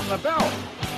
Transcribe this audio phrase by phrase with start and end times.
[0.00, 0.52] from the belt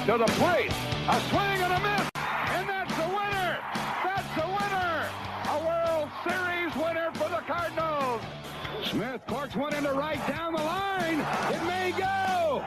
[0.06, 0.70] to the plate.
[1.08, 2.08] A swing and a miss.
[2.54, 3.58] And that's the winner.
[4.04, 5.08] That's the winner.
[5.48, 8.22] A World Series winner for the Cardinals.
[8.84, 11.18] Smith corks one into right down the line.
[11.52, 12.64] It may go.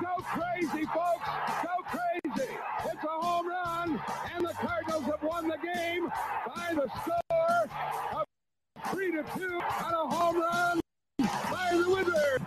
[0.00, 1.28] Go crazy, folks.
[1.62, 2.52] Go crazy.
[2.86, 4.00] It's a home run.
[4.34, 6.08] And the Cardinals have won the game
[6.46, 7.68] by the score
[8.18, 8.24] of
[8.90, 10.80] three to two on a home run
[11.18, 12.46] by the Wizard.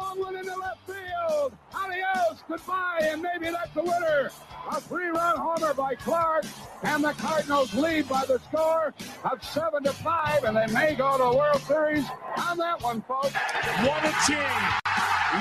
[0.00, 1.52] One into left field.
[1.74, 4.30] Adios, goodbye, and maybe that's the winner.
[4.70, 6.46] A three-run homer by Clark,
[6.82, 8.94] and the Cardinals lead by the score
[9.30, 12.06] of seven to five, and they may go to World Series
[12.48, 13.32] on that one, folks.
[13.32, 14.80] What a team!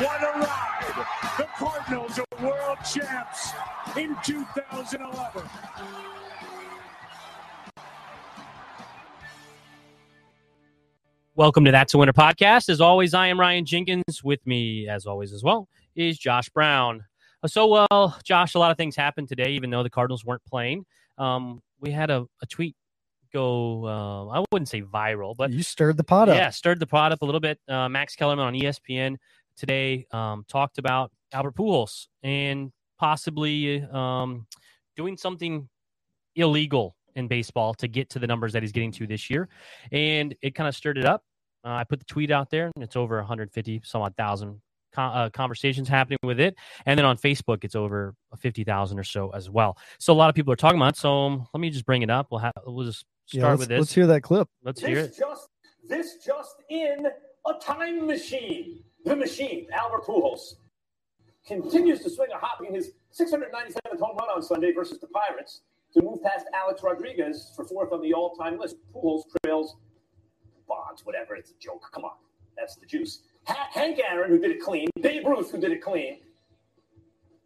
[0.03, 1.05] What a ride!
[1.37, 3.51] The Cardinals are world champs
[3.97, 5.43] in 2011.
[11.39, 12.67] Welcome to That's a Winner podcast.
[12.67, 14.21] As always, I am Ryan Jenkins.
[14.25, 17.05] With me, as always, as well, is Josh Brown.
[17.41, 20.43] Uh, so, well, Josh, a lot of things happened today, even though the Cardinals weren't
[20.43, 20.85] playing.
[21.17, 22.75] Um, we had a, a tweet
[23.31, 26.35] go, uh, I wouldn't say viral, but you stirred the pot up.
[26.35, 27.57] yeah, stirred the pot up a little bit.
[27.69, 29.15] Uh, Max Kellerman on ESPN
[29.55, 34.45] today um, talked about Albert Pujols and possibly um,
[34.97, 35.69] doing something
[36.35, 39.47] illegal in baseball to get to the numbers that he's getting to this year,
[39.93, 41.23] and it kind of stirred it up.
[41.65, 44.61] Uh, I put the tweet out there, and it's over 150 some odd thousand
[44.93, 49.29] con- uh, conversations happening with it, and then on Facebook, it's over 50,000 or so
[49.31, 49.77] as well.
[49.99, 50.95] So a lot of people are talking about.
[50.95, 52.27] It, so um, let me just bring it up.
[52.31, 53.79] We'll have we'll just start let's, with this.
[53.79, 54.47] let's hear that clip.
[54.63, 55.19] Let's hear This it.
[55.19, 55.47] just
[55.87, 57.07] this just in
[57.47, 58.83] a time machine.
[59.05, 60.55] The machine, Albert Pujols,
[61.47, 65.61] continues to swing a hop in his 697th home run on Sunday versus the Pirates
[65.93, 68.75] to move past Alex Rodriguez for fourth on the all-time list.
[68.93, 69.77] Pujols trails
[70.69, 71.35] Bonds, whatever.
[71.35, 71.89] It's a joke.
[71.93, 72.13] Come on,
[72.55, 73.23] that's the juice.
[73.47, 76.19] Ha- Hank Aaron, who did it clean, Babe Ruth, who did it clean,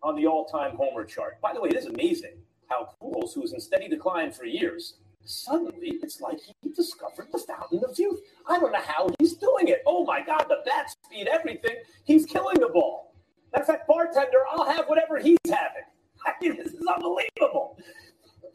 [0.03, 1.39] on the all-time homer chart.
[1.41, 2.35] By the way, it is amazing
[2.69, 4.95] how Pujols, who was in steady decline for years,
[5.25, 8.19] suddenly it's like he discovered the fountain of youth.
[8.47, 9.81] I don't know how he's doing it.
[9.85, 11.77] Oh my God, the bat speed, everything.
[12.03, 13.15] He's killing the ball.
[13.53, 15.83] Matter of fact, bartender, I'll have whatever he's having.
[16.25, 17.77] I mean, this is unbelievable.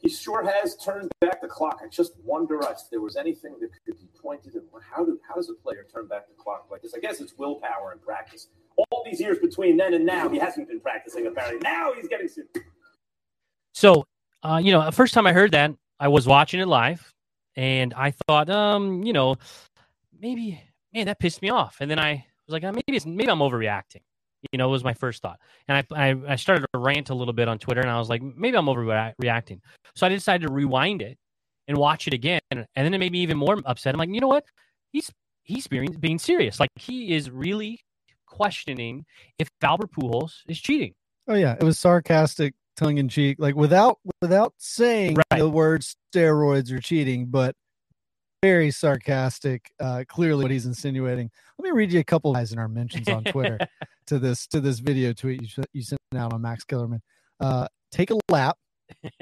[0.01, 1.81] He sure has turned back the clock.
[1.85, 4.63] I just wonder if there was anything that could be pointed at.
[4.89, 6.95] How, do, how does a player turn back the clock like this?
[6.95, 8.49] I guess it's willpower and practice.
[8.91, 11.59] All these years between then and now, he hasn't been practicing, apparently.
[11.61, 12.53] Now he's getting serious.
[13.75, 14.05] So,
[14.45, 17.13] uh, you know, the first time I heard that, I was watching it live,
[17.57, 19.37] and I thought, um, you know,
[20.21, 20.63] maybe,
[20.95, 21.79] man, that pissed me off.
[21.81, 24.03] And then I was like, uh, maybe it's maybe I'm overreacting.
[24.53, 27.35] You know, was my first thought, and I, I I started to rant a little
[27.35, 29.61] bit on Twitter, and I was like, maybe I'm overreacting.
[29.97, 31.19] So I decided to rewind it
[31.67, 33.95] and watch it again, and then it made me even more upset.
[33.95, 34.45] I'm like, you know what?
[34.93, 35.11] He's
[35.43, 36.61] he's being being serious.
[36.61, 37.81] Like he is really
[38.27, 39.05] questioning
[39.39, 40.95] if Albert Pujols is cheating.
[41.27, 45.39] Oh yeah, it was sarcastic, tongue in cheek, like without without saying Right.
[45.41, 47.57] the words steroids or cheating, but
[48.43, 49.71] very sarcastic.
[49.81, 51.31] Uh, clearly, what he's insinuating.
[51.59, 53.59] Let me read you a couple of guys in our mentions on Twitter
[54.07, 57.01] to this to this video tweet you, you sent out on Max Kellerman.
[57.41, 58.57] Uh, take a lap.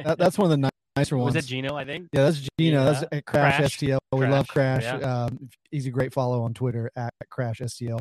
[0.05, 1.35] That, that's one of the ni- nicer ones.
[1.35, 1.75] Was that Gino?
[1.77, 2.09] I think.
[2.13, 2.85] Yeah, that's Gino.
[2.85, 3.19] That's Yeah.
[3.19, 3.79] at Crash, Crash.
[3.79, 3.99] STL.
[4.13, 5.01] We love Crash, Crash.
[5.01, 5.25] yeah.
[5.25, 8.01] Um, he's a great follow on Twitter at Crash STL.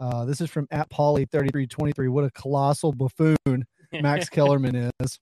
[0.00, 2.08] Uh, this is from at Polly thirty three twenty three.
[2.08, 5.18] What a colossal buffoon Max Kellerman is.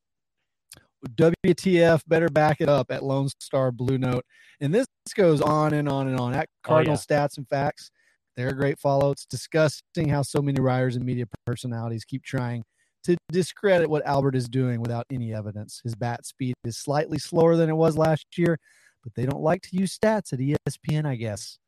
[1.08, 4.24] WTF better back it up at Lone Star Blue Note.
[4.60, 7.90] And this goes on and on and on at Oh, Cardinal Stats and Facts.
[8.36, 9.10] They're a great follow.
[9.10, 12.62] It's disgusting how so many writers and media personalities keep trying
[13.04, 15.80] to discredit what Albert is doing without any evidence.
[15.82, 18.58] His bat speed is slightly slower than it was last year,
[19.02, 21.58] but they don't like to use stats at ESPN, I guess.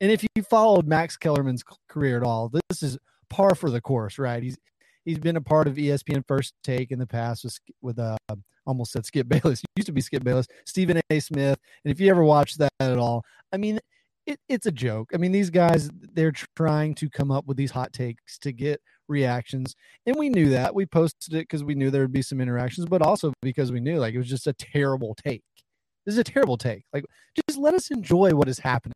[0.00, 2.98] And if you followed Max Kellerman's career at all, this is
[3.30, 4.42] par for the course, right?
[4.42, 4.58] He's
[5.04, 8.16] he's been a part of ESPN First Take in the past with with uh
[8.66, 9.62] almost said Skip Bayless.
[9.76, 11.20] Used to be Skip Bayless, Stephen A.
[11.20, 11.58] Smith.
[11.84, 13.78] And if you ever watched that at all, I mean,
[14.26, 15.10] it, it's a joke.
[15.12, 18.80] I mean, these guys they're trying to come up with these hot takes to get
[19.08, 19.74] reactions,
[20.06, 20.74] and we knew that.
[20.74, 23.80] We posted it because we knew there would be some interactions, but also because we
[23.80, 25.42] knew like it was just a terrible take.
[26.04, 26.84] This is a terrible take.
[26.92, 27.04] Like,
[27.48, 28.94] just let us enjoy what is happening.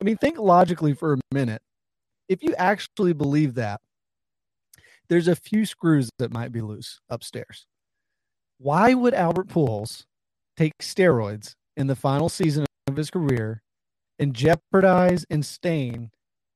[0.00, 1.62] I mean, think logically for a minute.
[2.28, 3.80] If you actually believe that,
[5.12, 7.66] there's a few screws that might be loose upstairs.
[8.56, 10.04] Why would Albert Pujols
[10.56, 13.62] take steroids in the final season of his career
[14.18, 16.10] and jeopardize and stain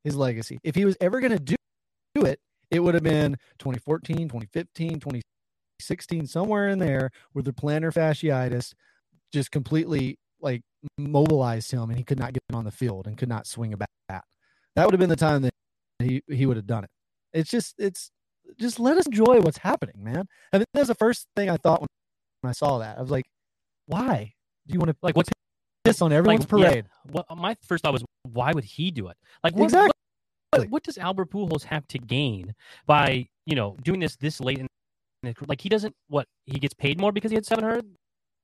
[0.05, 0.59] his legacy?
[0.65, 1.57] If he was ever going to do
[2.15, 7.93] do it, it would have been 2014, 2015, 2016, somewhere in there where the plantar
[7.93, 8.73] fasciitis
[9.35, 10.63] just completely like
[10.97, 13.77] mobilized him and he could not get on the field and could not swing a
[13.77, 13.89] bat.
[14.09, 15.53] that would have been the time that
[15.99, 16.91] he he would have done it.
[17.35, 18.11] It's just it's
[18.59, 20.27] just let us enjoy what's happening, man.
[20.53, 21.89] I mean, that's the first thing I thought when,
[22.45, 22.99] I saw that.
[22.99, 23.27] I was like,
[23.87, 24.35] why
[24.67, 25.31] do you want to Like what's
[25.85, 26.87] piss on everyone's like, yeah, parade?
[27.37, 29.17] my first thought was why would he do it?
[29.43, 29.91] Like what, Exactly.
[30.51, 32.55] what, what does Albert Pujols have to gain
[32.87, 34.67] by you know doing this this late in
[35.23, 37.85] the, like he doesn't what he gets paid more because he had 700?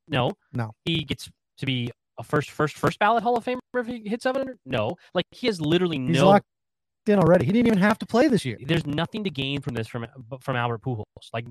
[0.08, 0.72] No, No.
[0.84, 4.24] He gets to be a first first first ballot Hall of Famer if he hits
[4.24, 4.58] 700.
[4.66, 6.38] No, like he has literally He's no.
[7.08, 7.44] In already.
[7.44, 8.58] He didn't even have to play this year.
[8.64, 10.06] There's nothing to gain from this from
[10.40, 11.04] from Albert Pujols.
[11.32, 11.46] Like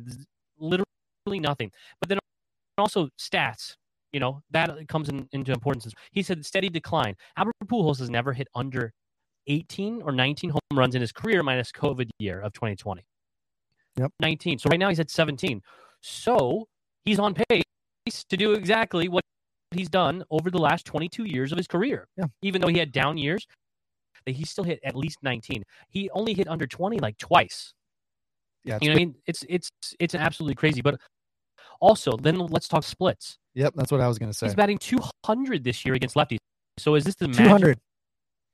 [0.58, 0.86] literally
[1.40, 1.72] nothing.
[2.00, 2.20] But then
[2.78, 3.76] also stats.
[4.14, 5.88] You know that comes in, into importance.
[6.12, 7.16] He said steady decline.
[7.38, 8.94] Albert Pujols has never hit under
[9.48, 13.04] 18 or 19 home runs in his career minus COVID year of 2020.
[13.98, 14.12] Yep.
[14.20, 14.60] 19.
[14.60, 15.62] So right now he's at 17.
[16.02, 16.68] So
[17.06, 17.64] he's on pace
[18.30, 19.24] to do exactly what
[19.72, 22.08] he's done over the last 22 years of his career.
[22.18, 22.26] Yeah.
[22.42, 23.46] Even though he had down years,
[24.26, 25.64] that he still hit at least 19.
[25.90, 27.74] He only hit under 20 like twice.
[28.64, 29.16] Yeah, You know what I mean?
[29.26, 30.82] It's it's it's absolutely crazy.
[30.82, 31.00] But
[31.80, 33.38] also, then let's talk splits.
[33.56, 34.46] Yep, that's what I was going to say.
[34.48, 36.38] He's batting 200 this year against lefties.
[36.78, 37.78] So is this the Two magic,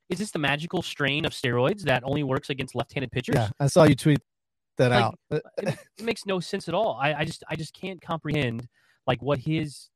[0.10, 3.36] is this the magical strain of steroids that only works against left-handed pitchers?
[3.36, 4.20] Yeah, I saw you tweet
[4.78, 5.20] that Like, out.
[5.30, 6.98] It makes no sense at all.
[7.00, 8.68] I, I just I just can't comprehend
[9.06, 9.90] like what his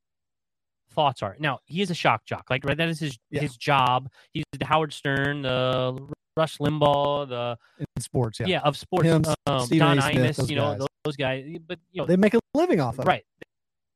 [0.91, 1.35] thoughts are.
[1.39, 2.77] Now he is a shock jock, like right.
[2.77, 3.41] That is his Yeah.
[3.41, 4.09] his job.
[4.33, 6.07] He's the Howard Stern, the
[6.37, 8.47] Rush Limbaugh, the in sports, yeah.
[8.47, 9.05] yeah, of sports.
[9.07, 10.01] Him, um, Don A.
[10.01, 10.79] Smith, Imus, you know guys.
[10.79, 11.45] those, those guys.
[11.67, 13.07] But you know They make a living off of it.
[13.07, 13.25] right.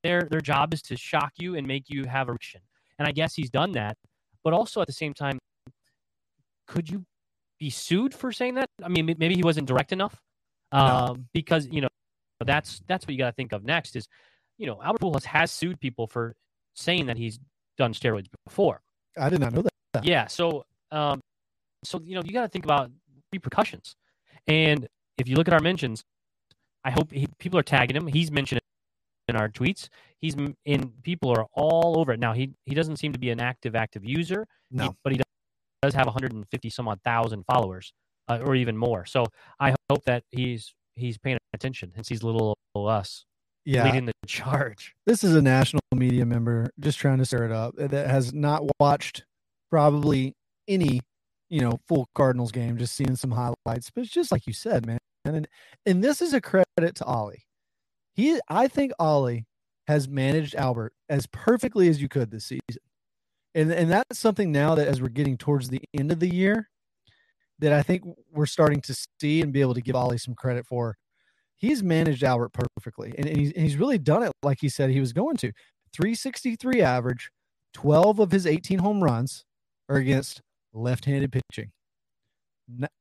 [0.04, 2.62] Their their job is to shock you and make you have a reaction.
[3.00, 3.98] And I guess he's done that.
[4.44, 5.40] But also at the same time,
[6.68, 7.06] could you
[7.60, 8.70] be sued for saying that?
[8.84, 10.22] I mean, maybe he wasn't direct enough.
[10.72, 11.88] Um, because you know
[12.44, 14.08] that's that's what you got to think of next is,
[14.58, 16.36] you know, Albert Pujols has sued people for
[16.76, 17.40] saying that he's
[17.78, 18.82] done steroids before.
[19.20, 19.64] I did not know
[19.94, 20.06] that.
[20.06, 20.28] Yeah.
[20.28, 21.22] So, um,
[21.84, 22.92] so you know, you got to think about
[23.32, 23.96] repercussions.
[24.48, 24.88] And
[25.18, 26.04] if you look at our mentions,
[26.84, 28.08] I hope he, people are tagging him.
[28.08, 28.62] He's mentioned
[29.28, 29.90] in our tweets.
[30.20, 30.36] He's
[30.66, 30.92] in.
[31.04, 32.34] People are all over it now.
[32.34, 34.46] He he doesn't seem to be an active active user.
[34.70, 34.96] he- No.
[35.04, 35.22] but he
[35.82, 37.94] does have 150 some odd thousand followers,
[38.28, 39.06] uh, or even more.
[39.06, 39.26] So
[39.60, 43.26] I hope that he's he's paying attention and sees little us
[43.66, 44.96] Yeah, leading the charge.
[45.08, 48.32] this is a national media member just trying to stir it up uh, that has
[48.32, 49.26] not watched
[49.72, 50.36] probably
[50.68, 51.02] any,
[51.50, 53.90] you know, full Cardinals game, just seeing some highlights.
[53.90, 55.00] But it's just like you said, man.
[55.26, 55.48] And
[55.86, 57.46] and this is a credit to Ollie.
[58.14, 59.46] He, I think Ollie
[59.88, 62.82] has managed Albert as perfectly as you could this season.
[63.56, 66.70] And and that's something now that as we're getting towards the end of the year,
[67.60, 70.66] that I think we're starting to see and be able to give Ollie some credit
[70.66, 70.98] for.
[71.58, 74.90] He's managed Albert perfectly, and, and, he's, and he's really done it like he said
[74.90, 75.52] he was going to.
[75.94, 77.32] 363 average,
[77.74, 79.46] 12 of his 18 home runs
[79.90, 80.42] are against
[80.74, 81.72] left-handed pitching.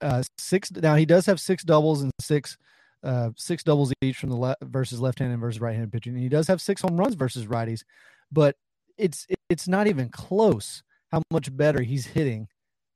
[0.01, 2.59] Uh, six now he does have six doubles and six
[3.03, 6.15] uh, six doubles each from the left versus left-handed versus right-handed pitching.
[6.15, 7.83] And he does have six home runs versus righties,
[8.31, 8.57] but
[8.99, 12.49] it's it's not even close how much better he's hitting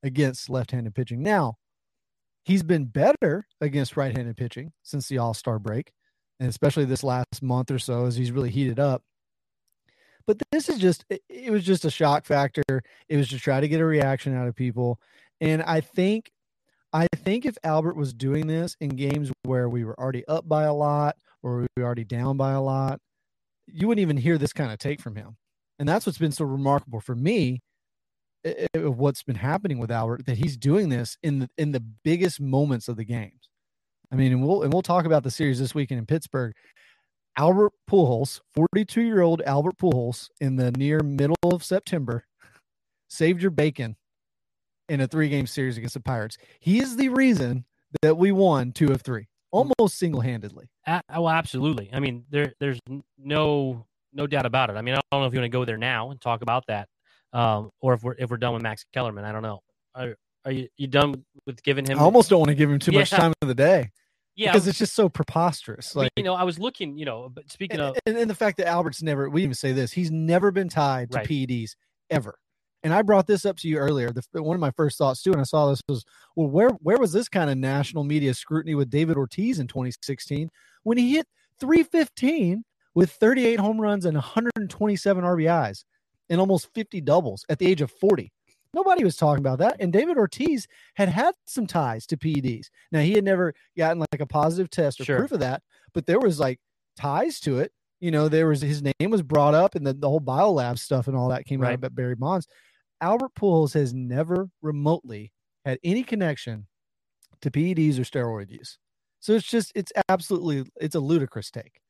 [0.03, 1.23] against left-handed pitching.
[1.23, 1.57] Now,
[2.49, 5.93] he's been better against right-handed pitching since the All-Star break,
[6.41, 9.03] and especially this last month or so as he's really heated up.
[10.27, 12.63] But this is just it, was just a shock factor.
[13.09, 14.99] It was to try to get a reaction out of people.
[15.41, 16.31] And I think
[16.93, 20.65] I think if Albert was doing this in games where we were already up by
[20.65, 22.99] a lot or we were already down by a lot,
[23.67, 25.37] you wouldn't even hear this kind of take from him.
[25.79, 27.61] And that's what's been so remarkable for me
[28.75, 32.41] of what's been happening with Albert that he's doing this in the in the biggest
[32.41, 33.49] moments of the games.
[34.13, 36.55] I mean, and we'll and we'll talk about the series this weekend in Pittsburgh.
[37.37, 42.25] Albert Pujols, 42 year old Albert Pujols, in the near middle of September,
[43.09, 43.97] saved your bacon
[44.89, 46.37] in a three game series against the Pirates.
[46.61, 47.65] He is the reason
[48.03, 50.69] that we won two of three, almost single handedly.
[51.11, 51.91] Oh, absolutely.
[51.93, 52.81] I mean, there there's
[53.19, 54.77] no no doubt about it.
[54.77, 56.65] I mean, I don't know if you want to go there now and talk about
[56.69, 56.89] that,
[57.33, 59.25] um, or if we're if we're done with Max Kellerman.
[59.25, 59.61] I don't know.
[59.95, 61.99] Are are you you done with, giving him?
[61.99, 63.91] I almost don't want to give him too much time of the day
[64.39, 64.53] yeah.
[64.53, 65.95] because it's just so preposterous.
[65.95, 66.97] Like, you know, I was looking.
[66.97, 69.55] You know, but speaking and, of, and, and the fact that Albert's never, we even
[69.55, 71.29] say this, he's never been tied to Right.
[71.29, 71.73] PEDs
[72.11, 72.39] ever.
[72.85, 74.13] And I brought this up to you earlier.
[74.13, 76.05] The, one of my first thoughts too, and I saw this was,
[76.37, 80.49] well, where where was this kind of national media scrutiny with David Ortiz in 2016
[80.85, 81.27] when he hit
[81.59, 82.63] 315
[82.95, 85.85] with 38 home runs and 127 RBIs
[86.31, 88.33] and almost 50 doubles at the age of 40?
[88.75, 89.77] Nobody was talking about that.
[89.81, 92.67] And David Ortiz had had some ties to PEDs.
[92.93, 95.19] Now he had never gotten like a positive test or Sure.
[95.19, 95.63] proof of that,
[95.95, 96.61] but there was like
[96.97, 97.73] ties to it.
[98.01, 101.09] You know, there was his name was brought up and the, the whole biolab stuff
[101.09, 101.75] and all that came out Right.
[101.75, 102.47] about Barry Bonds.
[103.01, 105.33] Albert Pujols has never remotely
[105.65, 106.67] had any connection
[107.41, 108.79] to PEDs or steroid use.
[109.21, 111.81] So it's just it's absolutely it's a ludicrous take.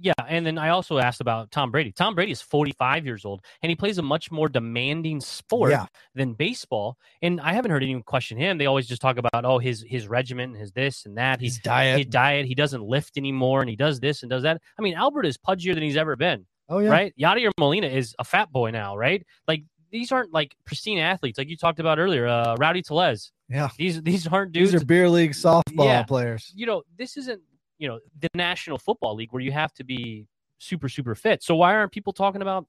[0.00, 1.90] Yeah, and then I also asked about Tom Brady.
[1.90, 5.86] Tom Brady is 45 years old, and he plays a much more demanding sport Yeah.
[6.14, 6.96] than baseball.
[7.20, 8.58] And I haven't heard anyone question him.
[8.58, 11.40] They always just talk about oh his his regimen, and his this and that.
[11.40, 11.98] His diet.
[11.98, 12.46] his diet.
[12.46, 14.60] He doesn't lift anymore, and he does this and does that.
[14.78, 16.90] I mean, Albert is pudgier than he's ever been, oh yeah.
[16.90, 17.14] right?
[17.18, 19.26] Yadier Molina is a fat boy now, right?
[19.48, 22.26] Like these aren't like pristine athletes, like you talked about earlier.
[22.28, 23.32] Uh, Rowdy Tellez.
[23.48, 23.70] Yeah.
[23.78, 24.72] These these aren't dudes.
[24.72, 26.02] These are beer league softball Yeah.
[26.04, 26.52] players.
[26.54, 27.40] you know, this isn't,
[27.78, 30.26] you know, the National Football League where you have to be
[30.58, 31.42] super, super fit.
[31.42, 32.66] So why aren't people talking about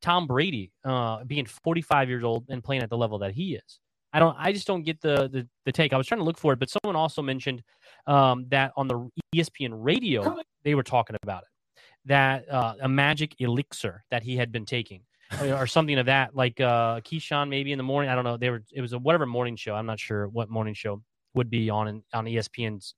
[0.00, 3.80] Tom Brady uh, being 45 years old and playing at the level that he is?
[4.12, 4.36] I don't.
[4.38, 5.92] I just don't get the the, the take.
[5.92, 7.62] I was trying to look for it, but someone also mentioned
[8.06, 11.82] um, that on the ESPN radio they were talking about it.
[12.06, 15.02] That uh, a magic elixir that he had been taking,
[15.40, 18.10] or, or something of that, like uh, Keyshawn maybe in the morning.
[18.10, 18.36] I don't know.
[18.36, 18.64] They were.
[18.72, 19.74] It was a whatever morning show.
[19.74, 21.02] I'm not sure what morning show
[21.34, 22.94] would be on in, on ESPN's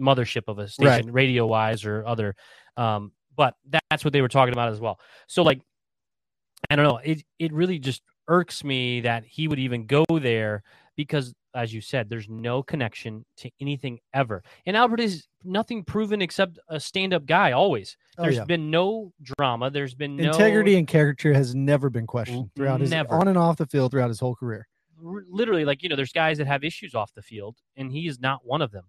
[0.00, 2.34] mothership of a station, radio wise or other.
[2.76, 3.54] Um, but
[3.90, 4.98] that's what they were talking about as well.
[5.26, 5.60] So like,
[6.70, 6.98] I don't know.
[6.98, 10.62] It it really just irks me that he would even go there
[10.96, 14.42] because, as you said, there's no connection to anything ever.
[14.66, 17.52] And Albert is nothing proven except a stand up guy.
[17.52, 17.96] Always.
[18.18, 18.44] Oh, There's yeah.
[18.44, 19.70] been no drama.
[19.70, 23.56] There's been no Integrity and character has never been questioned throughout his on and off
[23.56, 24.68] the field throughout his whole career.
[25.00, 28.20] literally like you know there's guys that have issues off the field and he is
[28.20, 28.84] not one of them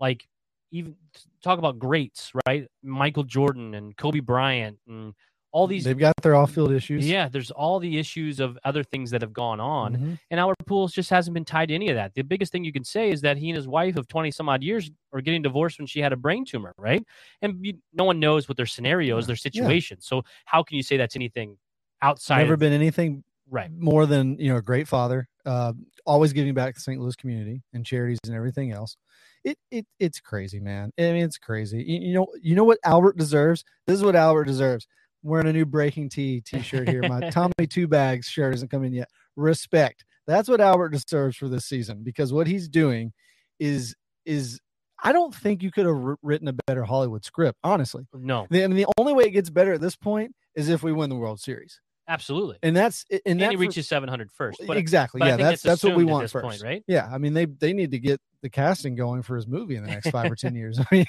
[0.00, 0.26] like
[0.70, 0.94] even
[1.42, 2.66] talk about greats right?
[2.82, 5.14] Michael jordan and kobe bryant and
[5.50, 7.08] all these They've got their off field issues.
[7.08, 10.18] yeah there's all the issues of other things that have gone on Mhm.
[10.30, 12.12] and albert pujols just hasn't been tied to any of that.
[12.14, 14.48] The biggest thing you can say is that he and his wife of 20 some
[14.50, 17.02] odd years are getting divorced when she had a brain tumor right?
[17.40, 20.00] And you, no one knows what their scenarios their situation.
[20.02, 21.56] So how can you say that's anything
[22.02, 23.70] outside Never of, been anything right.
[23.72, 25.72] more than you know a great father uh
[26.04, 28.96] always giving back to the st louis community and charities and everything else.
[29.44, 30.92] It, it it's crazy man.
[30.98, 31.82] I mean it's crazy.
[31.82, 33.64] You, you know you know what albert deserves?
[33.86, 34.86] This is what albert deserves.
[35.22, 37.02] Wearing a new BreakingT t-shirt here.
[37.08, 39.08] My tommy two bags shirt hasn't come in yet.
[39.36, 40.04] Respect.
[40.26, 43.12] That's what albert deserves for this season because what he's doing
[43.58, 44.60] is is
[45.02, 48.06] i don't think you could have written a better hollywood script honestly.
[48.12, 48.46] No.
[48.50, 50.92] The, I mean, the only way it gets better at this point is if we
[50.92, 54.60] win the world series absolutely and that's and, and, that he for- reaches 700 first
[54.66, 55.18] but exactly.
[55.20, 56.82] but Yeah, that's that's what we want this first, point, right?
[56.86, 59.82] Yeah, I mean they they need to get the casting going for his movie in
[59.84, 60.78] the next five or ten years.
[60.80, 61.06] I mean,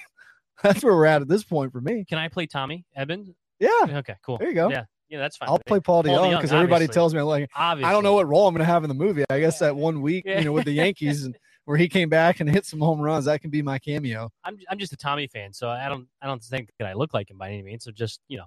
[0.63, 2.03] that's where we're at at this point for me.
[2.05, 3.29] Can I play Tommy Edmonds?
[3.59, 4.37] Yeah, Okay, cool.
[4.37, 4.69] there you go.
[4.69, 5.47] Yeah, yeah, that's fine.
[5.49, 8.47] I'll play Paul DeJong because everybody tells me like Obviously, I don't know what role
[8.47, 9.23] I'm going to have in the movie.
[9.29, 10.39] I guess that one week, Yeah.
[10.39, 13.25] you know, with the Yankees and where he came back and hit some home runs,
[13.25, 14.29] that can be my cameo.
[14.43, 17.13] I'm I'm just a Tommy fan, so I don't I don't think that I look
[17.13, 17.83] like him by any means.
[17.83, 18.45] So just you know,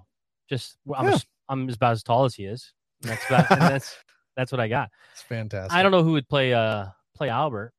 [0.49, 1.17] just I'm Yeah.
[1.49, 2.73] I'm about as tall as he is.
[3.01, 3.95] And that's about, and that's
[4.35, 4.89] that's what I got.
[5.13, 5.73] It's fantastic.
[5.73, 7.73] I don't know who would play uh play Albert.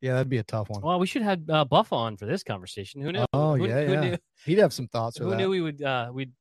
[0.00, 0.82] Yeah, that'd be a tough one.
[0.82, 3.00] Well, we should have uh, Buff on for this conversation.
[3.00, 3.24] Who knew?
[3.32, 4.00] Oh, who, yeah, who yeah.
[4.00, 5.36] Knew, He'd have some thoughts who that.
[5.36, 6.32] knew we would uh we'd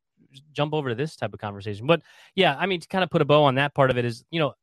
[0.51, 2.01] jump over to this type of conversation but
[2.35, 4.23] yeah i mean to kind of put a bow on that part of it is
[4.31, 4.53] you know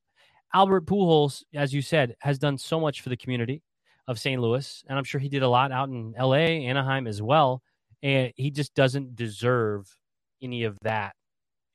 [0.55, 3.63] albert pujols as you said has done so much for the community
[4.09, 7.23] of st louis and i'm sure he did a lot out in la anaheim as
[7.23, 7.63] well
[8.03, 9.97] and he just doesn't deserve
[10.43, 11.15] any of that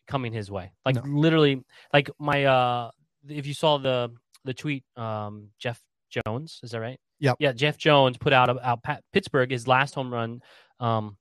[0.07, 1.01] coming his way like No.
[1.05, 2.91] literally like my uh
[3.27, 4.11] if you saw the
[4.45, 8.83] the tweet um jeff jones is that right Yeah, yeah jeff jones put out out
[8.83, 10.41] Pat- pittsburgh his last home run
[10.79, 11.17] um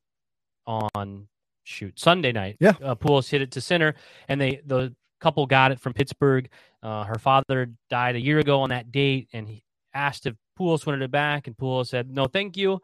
[0.66, 1.28] on
[1.64, 2.56] shoot Sunday night.
[2.60, 2.74] Yeah.
[2.82, 3.94] uh, Pujols hit it to center,
[4.28, 6.48] and they the couple got it from Pittsburgh.
[6.82, 9.62] Uh, her father died a year ago on that date, and he
[9.94, 12.80] asked if Pujols wanted it back, and Pujols said, "No, thank you."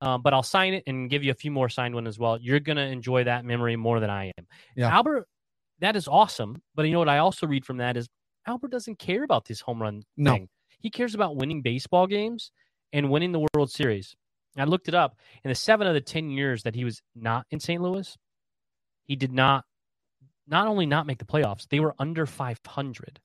[0.00, 2.38] Um, but I'll sign it and give you a few more signed one as well.
[2.40, 4.46] You're gonna enjoy that memory more than I am.
[4.76, 4.88] Yeah.
[4.94, 5.28] Albert,
[5.82, 6.62] that is awesome.
[6.74, 8.08] But you know what I also read from that is
[8.46, 10.32] Albert doesn't care about this home run No.
[10.32, 10.48] thing.
[10.80, 12.50] He cares about winning baseball games
[12.92, 14.16] and winning the World Series.
[14.56, 15.16] I looked it up.
[15.44, 17.80] In the seven of the ten years that he was not in St.
[17.82, 18.16] Louis,
[19.04, 19.64] he did not
[20.48, 23.20] not only not make the playoffs, they were under 500.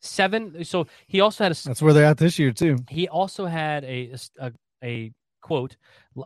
[0.00, 0.64] Seven.
[0.64, 2.76] So he also had a That's where they're at this year too.
[2.90, 4.52] he also had a, a
[4.84, 5.76] a quote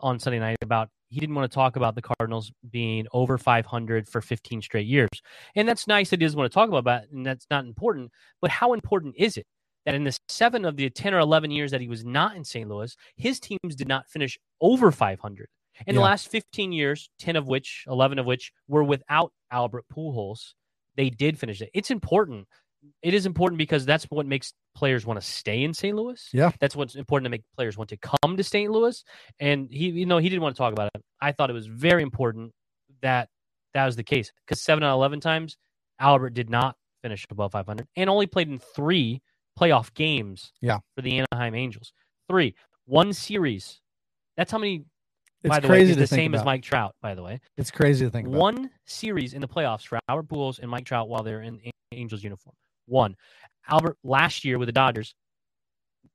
[0.01, 4.07] on Sunday night about he didn't want to talk about the Cardinals being over 500
[4.07, 5.09] for 15 straight years,
[5.55, 8.11] and that's nice that he doesn't want to talk about that, and that's not important.
[8.41, 9.45] But how important is it
[9.85, 12.43] that in the seven of the 10 or 11 years that he was not in
[12.43, 12.69] St.
[12.69, 15.47] Louis, his teams did not finish over 500?
[15.87, 20.53] In the last 15 years, 10 of which, 11 of which were without Albert Pujols,
[20.95, 21.69] they did finish it.
[21.73, 22.47] It's important.
[23.03, 25.95] It is important because that's what makes players want to stay in St.
[25.95, 26.27] Louis.
[26.33, 26.51] Yeah.
[26.59, 28.71] That's what's important to make players want to come to St.
[28.71, 29.03] Louis.
[29.39, 31.01] And he, you know, he didn't want to talk about it.
[31.21, 32.51] I thought it was very important
[33.01, 33.29] that
[33.73, 35.57] that was the case because seven out of 11 times,
[35.99, 39.21] Albert did not finish above 500 and only played in three
[39.59, 40.51] playoff games.
[40.61, 40.79] Yeah.
[40.95, 41.93] For the Anaheim Angels.
[42.29, 43.79] Three, one series.
[44.37, 44.85] That's how many.
[45.43, 46.45] It's by the way, crazy is the same as.
[46.45, 46.93] Mike Trout.
[47.01, 48.39] By the way, It's crazy to think about.
[48.39, 51.59] one series in the playoffs for Albert Pujols and Mike Trout while they're in
[51.91, 52.55] Angels uniform.
[52.85, 53.15] One.
[53.69, 55.13] Albert last year with the Dodgers,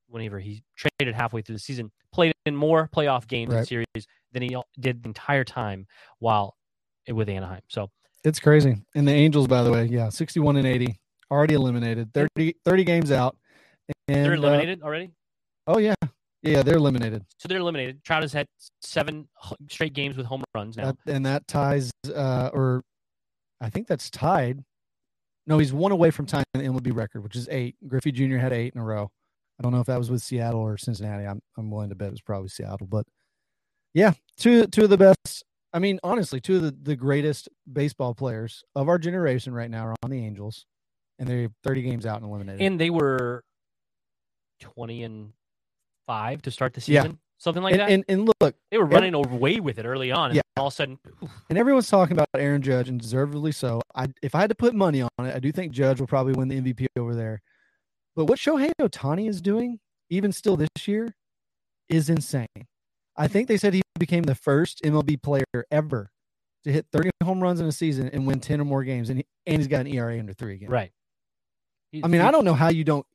[0.09, 4.41] whenever he traded halfway through the season, played in more playoff games and series than
[4.41, 5.87] he did the entire time
[6.19, 6.55] while
[7.07, 7.61] with Anaheim.
[7.67, 7.89] So
[8.23, 8.75] It's crazy.
[8.95, 10.99] And the Angels, by the way, yeah, 61 and 80,
[11.31, 13.37] already eliminated, 30, 30 games out.
[14.07, 15.11] And, they're uh, eliminated already.
[15.67, 15.95] oh, yeah.
[16.43, 17.25] Yeah, they're eliminated.
[17.39, 18.03] So they're eliminated.
[18.03, 18.47] Trout has had
[18.81, 19.27] seven
[19.69, 20.93] straight games with home runs now.
[21.05, 22.83] That, and that ties, uh, or
[23.59, 24.63] I think that's tied.
[25.47, 27.75] No, he's one away from tying the MLB record, which is eight.
[27.87, 28.37] Griffey Jr.
[28.37, 29.09] had eight in a row.
[29.59, 31.25] I don't know if that was with Seattle or Cincinnati.
[31.25, 33.05] I'm I'm willing to bet it was probably Seattle, but
[33.93, 35.43] yeah, two two of the best.
[35.73, 39.87] I mean, honestly, two of the, the greatest baseball players of our generation right now
[39.87, 40.65] are on the Angels,
[41.19, 42.61] and they're 30 games out and eliminated.
[42.61, 43.43] and they were
[44.59, 45.33] twenty and
[46.07, 47.03] five to start the Yeah.
[47.03, 47.89] season, something like and, that.
[47.89, 50.41] and, and look, they were every- running away with it early on, and Yeah.
[50.57, 53.81] all of a sudden, poof, and everyone's talking about Aaron Judge, and deservedly so.
[53.95, 56.33] I if I had to put money on it, I do think Judge will probably
[56.33, 57.41] win the MVP over there.
[58.15, 59.79] But what Shohei Ohtani is doing,
[60.09, 61.15] even still this year,
[61.89, 62.47] is insane.
[63.15, 66.11] I think they said he became the first MLB player ever
[66.63, 69.19] to hit 30 home runs in a season and win 10 or more games, and
[69.19, 70.69] he, and he's got an ERA under three again.
[70.69, 70.91] right?
[71.91, 73.05] He- I mean, I don't know how you don't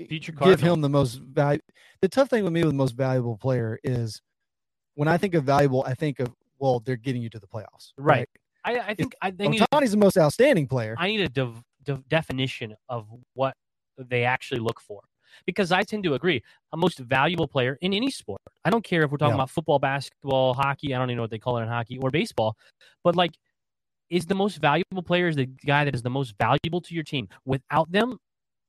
[0.43, 1.61] give him the most value.
[2.01, 4.21] The tough thing with me with the most valuable player is
[4.95, 7.93] when I think of valuable, I think of well, they're getting you to the playoffs,
[7.99, 8.29] Right.
[8.65, 10.95] I, I think I they Ohtani's the most outstanding player.
[10.97, 13.55] I need a dev, dev, definition of what
[13.99, 15.01] they actually look for.
[15.47, 16.41] Because I tend to agree,
[16.73, 18.41] a most valuable player in any sport.
[18.65, 19.37] I don't care if we're talking Yeah.
[19.37, 20.95] about football, basketball, hockey.
[20.95, 22.57] I don't even know what they call it in hockey or baseball.
[23.03, 23.33] But like,
[24.11, 27.03] is the most valuable player is the guy that is the most valuable to your
[27.03, 27.29] team.
[27.47, 28.19] Without them,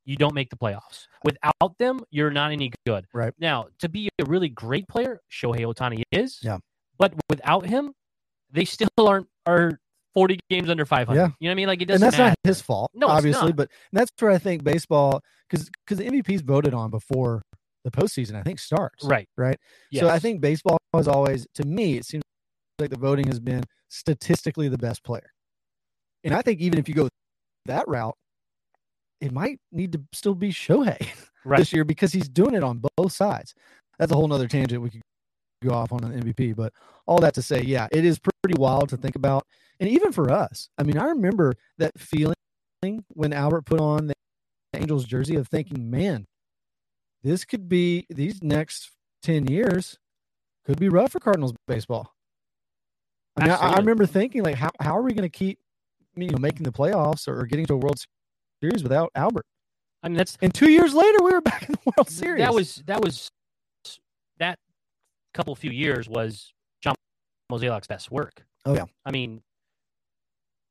[0.06, 1.08] you don't make the playoffs.
[1.24, 3.06] Without them, you're not any good.
[3.14, 3.34] Right.
[3.40, 6.40] Now, to be a really great player, Shohei Ohtani is.
[6.42, 6.58] Yeah.
[6.98, 7.94] But without him,
[8.52, 9.80] they still aren't are
[10.14, 11.20] 40 games under 500.
[11.20, 11.28] Yeah.
[11.40, 11.68] You know what I mean?
[11.68, 12.30] Like it doesn't And that's matter.
[12.30, 13.52] not his fault, No, it's obviously.
[13.52, 17.42] But that's where I think baseball, because because the MVP's voted on before
[17.84, 19.04] the postseason, I think starts.
[19.04, 19.28] Right.
[19.38, 19.58] Right.
[19.92, 20.02] Yes.
[20.02, 22.24] So I think baseball is always, to me, it seems
[22.80, 25.32] like the voting has been statistically the best player.
[26.24, 27.10] And I think even if you go
[27.66, 28.16] that route,
[29.24, 31.08] it might need to still be Shohei
[31.46, 31.58] Right.
[31.58, 33.54] this year because he's doing it on both sides.
[34.00, 35.02] That's a whole nother tangent we could
[35.64, 36.56] go off on an MVP.
[36.56, 36.72] But
[37.06, 39.46] all that to say, yeah, it is pretty wild to think about.
[39.80, 42.36] And even for us, I mean, I remember that feeling
[43.10, 44.14] when Albert put on the
[44.74, 46.26] Angels jersey of thinking, man,
[47.24, 48.92] this could be these next
[49.24, 49.98] 10 years
[50.66, 52.14] could be rough for Cardinals baseball.
[53.38, 55.60] I mean, I, I remember thinking, like, how, how are we going to keep,
[56.16, 58.00] you know, making the playoffs or getting to a World
[58.64, 59.46] Series without Albert?
[60.04, 62.40] I mean, that's And two years later, we were back in the World Series.
[62.40, 63.28] that was that was
[64.40, 64.58] that
[65.34, 66.96] couple few years was John
[67.52, 68.46] Mozeliak's best work.
[68.66, 68.86] Oh, yeah.
[69.06, 69.42] I mean,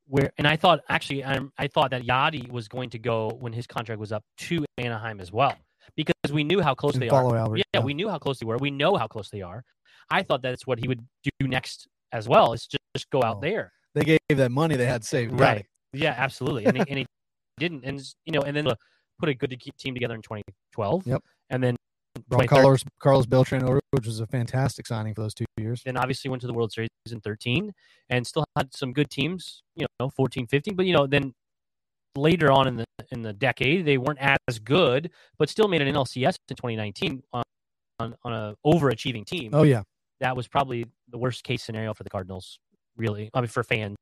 [0.09, 3.53] where and I thought actually I, I thought that Yadi was going to go when
[3.53, 5.55] his contract was up to Anaheim as well
[5.95, 7.37] because we knew how close And they are.
[7.37, 7.81] Albert, yeah, yeah.
[7.81, 8.57] we knew how close they were.
[8.57, 9.63] We know how close they are.
[10.11, 11.05] I thought that's what he would
[11.41, 12.55] do next as well.
[12.55, 13.73] Is just, just go out Oh, there.
[13.95, 15.39] they gave that money they had saved.
[15.39, 15.67] Right.
[15.93, 16.65] Yeah, absolutely.
[16.65, 17.07] And he, and he
[17.59, 17.85] didn't.
[17.85, 18.67] And you know, and then
[19.19, 21.07] put a good team together in 2012.
[21.07, 21.23] Yep.
[21.51, 21.77] And then
[22.29, 25.83] Brought Carlos, Carlos Beltran over, which was a fantastic signing for those two years.
[25.85, 27.73] then obviously went to the World Series in 13
[28.11, 30.75] and still had some good teams, you know, 14, 15.
[30.75, 31.33] But, you know, then
[32.15, 35.95] later on in the in the decade, they weren't as good, but still made an
[35.95, 37.43] NLCS in 2019 on,
[37.99, 39.51] on, on a overachieving team.
[39.53, 39.83] Oh, yeah.
[40.21, 42.59] That was probably the worst case scenario for the Cardinals,
[42.97, 43.31] really.
[43.35, 43.97] I mean, for fans.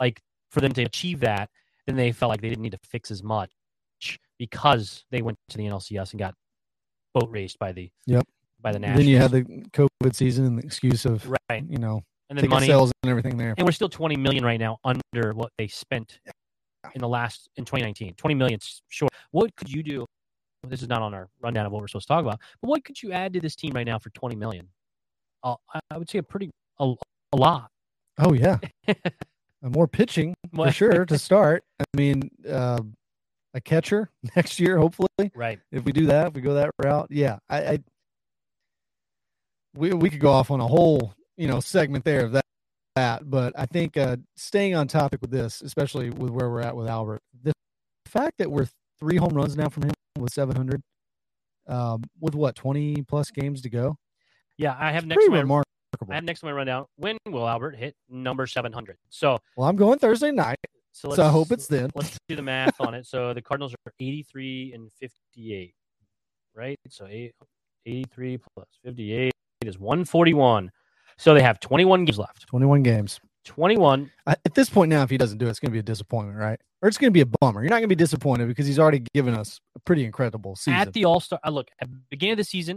[0.00, 0.20] Like,
[0.50, 1.50] for them to achieve that,
[1.90, 3.50] then they felt like they didn't need to fix as much
[4.38, 6.34] because they went to the NLCS and got
[7.14, 8.26] boat raced by the Yep.
[8.60, 9.00] by the Nationals.
[9.04, 12.48] Then you had the COVID season and the excuse of, right, you know, and then
[12.48, 13.54] money sales and everything there.
[13.58, 16.20] and we're still 20 million right now under what they spent
[16.94, 20.06] in the last in 2019 20 million short what could you do
[20.66, 22.82] this is not on our rundown of what we're supposed to talk about but what
[22.84, 24.66] could you add to this team right now for 20 million
[25.44, 26.94] uh, I, I would say a pretty a,
[27.32, 27.70] a lot
[28.22, 28.58] Oh, yeah.
[29.62, 31.64] And more pitching for sure to start.
[31.80, 32.80] I mean, uh,
[33.54, 35.08] a catcher next year, hopefully.
[35.34, 37.78] right if we do that, if we go that route, yeah, I, I
[39.74, 42.44] we we could go off on a whole you know segment there of that.
[42.96, 46.74] That, but I think uh, staying on topic with this, especially with where we're at
[46.74, 47.52] with Albert, the
[48.04, 48.66] fact that we're
[48.98, 50.82] three home runs now from him with 700,
[51.68, 53.96] um, with what 20 plus games to go,
[54.58, 55.70] yeah i have next pretty remarkable.
[56.10, 59.76] I have next to my rundown when will albert hit number 700 so Well, I'm
[59.76, 60.58] going Thursday night,
[60.92, 61.90] so, so I hope it's then.
[61.94, 65.74] let's do the math on it so the cardinals are 83 and 58
[66.54, 66.78] right?
[66.88, 67.32] So eight,
[67.86, 69.32] 83 plus 58
[69.64, 70.70] is 141.
[71.16, 72.46] So they have 21 games left.
[72.46, 73.20] 21 games.
[73.46, 74.10] 21.
[74.26, 76.38] At this point now, if he doesn't do it, it's going to be a disappointment,
[76.38, 76.60] right?
[76.82, 77.62] Or it's going to be a bummer.
[77.62, 80.74] You're not going to be disappointed because he's already given us a pretty incredible season.
[80.74, 82.76] At the All Star, uh, look, at the beginning of the season,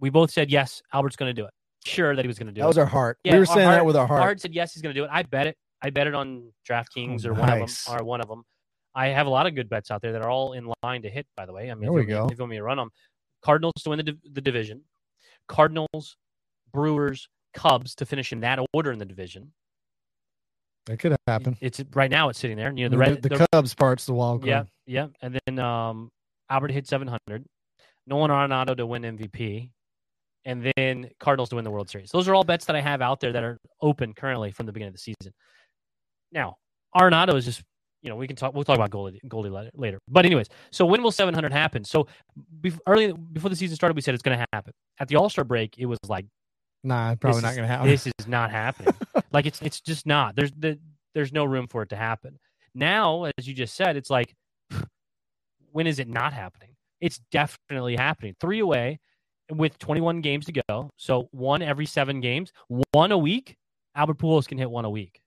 [0.00, 1.52] we both said, yes, Albert's going to do it.
[1.86, 2.68] Sure that he was going to do that it.
[2.68, 3.18] was our heart.
[3.24, 4.20] Yeah, we were saying heart- that with our heart.
[4.20, 5.10] Hard said yes, he's going to do it.
[5.12, 5.56] I bet it.
[5.80, 7.94] I bet it on DraftKings Oh, or one of them.
[7.94, 8.42] Or one of them.
[8.94, 11.08] I have a lot of good bets out there that are all in line to
[11.10, 11.26] hit.
[11.36, 12.32] By the way, I mean, There if we you want me- go.
[12.32, 12.90] If you want me to run them,
[13.42, 14.82] Cardinals to win the, the division,
[15.46, 16.16] Cardinals,
[16.72, 19.52] Brewers, Cubs to finish in that order in the division.
[20.90, 21.56] It could happen.
[21.60, 22.28] It's right now.
[22.30, 22.72] It's sitting there.
[22.74, 24.48] You know, the red, the, the- Cubs part's the wild card.
[24.48, 25.06] Yeah, yeah.
[25.22, 26.10] And then um,
[26.50, 27.44] Albert hit 700.
[28.06, 29.70] Nolan Arenado to win MVP.
[30.44, 32.10] And then Cardinals to win the World Series.
[32.10, 34.72] Those are all bets that I have out there that are open currently from the
[34.72, 35.32] beginning of the season.
[36.32, 36.56] Now,
[36.96, 37.62] Arenado is just,
[38.02, 39.98] you know, we can talk, we'll talk about Goldie, Goldie later- later.
[40.08, 41.84] But, anyways, so when will 700 happen?
[41.84, 42.06] So,
[42.60, 44.72] bef- early before the season started, we said it's going to happen.
[45.00, 46.24] At the All Star break, it was like,
[46.84, 47.88] Nah, probably not going to happen.
[47.88, 48.94] This is not happening.
[49.32, 50.36] like it's it's just not.
[50.36, 50.78] There's the,
[51.12, 52.38] there's no room for it to happen.
[52.74, 54.32] Now, as you just said, it's like
[55.72, 56.70] when is it not happening?
[57.00, 58.36] It's definitely happening.
[58.40, 59.00] Three away
[59.50, 60.90] with 21 games to go.
[60.96, 62.52] So one every seven games,
[62.92, 63.56] one a week.
[63.94, 65.20] Albert Pujols can hit one a week.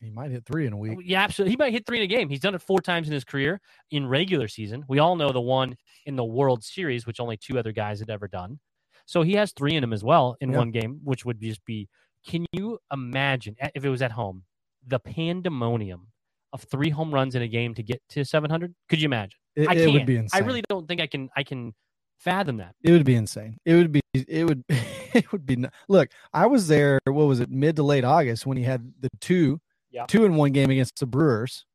[0.00, 0.98] he might hit three in a week.
[1.04, 1.50] Yeah, absolutely.
[1.52, 2.28] He might hit three in a game.
[2.28, 4.84] He's done it four times in his career in regular season.
[4.88, 5.76] We all know the one
[6.06, 8.58] in the World Series, which only two other guys had ever done.
[9.06, 10.58] So he has three in him as well in Yeah.
[10.58, 11.88] one game, which would just be.
[12.26, 14.44] Can you imagine if it was at home,
[14.86, 16.08] the pandemonium
[16.52, 18.74] of three home runs in a game to get to 700?
[18.88, 19.38] Could you imagine?
[19.56, 19.92] It, I can't.
[19.92, 20.42] would be insane.
[20.42, 21.28] I really don't think I can.
[21.36, 21.74] I can
[22.22, 22.74] fathom that.
[22.82, 23.58] It would be insane.
[23.64, 24.00] It would be.
[24.14, 24.64] It would.
[25.14, 25.62] It would be.
[25.90, 26.98] Look, I was there.
[27.04, 27.50] What was it?
[27.50, 30.06] Mid to late August when he had the two, Yeah.
[30.06, 31.66] two in one game against the Brewers.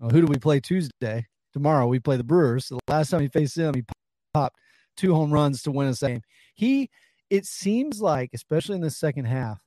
[0.00, 1.26] Well, who do we play Tuesday?
[1.52, 2.66] Tomorrow we play the Brewers.
[2.66, 3.84] The last time he faced them, he
[4.34, 4.56] popped
[4.96, 6.22] two home runs to win a game.
[6.54, 6.90] He.
[7.30, 9.60] It seems like, especially in the second half,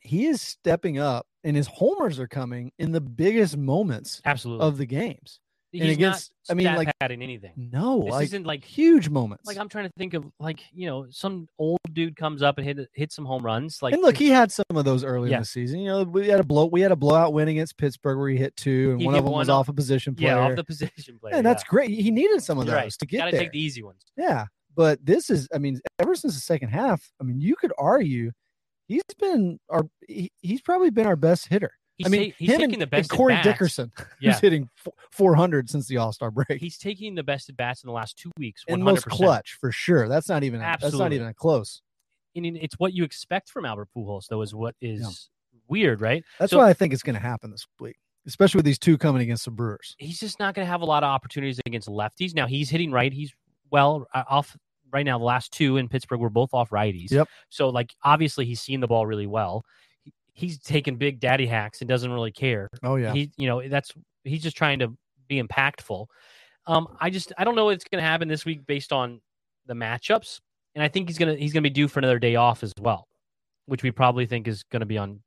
[0.00, 4.64] he is stepping up, and his homers are coming in the biggest moments Absolutely.
[4.66, 5.40] of the games.
[5.74, 7.52] He's and against- not I mean, like- padding anything.
[7.56, 9.44] No, This like isn't like huge moments.
[9.46, 12.66] like I'm trying to think of like you know some old dude comes up and
[12.66, 13.82] hit hit some home runs.
[13.82, 15.36] Like and look, he had some of those early Yeah.
[15.38, 15.80] in the season.
[15.80, 18.36] You know, we had a blow, we had a blowout win against Pittsburgh where he
[18.36, 20.28] hit two, and He one of them was one off a position player.
[20.36, 21.34] yeah off the position player.
[21.34, 21.90] and that's great.
[21.90, 22.92] He needed some of those right.
[22.92, 23.40] to get Got to there.
[23.40, 24.02] take the easy ones.
[24.16, 27.72] yeah, but this is, I mean, ever since the second half, I mean, you could
[27.78, 28.30] argue
[28.86, 31.72] he's been our, he, he's probably been our best hitter.
[31.96, 33.10] He's, I mean, ta- he's him taking and, the best.
[33.10, 33.54] and Corey at bats.
[33.54, 34.32] Dickerson, Yeah.
[34.32, 37.82] who's hitting f- 400 since the All Star break, He's taking the best at bats
[37.84, 38.64] in the last two weeks.
[38.68, 38.74] 100%.
[38.74, 40.08] and most clutch for sure.
[40.08, 41.82] That's not even, a, that's not even a close.
[42.36, 45.30] And it- it's what you expect from Albert Pujols, though, is what is
[45.68, 46.24] weird, right?
[46.40, 48.98] That's So- why I think it's going to happen this week, especially with these two
[48.98, 49.94] coming against the Brewers.
[49.98, 52.34] He's just not going to have a lot of opportunities against lefties.
[52.34, 53.12] Now he's hitting right.
[53.12, 53.32] He's
[53.70, 54.56] well uh, off
[54.92, 55.18] right now.
[55.18, 57.10] The last two in Pittsburgh were both off righties.
[57.12, 57.28] Yep.
[57.50, 59.64] So like obviously he's seen the ball really well.
[60.34, 62.68] He, he's taking big daddy hacks and doesn't really care.
[62.82, 63.92] Oh yeah, He, you know, that's
[64.24, 64.96] he's just trying to
[65.28, 66.06] be impactful.
[66.66, 69.20] Um, I just I don't know what's going to happen this week based on
[69.66, 70.40] the matchups,
[70.74, 73.06] and I think he's gonna he's gonna be due for another day off as well,
[73.66, 75.20] which we probably think is going to be on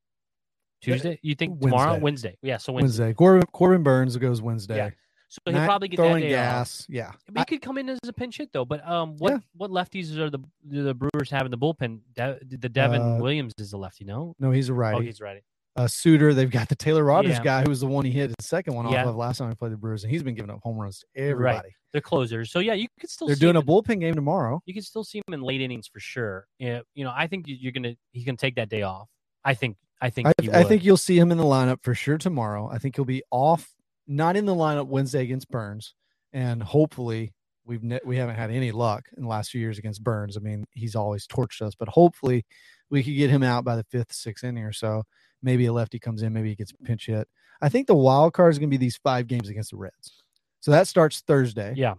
[0.82, 1.20] Tuesday.
[1.22, 2.04] You think tomorrow, Wednesday.
[2.04, 2.38] Wednesday?
[2.42, 3.04] Yeah, so Wednesday.
[3.04, 3.14] Wednesday.
[3.14, 4.78] Corbin, Corbin Burnes goes Wednesday.
[4.78, 4.90] Yeah.
[5.30, 6.40] So he'll Not probably get that throwing day off.
[6.40, 6.86] gas.
[6.88, 7.12] Yeah.
[7.32, 8.64] But he could come in as a pinch hit though.
[8.66, 9.40] But um, what Yeah.
[9.56, 12.00] what lefties are the do the Brewers have in the bullpen?
[12.16, 14.36] De- the Devin Uh, Williams is the lefty, no?
[14.40, 14.98] No, he's a righty.
[14.98, 15.42] Oh, he's righty.
[15.76, 17.44] uh, Suter, they've got the Taylor Rogers Yeah.
[17.44, 19.02] guy who was the one he hit the second one Yeah.
[19.04, 21.00] off of last time he played the Brewers, and he's been giving up home runs
[21.00, 21.70] to everybody.
[21.92, 22.50] They're closers.
[22.52, 24.62] So yeah, you could still They're doing a in- bullpen game tomorrow.
[24.66, 26.48] You can still see him in late innings for sure.
[26.58, 29.08] Yeah, you know, I think you- you're gonna he's gonna take that day off.
[29.44, 31.94] I think I think I, he I think you'll see him in the lineup for
[31.96, 32.70] sure tomorrow.
[32.72, 33.74] I think he'll be off,
[34.08, 35.94] not in the lineup Wednesday against Burnes,
[36.34, 37.34] and hopefully
[37.66, 40.38] we've ne- we haven't had any luck in the last few years against Burnes.
[40.38, 42.46] I mean, he's always torched us, but hopefully
[42.90, 45.04] we could get him out by the fifth, sixth inning or so.
[45.44, 47.28] Maybe a lefty comes in, maybe he gets a pinch hit.
[47.62, 50.24] I think the wild card is going to be these five games against the Reds.
[50.62, 51.74] So that starts Thursday.
[51.76, 51.96] Yeah.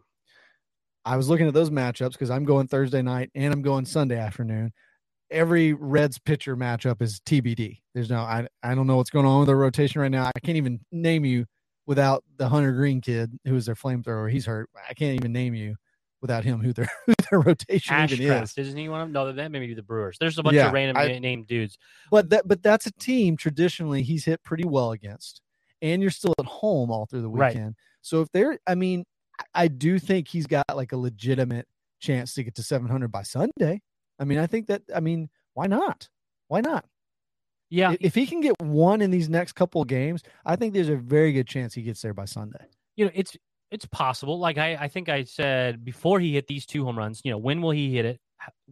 [1.04, 4.18] I was looking at those matchups because I'm going Thursday night and I'm going Sunday
[4.18, 4.72] afternoon.
[5.30, 7.80] Every Reds pitcher matchup is TBD.
[7.94, 10.30] There's no, I, I don't know what's going on with their rotation right now.
[10.34, 11.46] I can't even name you
[11.88, 14.30] without the Hunter Greene kid who is their flamethrower.
[14.30, 14.68] He's hurt.
[14.88, 15.74] I can't even name you
[16.20, 18.30] without him who their who their rotation even is.
[18.30, 19.12] Ashcraft, isn't he one of them?
[19.12, 20.18] No, that maybe the Brewers.
[20.20, 21.76] There's a bunch Yeah, of random I- named dudes.
[22.10, 25.40] But that but that's a team traditionally he's hit pretty well against.
[25.80, 27.54] And you're still at home all through the Right.
[27.54, 27.74] weekend.
[28.02, 29.04] So if they're I mean,
[29.54, 31.66] I do think he's got like a legitimate
[32.00, 33.80] chance to get to 700 by Sunday.
[34.18, 36.08] I mean, I think that I mean, why not?
[36.48, 36.84] Why not?
[37.70, 40.88] Yeah, If he can get one in these next couple of games, I think there's
[40.88, 42.64] a very good chance he gets there by Sunday.
[42.96, 43.36] you know, it's
[43.70, 44.38] it's possible.
[44.38, 47.36] Like I, I think I said before he hit these two home runs, you know,
[47.38, 48.18] when will he hit it?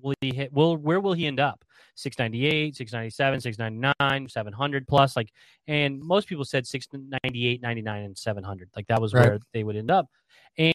[0.00, 0.52] Will he hit?
[0.52, 1.62] Will where will he end up?
[1.96, 5.16] 698, 697, 699, 700 plus.
[5.16, 5.30] Like,
[5.66, 8.70] and most people said 698, 99, and 700.
[8.76, 9.28] Like that was Right.
[9.28, 10.09] where they would end up.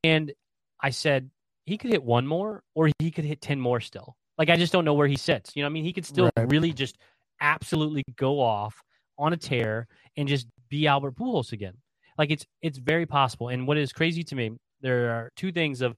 [0.03, 0.31] And
[0.79, 1.29] I said
[1.65, 4.15] he could hit one more, or he could hit 10 more still.
[4.37, 5.55] Like I just don't know where he sits.
[5.55, 6.49] You know, what I mean, he could still Right.
[6.51, 6.97] really just
[7.41, 8.75] absolutely go off
[9.17, 11.73] on a tear and just be Albert Pujols again.
[12.17, 13.49] Like it's it's very possible.
[13.49, 14.51] And what is crazy to me,
[14.81, 15.95] there are two things of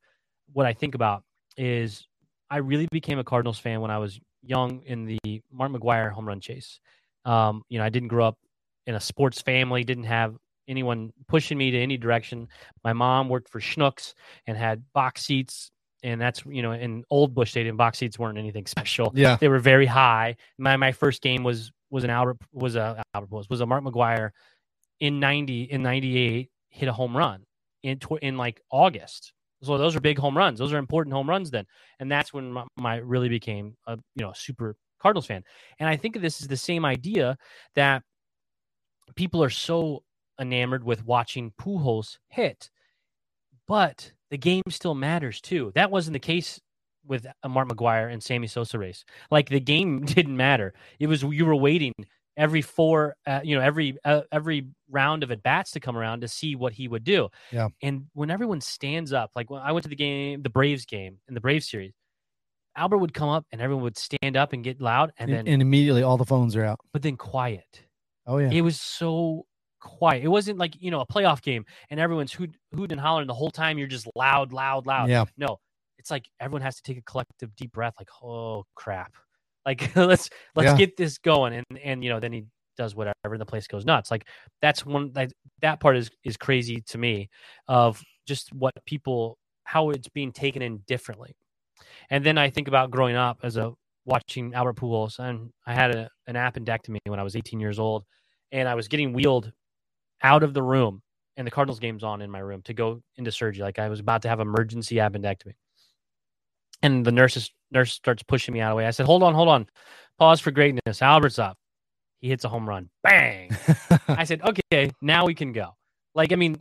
[0.52, 1.24] what I think about
[1.58, 2.06] is
[2.50, 6.28] I really became a Cardinals fan when I was young in the Mark McGwire home
[6.28, 6.80] run chase.
[7.26, 8.38] Um, you know, I didn't grow up
[8.86, 10.36] in a sports family, didn't have
[10.68, 12.48] anyone pushing me to any direction.
[12.84, 14.14] My mom worked for Schnucks
[14.48, 15.72] and had box seats,
[16.04, 19.38] and that's you know, in old Busch Stadium, box seats weren't anything special Yeah.
[19.38, 20.36] they were very high.
[20.58, 23.84] My my first game was was an Albert was a Albert was was a Mark
[23.84, 24.32] McGwire
[25.00, 27.44] in ninety in ninety eight hit a home run
[27.84, 29.34] in in like August.
[29.62, 30.60] So those are big home runs.
[30.60, 31.66] Those are important home runs then,
[32.00, 35.44] and that's when my, my really became a you know super Cardinals fan.
[35.80, 37.38] And I think this is the same idea
[37.76, 38.04] that
[39.16, 40.04] people are so
[40.40, 42.70] enamored with watching Pujols hit,
[43.68, 45.72] but the game still matters too.
[45.76, 46.60] That wasn't the case
[47.06, 49.06] with a Mark McGwire and Sammy Sosa race.
[49.30, 50.74] Like the game didn't matter.
[51.00, 51.94] It was you were waiting
[52.36, 56.22] every four, uh, you know, every uh, every round of at bats to come around
[56.22, 57.30] to see what he would do.
[57.52, 57.68] Yeah.
[57.84, 61.20] And when everyone stands up, like when I went to the game, the Braves game
[61.28, 61.94] in the Braves series,
[62.76, 65.54] Albert would come up and everyone would stand up and get loud, and And, then
[65.54, 66.80] and immediately all the phones are out.
[66.92, 67.84] but then quiet.
[68.26, 68.50] Oh yeah.
[68.52, 69.46] It was so
[69.84, 70.24] quiet.
[70.24, 73.34] It wasn't like you know a playoff game and everyone's hoot, hooting and hollering the
[73.34, 73.78] whole time.
[73.78, 75.10] You're just loud, loud, loud.
[75.10, 75.26] Yeah.
[75.38, 75.60] No,
[76.00, 77.96] it's like everyone has to take a collective deep breath.
[78.00, 79.14] Like, oh crap!
[79.66, 80.78] Like let's let's Yeah.
[80.78, 81.54] get this going.
[81.54, 82.46] And and you know then he
[82.78, 84.10] does whatever and the place goes nuts.
[84.10, 84.28] Like
[84.62, 87.30] that's one that that part is is crazy to me
[87.68, 91.36] of just what people how it's being taken in differently.
[92.10, 93.72] And then I think about growing up as a
[94.06, 98.04] watching Albert Pujols, and I had a, an appendectomy when I was 18 years old,
[98.52, 99.52] and I was getting wheeled
[100.24, 101.02] out of the room,
[101.38, 103.64] and the Cardinals game's on in my room to go into surgery.
[103.64, 105.54] Like I was about to have emergency appendectomy,
[106.82, 108.88] and the nurses nurse starts pushing me out of the way.
[108.88, 109.68] I said, "Hold on, hold on,
[110.18, 111.58] pause for greatness." Albert's up.
[112.22, 112.90] He hits a home run.
[113.04, 113.52] Bang!
[114.08, 115.76] I said, "Okay, now we can go."
[116.16, 116.58] Like I mean,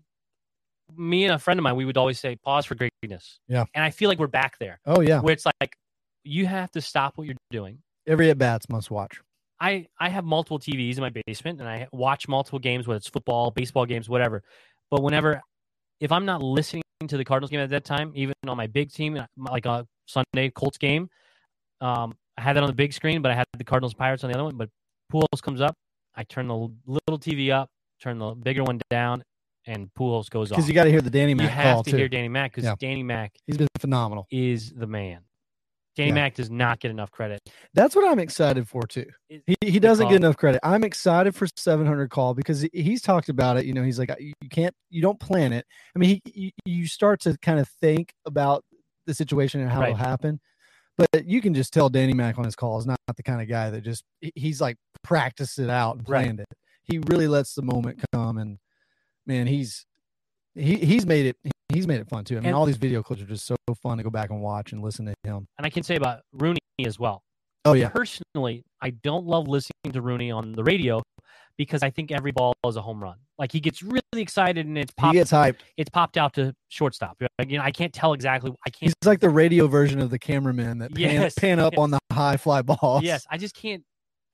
[0.97, 3.65] me and a friend of mine, we would always say, "Pause for greatness." Yeah.
[3.75, 5.21] and I feel like we're back there oh yeah.
[5.21, 5.77] where it's like
[6.25, 7.79] you have to stop what you're doing.
[8.07, 9.21] Every at bats must watch.
[9.63, 13.09] I I have multiple TVs in my basement and I watch multiple games, whether it's
[13.09, 14.43] football, baseball games, whatever.
[14.91, 15.41] But whenever,
[16.01, 18.93] if I'm not listening to the Cardinals game at that time, even on my big
[18.93, 21.09] team, like a Sunday Colts game,
[21.81, 24.31] um, I had that on the big screen, but I had the Cardinals Pirates on
[24.31, 24.57] the other one.
[24.57, 24.69] But
[25.13, 25.77] Pujols comes up,
[26.17, 27.71] I turn the little TV up,
[28.01, 29.23] turn the bigger one down,
[29.67, 30.57] and Pujols goes off.
[30.57, 31.45] Because you got to hear the Danny Mac.
[31.45, 31.97] You have to too.
[31.97, 32.75] hear Danny Mac because Yeah.
[32.81, 34.27] Danny Mac He's been phenomenal.
[34.31, 35.21] is the man.
[35.97, 36.15] Danny Yeah.
[36.15, 37.41] Mac does not get enough credit.
[37.75, 39.07] That's what I'm excited for too.
[39.29, 40.61] He he doesn't get enough credit.
[40.63, 43.67] I'm excited for 700 call because he's talked about it.
[43.67, 45.67] You know, he's like you can't you don't plan it.
[45.95, 48.65] I mean, he you, start to kind of think about
[49.07, 49.91] the situation and how Right.
[49.91, 50.41] it'll happen.
[50.97, 53.49] But you can just tell Danny Mack on his call is not the kind of
[53.49, 56.39] guy that just he's like practiced it out and Right.
[56.41, 56.47] it.
[56.85, 58.59] He really lets the moment come and
[59.27, 59.87] man, he's
[60.55, 61.37] he he's made it
[61.73, 62.37] he's made it fun too.
[62.37, 64.43] I mean, And- all these video clips are just so fun to go back and
[64.43, 65.47] watch and listen to him.
[65.59, 67.23] And I can say about Rooney as well.
[67.65, 67.89] Oh yeah.
[67.91, 71.01] Personally, I don't love listening to Rooney on the radio
[71.57, 73.17] because I think every ball is a home run.
[73.39, 75.61] Like he gets really excited and it's popped, He gets hyped.
[75.77, 77.17] it's popped out to shortstop.
[77.39, 78.51] Like, you know, I can't tell exactly.
[78.67, 78.81] I can't.
[78.89, 81.35] He's like the radio version of the cameraman that pan, Yes.
[81.35, 83.03] pan up on the high fly balls.
[83.05, 83.85] Yes, I just can't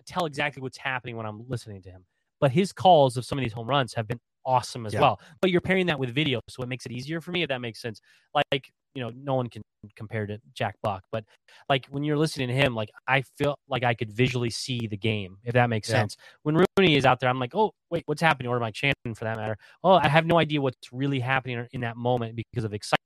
[0.07, 2.04] tell exactly what's happening when I'm listening to him.
[2.40, 5.01] But his calls of some of these home runs have been awesome as Yeah.
[5.01, 5.20] well.
[5.40, 7.61] But you're pairing that with video, so it makes it easier for me if that
[7.61, 8.01] makes sense.
[8.35, 9.62] Like, you know, no one can
[9.94, 11.24] compare to Jack Buck, but
[11.68, 14.96] like when you're listening to him, like I feel like I could visually see the
[14.96, 16.01] game, if that makes Yeah.
[16.01, 16.16] sense.
[16.42, 18.51] When Rooney is out there, I'm like, oh, wait, what's happening?
[18.51, 19.57] Or my Shannon for that matter.
[19.85, 22.98] Oh, I have no idea what's really happening in that moment because of excitement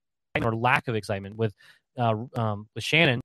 [0.43, 1.55] or lack of excitement with
[1.99, 3.21] uh um with Shannon.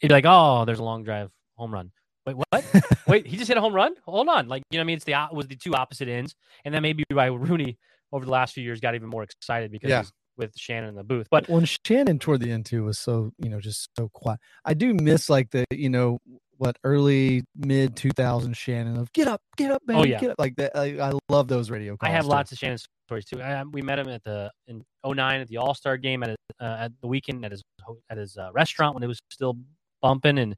[0.00, 1.92] It'd be like, oh, there's a long drive home run.
[2.34, 2.64] Wait, what?
[3.06, 3.94] Wait, he just hit a home run?
[4.04, 4.48] Hold on.
[4.48, 4.96] Like, you know what I mean?
[4.96, 6.34] It's the it was the two opposite ends.
[6.64, 7.78] And then maybe why Rooney
[8.12, 10.04] over the last few years got even more excited because Yeah.
[10.36, 11.28] with Shannon in the booth.
[11.30, 14.40] But when Shannon toward the end too was so you know just so quiet.
[14.64, 16.18] I do miss like the you know
[16.56, 20.18] what early mid 2000s Shannon of get up, get up, man, Oh, yeah.
[20.18, 20.76] get up like that.
[20.76, 21.96] I, I love those radio.
[22.00, 22.30] I have too.
[22.30, 23.40] lots of Shannon stories too.
[23.40, 26.36] I, we met him at the in 09 at the All Star game at his,
[26.60, 27.62] uh, at the weekend at his
[28.10, 29.56] at his uh, restaurant when it was still
[30.02, 30.56] bumping, and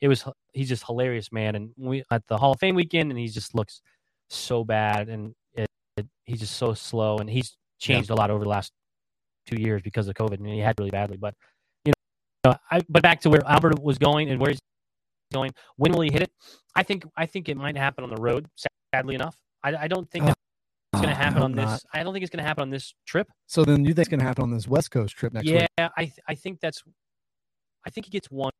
[0.00, 1.54] it was he's just hilarious, man.
[1.54, 3.80] And we at the Hall of Fame weekend, and he just looks
[4.28, 8.44] so bad, and it, it, he's just so slow, and he's changed a lot over
[8.44, 8.72] the last
[9.46, 11.16] two years because of COVID, and he had really badly.
[11.16, 11.34] But
[11.84, 11.92] you
[12.44, 14.60] know, I but back to where Albert was going and where he's
[15.32, 15.52] going.
[15.76, 16.30] When will he hit it?
[16.74, 18.46] I think I think it might happen on the road.
[18.94, 20.36] Sadly enough, I, I don't think Oh, that
[20.94, 21.64] it's going to happen on this.
[21.64, 21.82] not.
[21.92, 23.28] I don't think it's going to happen on this trip.
[23.46, 25.66] So then you think it's going to happen on this West Coast trip next yeah,
[25.78, 25.90] week?
[25.96, 26.82] I th- I think that's.
[27.86, 28.50] I think he gets one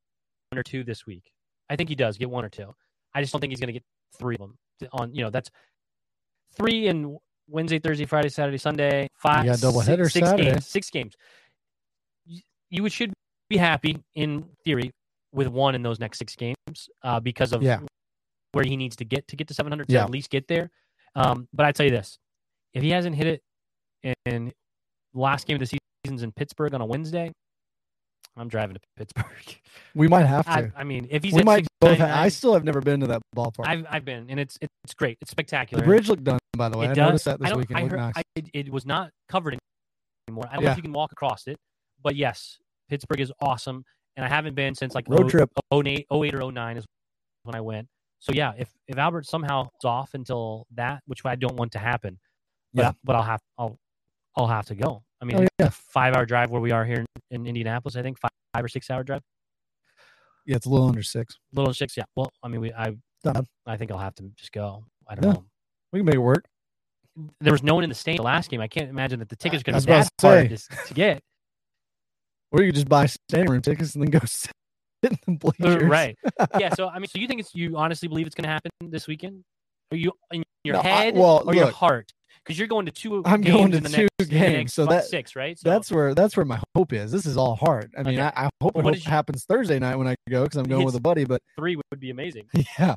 [0.59, 1.33] or two this week.
[1.69, 2.75] I think he does get one or two.
[3.15, 3.85] I just don't think he's going to get
[4.19, 4.59] three of them
[4.93, 5.15] on.
[5.15, 5.51] You know, that's
[6.55, 7.17] three in
[7.49, 9.09] Wednesday, Thursday, Friday, Saturday, Sunday.
[9.15, 9.47] Five.
[9.47, 10.51] got doubleheader six, six Saturday.
[10.51, 10.67] games.
[10.67, 11.15] Six games.
[12.27, 13.13] You, you should
[13.49, 14.91] be happy in theory
[15.33, 16.57] with one in those next six games
[17.03, 17.81] uh, because of Yeah.
[18.53, 20.05] where he needs to get to get to 700 to Yeah.
[20.05, 20.71] at least get there.
[21.15, 22.19] Um, but I tell you this:
[22.75, 23.27] if he hasn't hit
[24.05, 24.53] it in
[25.15, 27.33] last game of the season's in Pittsburgh on a Wednesday,
[28.41, 29.27] I'm driving to Pittsburgh.
[29.95, 30.51] We might have to.
[30.53, 31.99] I, I mean, if he's we might both.
[31.99, 33.67] Have, I still have never been to that ballpark.
[33.67, 35.19] I've I've been, and it's it's great.
[35.21, 35.83] It's spectacular.
[35.83, 36.87] the bridge looked done, by the way.
[36.87, 37.07] It I does.
[37.07, 37.79] noticed that this weekend.
[37.79, 38.13] I heard nice.
[38.17, 39.59] I, it, it was not covered
[40.29, 40.47] anymore.
[40.51, 41.57] I don't know if you can walk across it,
[42.03, 43.85] but yes, Pittsburgh is awesome,
[44.17, 45.51] and I haven't been since like Road oh- trip.
[45.75, 46.85] 08, 08 or 09 is
[47.43, 47.89] when I went.
[48.21, 51.79] So yeah, if if Albert somehow is off until that, which I don't want to
[51.79, 52.19] happen,
[52.75, 52.93] but, Yeah.
[53.03, 53.79] but I'll have I'll
[54.37, 55.03] I'll have to go.
[55.21, 55.67] I mean, Oh, yeah.
[55.67, 57.97] a five hour drive where we are here in, in Indianapolis.
[57.97, 59.21] I think five, five or six hour drive.
[60.47, 61.37] Yeah, it's a little under six.
[61.55, 62.05] A Little six, yeah.
[62.17, 63.45] Well, I mean, we I Done.
[63.67, 64.85] I think I'll have to just go.
[65.07, 65.33] I don't Yeah.
[65.35, 65.45] know.
[65.93, 66.47] We can make it work.
[67.43, 68.61] There was no one in the stand the last game.
[68.63, 71.21] I can't imagine that the tickets I to be that hard to to, to get.
[72.53, 74.51] Or you could just buy standing room tickets and then go sit
[75.05, 75.85] in the bleachers.
[75.85, 76.17] right.
[76.59, 76.75] Yeah.
[76.75, 79.07] So I mean, so you think it's you honestly believe it's going to happen this
[79.07, 79.45] weekend?
[79.93, 82.11] Are you in your No, I- head well, or your heart?
[82.45, 83.23] Because you're going to two.
[83.25, 85.59] I'm games going to in the two next, games, so that- six, right?
[85.59, 87.13] So That's where that's where my hope is.
[87.13, 87.93] This is all hard.
[87.97, 88.33] I mean, Okay.
[88.35, 90.85] I, I hope it hope you- happens Thursday night when I go because I'm going
[90.85, 91.25] with a buddy.
[91.25, 92.47] But three would be amazing.
[92.79, 92.95] yeah,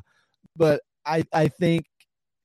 [0.56, 1.84] but I I think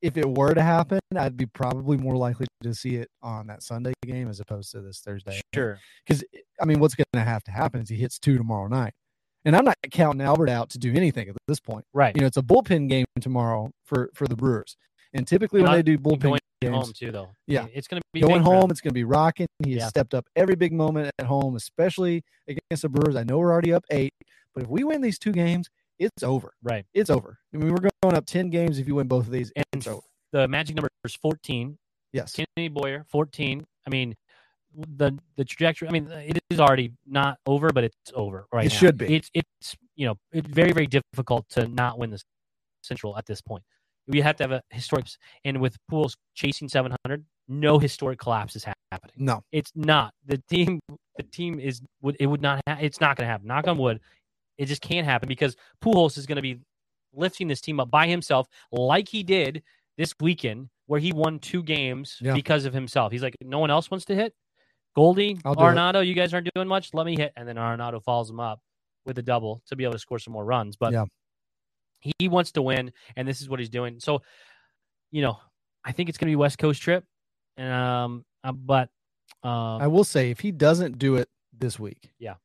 [0.02, 3.64] if it were to happen, I'd be probably more likely to see it on that
[3.64, 5.42] Sunday game as opposed to this Thursday.
[5.54, 5.78] Sure.
[6.06, 6.24] Because
[6.62, 8.94] I mean, what's going to have to happen is he hits two tomorrow night,
[9.46, 11.86] and I'm not counting Albert out to do anything at this point.
[11.94, 12.16] Right.
[12.16, 14.78] You know, it's a bullpen game tomorrow for for the Brewers,
[15.14, 17.30] and typically when they do bullpen going games, home too, though.
[17.48, 17.68] Yeah.
[17.74, 18.60] It's going to be going big for him.
[18.62, 19.48] home, it's going to be rocking.
[19.64, 23.16] He has stepped up every big moment at home, especially against the Brewers.
[23.16, 24.14] I know we're already up eight,
[24.54, 25.70] but if we win these two games,
[26.00, 26.54] it's over.
[26.64, 26.86] Right.
[26.94, 27.38] It's over.
[27.54, 29.52] I mean, we're going up ten games if you win both of these.
[29.56, 30.02] And It's over.
[30.32, 31.78] the magic number is 14.
[32.14, 32.34] Yes.
[32.34, 33.66] Kennedy Boyer, 14.
[33.86, 34.16] I mean,
[34.76, 35.88] the the trajectory.
[35.88, 38.76] I mean, it is already not over, but it's over right It now.
[38.78, 39.16] should be.
[39.16, 42.22] It's it's you know it's very very difficult to not win the
[42.84, 43.64] Central at this point.
[44.10, 45.06] We have to have a historic,
[45.46, 49.14] and with Pujols chasing 700, no historic collapse is happening.
[49.16, 49.44] No.
[49.52, 50.80] It's not the team.
[51.18, 52.62] The team is would it would not.
[52.68, 53.48] Ha- it's not going to happen.
[53.48, 54.00] Knock on wood.
[54.58, 56.60] It just can't happen because Pujols is going to be
[57.14, 59.64] lifting this team up by himself, like he did
[59.98, 62.34] this weekend, where he won two games Yeah.
[62.34, 63.12] because of himself.
[63.12, 64.34] He's like, no one else wants to hit.
[64.96, 65.38] Goldie,
[66.02, 66.08] it.
[66.08, 66.94] You guys aren't doing much.
[66.94, 68.60] Let me hit, and then Arenado follows him up
[69.06, 70.76] with a double to be able to score some more runs.
[70.78, 71.06] But Yeah.
[72.00, 74.00] He wants to win, and this is what he's doing.
[74.00, 74.22] So,
[75.12, 75.38] you know,
[75.84, 77.04] I think it's going to be West Coast trip,
[77.58, 78.90] and um, uh, but
[79.44, 82.36] um, I will say if he doesn't do it this week, Yeah.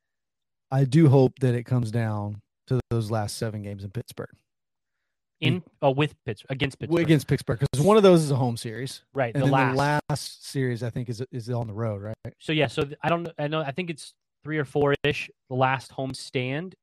[0.71, 4.31] I do hope that it comes down to those last seven games in Pittsburgh
[5.41, 8.57] in uh, with Pittsburgh against Pittsburgh, against Pittsburgh because one of those is a home
[8.57, 9.35] series, right?
[9.35, 9.73] and The last.
[9.73, 12.17] the last series I think is is on the road, right?
[12.41, 13.29] So yeah, so I don't.
[13.39, 13.61] I know.
[13.61, 15.31] I think it's three or four ish.
[15.49, 16.75] The last home stand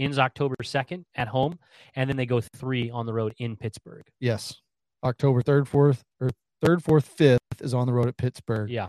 [0.00, 1.58] ends October second at home,
[1.94, 4.04] and then they go three on the road in Pittsburgh.
[4.18, 4.56] Yes,
[5.04, 6.30] October third, fourth, or
[6.62, 8.70] third, fourth, fifth is on the road at Pittsburgh.
[8.70, 8.88] Yeah,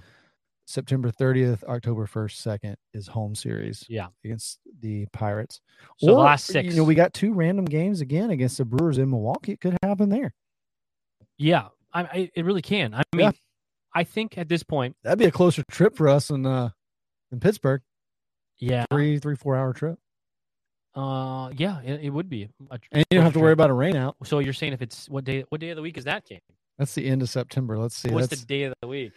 [0.67, 4.08] September 30th, October 1st, 2nd is home series yeah.
[4.24, 5.60] against the Pirates.
[5.97, 6.69] So the Or, last six.
[6.69, 9.51] You know, we got two random games again against the Brewers in Milwaukee.
[9.53, 10.34] It could happen there.
[11.38, 12.93] yeah, I, I it really can.
[12.93, 13.32] I mean, Yeah.
[13.93, 16.70] I think at this point, That'd be a closer trip for us in uh
[17.34, 17.82] in Pittsburgh.
[18.59, 19.99] yeah, Three, three, four hour trip.
[20.95, 22.49] Uh, yeah, it, it would be.
[22.69, 24.15] A, And you don't have to worry about a rain out.
[24.23, 25.43] So you're saying if it's what day?
[25.49, 26.41] What day of the week is that game?
[26.77, 27.77] That's the end of September.
[27.77, 28.09] Let's see.
[28.09, 29.13] What's That's, the day of the week?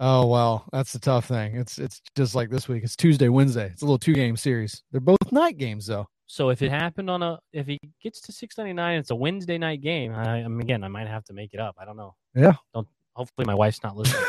[0.00, 1.56] oh well, that's the tough thing.
[1.56, 2.84] It's it's just like this week.
[2.84, 3.70] It's Tuesday, Wednesday.
[3.72, 4.82] It's a little two game series.
[4.92, 6.06] They're both night games though.
[6.26, 9.14] So if it happened on a, if he gets to six ninety nine, it's a
[9.14, 10.12] Wednesday night game.
[10.12, 11.76] I, I mean, again, I might have to make it up.
[11.78, 12.14] I don't know.
[12.34, 12.54] Yeah.
[12.74, 12.88] Don't.
[13.16, 14.22] Hopefully, my wife's not listening.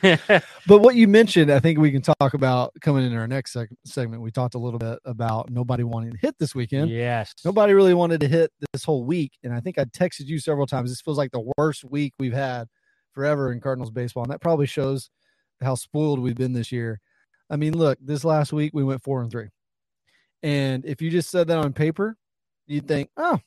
[0.66, 3.68] But what you mentioned, I think we can talk about coming in our next seg-
[3.84, 4.22] segment.
[4.22, 6.90] We talked a little bit about nobody wanting to hit this weekend.
[6.90, 7.34] yes.
[7.44, 9.32] Nobody really wanted to hit this whole week.
[9.42, 10.90] And I think I texted you several times.
[10.90, 12.68] This feels like the worst week we've had
[13.12, 14.24] forever in Cardinals baseball.
[14.24, 15.10] And that probably shows
[15.60, 17.00] how spoiled we've been this year.
[17.50, 19.48] I mean, look, this last week we went four and three.
[20.42, 22.16] And if you just said that on paper,
[22.66, 23.38] you'd think, oh,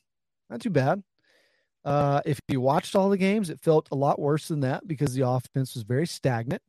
[0.48, 1.02] not too bad.
[1.88, 5.14] Uh, if you watched all the games, it felt a lot worse than that because
[5.14, 6.62] the offense was very stagnant.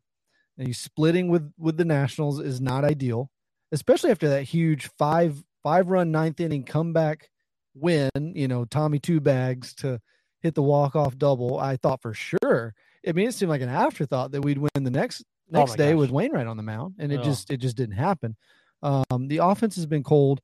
[0.57, 3.30] And you splitting with with the Nationals is not ideal,
[3.72, 7.30] especially after that huge five five run ninth inning comeback
[7.74, 8.09] win.
[8.15, 9.99] You know, Tommy two bags to
[10.41, 11.57] hit the walk off double.
[11.59, 12.74] I thought for sure.
[13.07, 15.76] I mean, it seemed like an afterthought that we'd win the next Oh next my
[15.78, 15.99] day gosh.
[15.99, 17.24] with Wainwright on the mound, and it Oh.
[17.24, 18.36] just it just didn't happen.
[18.84, 20.41] Um, the offense has been cold.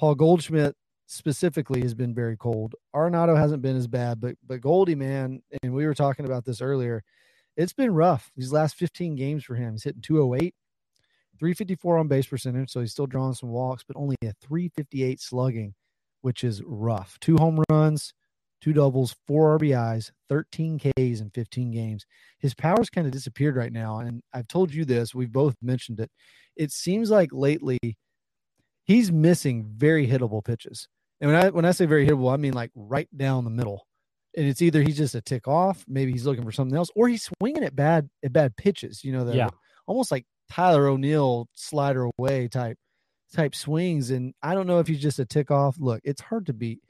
[0.00, 0.74] Paul Goldschmidt
[1.08, 2.74] specifically has been very cold.
[2.94, 6.60] Arenado hasn't been as bad, but but Goldie man, and we were talking about this
[6.60, 7.02] earlier.
[7.56, 9.72] It's been rough these last 15 games for him.
[9.72, 10.54] He's hitting 208,
[11.40, 15.74] 354 on base percentage, so he's still drawing some walks, but only a 358 slugging,
[16.20, 17.18] which is rough.
[17.20, 18.12] Two home runs,
[18.60, 22.06] two doubles, four RBIs, 13 Ks in 15 games.
[22.38, 25.14] His power's kind of disappeared right now, and I've told you this.
[25.14, 26.10] We've both mentioned it.
[26.54, 27.78] It seems like lately
[28.84, 30.86] he's missing very hittable pitches.
[31.20, 33.86] And when I when I say very hittable, I mean like right down the middle.
[34.36, 37.08] And it's either he's just a tick off, maybe he's looking for something else, or
[37.08, 39.04] he's swinging at bad at bad pitches.
[39.04, 39.48] You know, that Yeah.
[39.86, 42.78] almost like Tyler O'Neill slider away type
[43.34, 44.10] type swings.
[44.10, 45.76] And I don't know if he's just a tick off.
[45.78, 46.80] Look, it's hard to beat.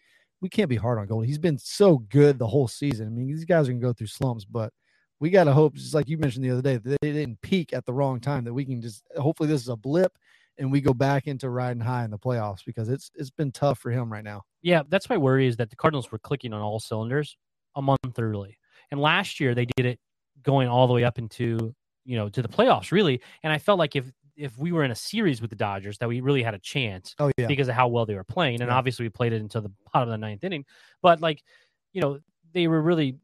[0.41, 1.27] We can't be hard on Gold.
[1.27, 3.07] He's been so good the whole season.
[3.07, 4.73] I mean, these guys are gonna go through slumps, but
[5.21, 7.73] we got to hope, just like you mentioned the other day, that they didn't peak
[7.73, 8.45] at the wrong time.
[8.45, 10.17] That we can just hopefully this is a blip
[10.59, 13.79] and we go back into riding high in the playoffs because it's it's been tough
[13.79, 14.43] for him right now.
[14.63, 17.37] Yeah, that's my worry is that the Cardinals were clicking on all cylinders
[17.77, 18.59] a month early.
[18.91, 20.01] And last year they did it
[20.43, 23.21] going all the way up into, you know, to the playoffs really.
[23.43, 26.09] And I felt like if if we were in a series with the Dodgers that
[26.09, 28.61] we really had a chance Oh yeah, because of how well they were playing.
[28.61, 28.77] And Yeah.
[28.77, 30.65] obviously we played it until the bottom of the ninth inning.
[31.03, 31.43] But like,
[31.93, 32.21] you know,
[32.53, 33.19] they were really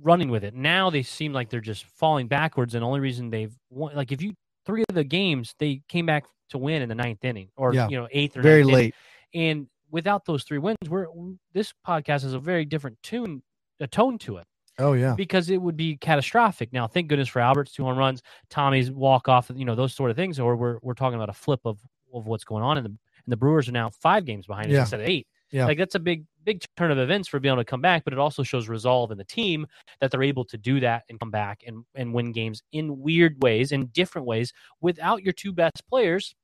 [0.00, 0.54] running with it.
[0.54, 2.74] Now they seem like they're just falling backwards.
[2.74, 6.06] And the only reason they've won like if you three of the games they came
[6.06, 7.88] back to win in the ninth inning or Yeah.
[7.88, 8.84] you know, eighth or very ninth inning.
[8.86, 8.94] late.
[9.34, 11.06] And without those three wins, we're
[11.52, 13.42] this podcast has a very different tune,
[13.80, 14.46] a tone to it
[14.78, 16.72] Oh yeah, because it would be catastrophic.
[16.72, 20.10] Now, thank goodness for Albert's two home runs, Tommy's walk off, you know, those sort
[20.10, 20.38] of things.
[20.38, 21.80] Or we're we're talking about a flip of
[22.12, 24.72] of what's going on, and the and the Brewers are now five games behind us
[24.72, 24.80] Yeah.
[24.80, 25.26] instead of eight.
[25.50, 25.66] Yeah.
[25.66, 28.04] like that's a big big turn of events for being able to come back.
[28.04, 29.66] But it also shows resolve in the team
[30.00, 33.42] that they're able to do that and come back and and win games in weird
[33.42, 36.34] ways, in different ways, without your two best players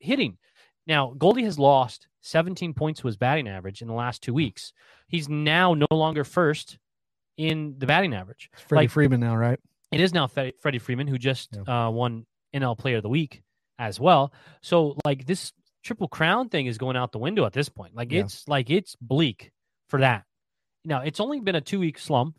[0.00, 0.36] hitting.
[0.86, 4.72] Now, Goldie has lost 17 points to his batting average in the last two weeks.
[5.06, 6.78] He's now no longer first
[7.36, 8.50] in the batting average.
[8.52, 9.58] It's Freddie like- Freeman now, right?
[9.92, 13.42] It is now Fre- Freddie Freeman, who just uh, won NL Player of the Week
[13.78, 14.32] as well.
[14.60, 15.52] So, like this
[15.88, 17.94] triple crown thing is going out the window at this point.
[17.96, 18.20] Like Yeah.
[18.20, 19.50] it's like it's bleak
[19.88, 20.24] for that.
[20.84, 22.36] Now, it's only been a two week slump,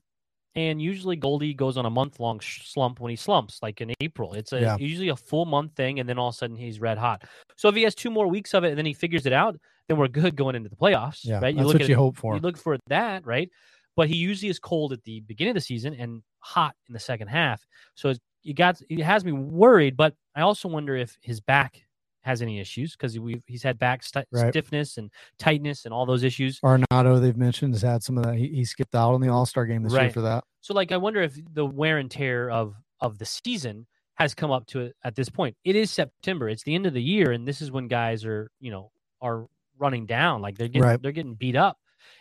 [0.55, 4.33] and usually Goldie goes on a month long slump when he slumps, like in April.
[4.33, 4.77] It's a Yeah.
[4.77, 7.23] usually a full month thing, and then all of a sudden he's red hot.
[7.57, 9.57] So if he has two more weeks of it and then he figures it out,
[9.87, 11.21] then we're good going into the playoffs.
[11.23, 11.55] Yeah, right?
[11.55, 12.35] that's look what at you it- hope for.
[12.35, 13.49] You look for that, right?
[13.95, 16.99] But he usually is cold at the beginning of the season and hot in the
[16.99, 17.65] second half.
[17.95, 19.97] So it's, you got it has me worried.
[19.97, 21.81] But I also wonder if his back
[22.23, 24.51] has any issues because we he's had back sti- Right.
[24.51, 26.59] stiffness and tightness and all those issues.
[26.61, 28.35] Arenado, they've mentioned, has had some of that.
[28.35, 30.43] He, he skipped out on the All Star game this year for that.
[30.61, 34.51] So like I wonder if the wear and tear of of the season has come
[34.51, 35.55] up to it at this point.
[35.63, 36.49] It is September.
[36.49, 38.91] It's the end of the year, and this is when guys are you know
[39.21, 39.47] are
[39.77, 40.41] running down.
[40.41, 41.01] Like they're getting Right.
[41.01, 41.77] they're getting beat up,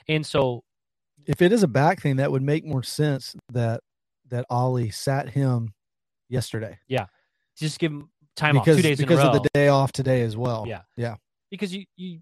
[0.06, 0.62] and so
[1.26, 3.80] If it is a back thing, that would make more sense that
[4.28, 5.72] that Ollie sat him
[6.28, 7.06] yesterday Yeah,
[7.56, 9.36] just give him time because off two days because in a row.
[9.36, 10.64] of the day off today as well.
[10.66, 10.82] Yeah.
[10.96, 11.16] yeah,
[11.50, 12.20] because you, you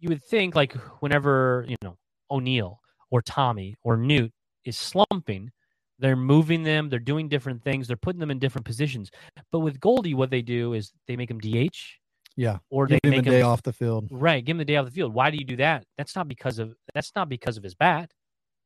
[0.00, 1.96] you would think like whenever you know
[2.30, 2.80] O'Neill
[3.10, 4.32] or Tommy or Newt
[4.64, 5.50] is slumping,
[5.98, 9.10] they're moving them, they're doing different things, they're putting them in different positions.
[9.50, 11.76] But with Goldie, what they do is they make him DH
[12.36, 12.58] yeah.
[12.70, 14.08] or Give they him make day him off the field.
[14.10, 15.14] right, give him the day off the field.
[15.14, 15.84] Why do you do that?
[15.98, 18.10] That's not because of that's not because of his bat.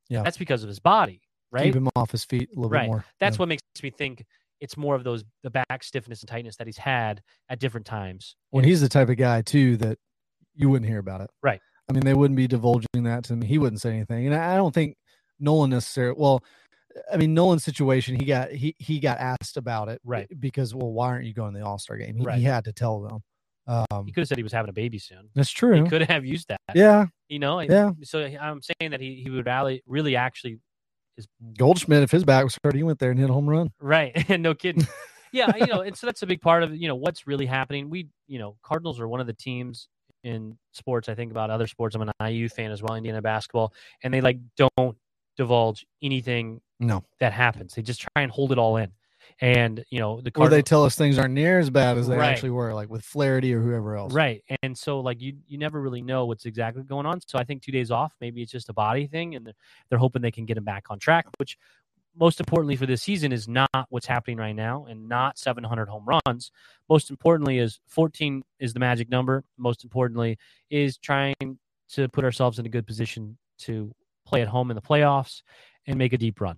[0.09, 0.23] Yeah.
[0.23, 1.21] that's because of his body.
[1.51, 1.65] Right.
[1.65, 2.83] Keep him off his feet a little Right.
[2.83, 3.05] bit more.
[3.21, 3.41] That's Yeah.
[3.41, 4.25] what makes me think
[4.61, 8.37] it's more of those the back stiffness and tightness that he's had at different times.
[8.51, 9.99] when he's the type of guy too that
[10.55, 11.31] you wouldn't hear about it.
[11.43, 11.61] Right.
[11.89, 13.43] I mean, they wouldn't be divulging that to him.
[13.43, 14.97] He wouldn't say anything, and I I don't think
[15.39, 16.17] Nolan necessarily.
[16.19, 16.43] Well,
[17.13, 20.27] I mean, Nolan's situation, he got he he got asked about it, Right.
[20.41, 22.17] Because well, why aren't you going to the All Star game?
[22.17, 22.39] He, Right.
[22.39, 23.23] he had to tell them.
[23.69, 25.29] Um, He could have said he was having a baby soon.
[25.35, 25.83] that's true.
[25.85, 26.61] He could have used that.
[26.75, 27.91] Yeah, You know, Yeah.
[28.05, 30.59] So I'm saying that he, he would really, really actually
[31.17, 31.27] is
[31.59, 33.71] Goldschmidt, if his back was hurt, he went there and hit a home run.
[33.81, 34.13] right.
[34.29, 34.87] And no kidding.
[35.33, 37.91] yeah, you know, and so that's a big part of you know what's really happening.
[37.91, 39.89] We, you know, Cardinals are one of the teams
[40.25, 41.09] in sports.
[41.09, 41.95] I think about other sports.
[41.95, 44.97] I'm an IU fan as well, Indiana basketball, and they like don't
[45.37, 47.75] divulge anything No, that happens.
[47.75, 48.93] They just try and hold it all in.
[49.41, 52.17] And you know the Or they tell us things aren't near as bad as they
[52.17, 52.31] Right.
[52.31, 54.13] actually were, like with Flaherty or whoever else.
[54.13, 54.43] Right.
[54.63, 57.21] And so like you you never really know what's exactly going on.
[57.27, 59.55] So I think two days off, maybe it's just a body thing and they're,
[59.91, 61.59] they're hoping they can get him back on track, which
[62.19, 66.07] most importantly for this season is not what's happening right now and not 700 home
[66.27, 66.51] runs.
[66.89, 69.45] Most importantly is 14 is the magic number.
[69.59, 70.39] Most importantly
[70.71, 71.35] is trying
[71.91, 73.93] to put ourselves in a good position to
[74.27, 75.43] play at home in the playoffs
[75.87, 76.57] and make a deep run,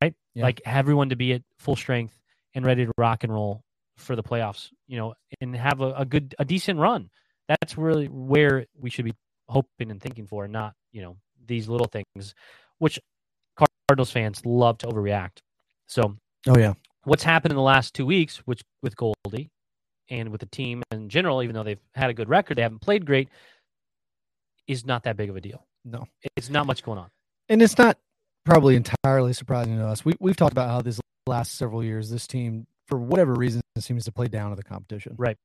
[0.00, 0.14] right?
[0.34, 0.44] Yeah.
[0.44, 2.18] Like have everyone to be at full strength
[2.54, 3.62] and ready to rock and roll
[3.96, 7.10] for the playoffs, you know, and have a, a good, a decent run.
[7.48, 9.14] That's really where we should be
[9.48, 11.16] hoping and thinking for, not, you know,
[11.46, 12.34] these little things,
[12.78, 12.98] which
[13.88, 15.38] Cardinals fans love to overreact.
[15.86, 16.16] So
[16.46, 16.74] Oh yeah.
[17.04, 19.50] what's happened in the last two weeks, which with Goldie
[20.08, 22.80] and with the team in general, even though they've had a good record, they haven't
[22.80, 23.28] played great,
[24.66, 25.66] is not that big of a deal.
[25.84, 26.06] No.
[26.36, 27.10] It's not much going on.
[27.48, 27.98] And it's not
[28.44, 30.04] probably entirely surprising to us.
[30.04, 34.04] We we've talked about how these last several years, this team, for whatever reason, seems
[34.04, 35.14] to play down to the competition.
[35.16, 35.36] Right.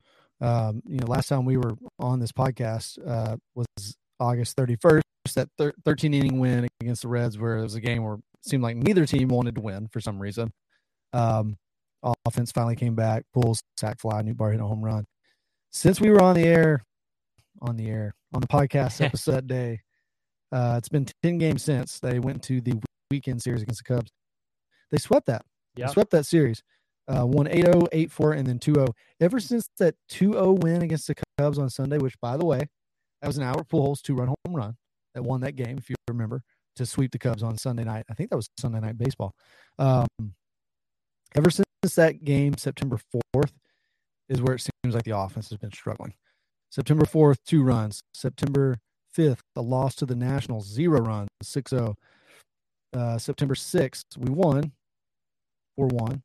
[0.42, 5.02] Um, you know, last time we were on this podcast uh, was August 31st.
[5.36, 8.22] That thir- 13 inning win against the Reds, where it was a game where it
[8.42, 10.52] seemed like neither team wanted to win for some reason.
[11.14, 11.58] Um,
[12.26, 15.06] offense finally came back, Pujols sack fly, Nootbaar hit a home run.
[15.72, 16.84] Since we were on the air,
[17.62, 19.82] on the air, on the podcast episode that day,
[20.52, 22.80] uh, it's been 10 games since they went to the
[23.12, 24.12] weekend series against the Cubs.
[24.92, 25.44] They swept that.
[25.76, 25.88] Yeah.
[25.88, 26.64] They swept that series.
[27.08, 28.88] Uh, won 8 0, 8 4, and then 2 0.
[29.20, 32.68] Ever since that 2 0 win against the Cubs on Sunday, which, by the way,
[33.22, 34.76] that was an Albert Pujols two run home run
[35.14, 36.42] that won that game, if you remember,
[36.76, 38.06] to sweep the Cubs on Sunday night.
[38.10, 39.34] I think that was Sunday night baseball.
[39.80, 40.08] Um,
[41.36, 43.00] ever since that game, September
[43.36, 43.52] 4th,
[44.30, 46.14] is where it seems like the offense has been struggling.
[46.72, 48.02] September 4th, two runs.
[48.14, 48.78] September
[49.16, 51.96] 5th, the loss to the Nationals, zero runs, 6 0.
[52.96, 54.72] Uh, September 6th, we won
[55.76, 56.24] 4 1.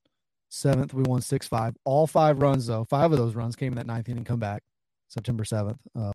[0.50, 1.76] 7th, we won 6 5.
[1.84, 4.62] All five runs, though, five of those runs came in that ninth inning comeback,
[5.08, 6.12] September 7th, uh,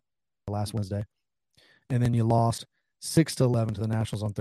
[0.48, 1.04] last Wednesday.
[1.90, 2.66] And then you lost
[3.00, 4.32] 6 to 11 to the Nationals on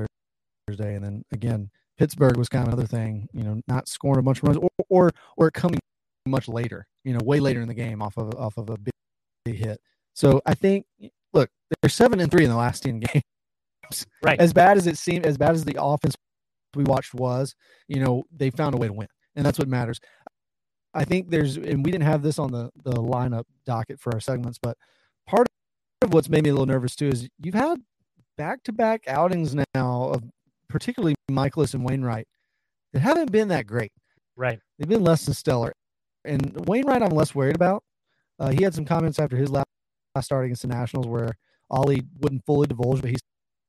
[0.67, 0.95] Thursday.
[0.95, 4.39] And then again, Pittsburgh was kind of another thing, you know, not scoring a bunch
[4.39, 5.79] of runs or, or, or coming
[6.25, 8.93] much later, you know, way later in the game off of, off of a big,
[9.45, 9.79] big hit.
[10.13, 10.85] So I think,
[11.33, 11.49] look,
[11.81, 13.23] they're seven and three in the last 10 games.
[14.23, 14.39] Right.
[14.39, 16.15] As bad as it seemed, as bad as the offense
[16.75, 17.55] we watched was,
[17.87, 19.07] you know, they found a way to win.
[19.35, 19.99] And that's what matters.
[20.93, 24.19] I think there's, and we didn't have this on the, the lineup docket for our
[24.19, 24.77] segments, but
[25.27, 25.47] part
[26.01, 27.79] of what's made me a little nervous too is you've had
[28.37, 29.65] back to back outings now
[30.09, 30.23] of
[30.69, 32.27] particularly Mikolas and Wainwright
[32.93, 33.91] that haven't been that great.
[34.37, 34.59] Right.
[34.77, 35.73] They've been less than stellar.
[36.23, 37.83] And Wainwright, I'm less worried about.
[38.39, 39.67] Uh, he had some comments after his last,
[40.15, 41.37] last start against the Nationals where
[41.69, 43.17] Ollie wouldn't fully divulge, but he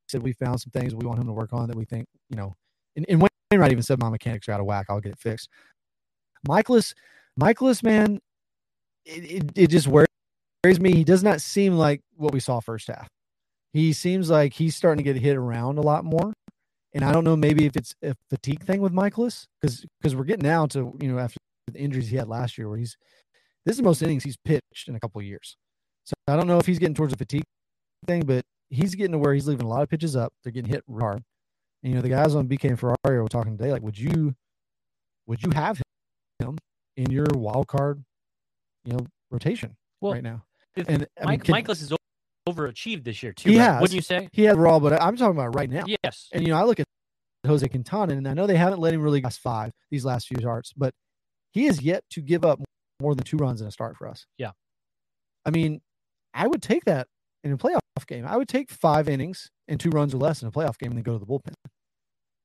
[0.08, 2.36] said we found some things we want him to work on that we think, you
[2.36, 2.54] know,
[2.96, 4.86] and, and Wainwright even said my mechanics are out of whack.
[4.88, 5.48] I'll get it fixed.
[6.48, 6.94] Mikolas,
[7.40, 8.20] Mikolas, man,
[9.04, 10.08] it, it, it just worries
[10.80, 10.94] me.
[10.94, 13.08] He does not seem like what we saw first half.
[13.72, 16.32] He seems like he's starting to get hit around a lot more.
[16.94, 20.24] And I don't know, maybe if it's a fatigue thing with Mikolas, because because we're
[20.24, 21.36] getting down to you know after
[21.66, 22.96] the injuries he had last year, where he's
[23.66, 25.56] this is the most innings he's pitched in a couple of years.
[26.04, 27.42] So I don't know if he's getting towards a fatigue
[28.06, 30.32] thing, but he's getting to where he's leaving a lot of pitches up.
[30.42, 31.22] They're getting hit hard.
[31.82, 33.70] And you know the guys on BK and Ferrari were talking today.
[33.70, 34.34] Like, would you
[35.26, 35.80] would you have
[36.38, 36.58] him
[36.96, 38.02] in your wild card,
[38.84, 40.44] you know, rotation Well, right now?
[40.76, 41.92] And I mean, can- Mikolas is
[42.48, 43.50] overachieved this year too.
[43.50, 43.64] He right?
[43.64, 43.80] has.
[43.80, 44.28] Wouldn't you say?
[44.32, 45.84] he had raw, but I'm talking about right now.
[45.86, 46.28] Yes.
[46.32, 46.86] And you know, I look at
[47.46, 50.38] Jose Quintana, and I know they haven't let him really last five these last few
[50.38, 50.92] starts, but
[51.52, 52.60] he has yet to give up
[53.00, 54.26] more than two runs in a start for us.
[54.38, 54.52] Yeah.
[55.44, 55.80] I mean,
[56.34, 57.06] I would take that
[57.44, 58.26] in a playoff game.
[58.26, 60.96] I would take five innings and two runs or less in a playoff game and
[60.98, 61.54] then go to the bullpen.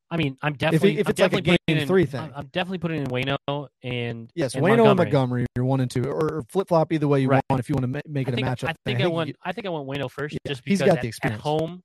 [0.09, 2.31] I mean, I'm definitely if I'm it's like a definitely game in, three thing.
[2.35, 3.37] I'm, definitely putting in Wayno
[3.81, 5.05] and Yes, and Wayno and Montgomery.
[5.05, 7.41] Montgomery, you're one and two, or, flip flop either way you Right.
[7.49, 8.69] want if you want to make I it a matchup.
[8.69, 9.29] I think I, want.
[9.29, 11.09] you- I think I want Wayno first, Yeah, just he's because got at, the at
[11.09, 11.41] experience.
[11.41, 11.81] home,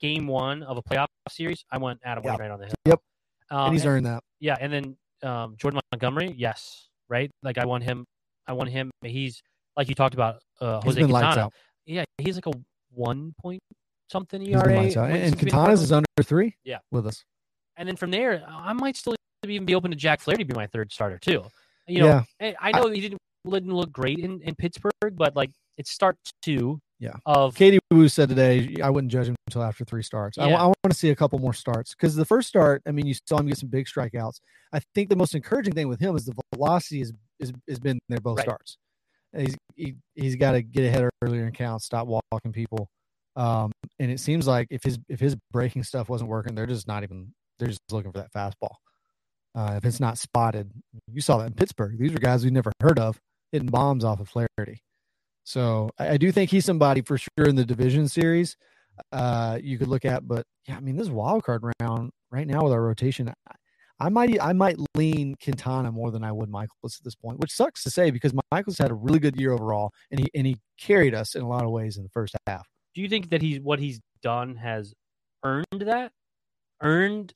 [0.00, 2.30] game one of a playoff series, I want Adam Yeah.
[2.30, 2.74] Wainwright on the hill.
[2.86, 3.00] Yep.
[3.50, 4.22] Um, and he's earned that.
[4.40, 7.30] yeah, and then um, Jordan Montgomery, yes, right.
[7.42, 8.06] Like I want him.
[8.46, 8.90] I want him.
[9.04, 9.42] He's
[9.76, 10.36] like you talked about.
[10.60, 11.50] Uh, He's Jose Quintana.
[11.88, 12.52] Yeah, he's like a
[12.92, 13.60] one point
[14.10, 14.62] something ERA.
[14.64, 15.02] been lights out.
[15.08, 16.56] when- And, and Quintana's is under three.
[16.64, 16.78] Yeah.
[16.90, 17.24] with us.
[17.76, 19.14] And then from there, I might still
[19.46, 21.44] even be open to Jack Flaherty be my third starter too.
[21.86, 23.18] You know, yeah, I know he didn't
[23.48, 26.80] didn't look great in, in Pittsburgh, but like it starts two.
[27.00, 27.12] Yeah.
[27.24, 30.36] Of Katie Wu said today, I wouldn't judge him until after three starts.
[30.36, 30.64] I, Yeah.
[30.64, 33.38] want to see a couple more starts because the first start, I mean, you saw
[33.38, 34.40] him get some big strikeouts.
[34.72, 38.00] I think the most encouraging thing with him is the velocity is is has been
[38.08, 38.44] there both Right.
[38.44, 38.76] starts.
[39.36, 42.88] He's he, he's got to get ahead earlier in count, stop walking people.
[43.36, 46.88] Um, and it seems like if his if his breaking stuff wasn't working, they're just
[46.88, 48.76] not even they're just looking for that fastball.
[49.54, 50.70] Uh, if it's not spotted,
[51.12, 51.98] you saw that in Pittsburgh.
[51.98, 53.18] These are guys we never heard of
[53.52, 54.82] hitting bombs off of Flaherty.
[55.44, 58.56] So I, I do think he's somebody for sure in the division series
[59.12, 60.26] uh, you could look at.
[60.26, 63.32] But yeah, I mean, this wild card round right now with our rotation,
[64.00, 67.52] I, might I might lean Quintana more than I would Mikolas at this point, which
[67.52, 70.56] sucks to say because Mikolas had a really good year overall, and he and he
[70.78, 72.66] carried us in a lot of ways in the first half.
[72.94, 74.94] Do you think that he's what he's done has
[75.44, 76.12] earned that?
[76.80, 77.32] Earned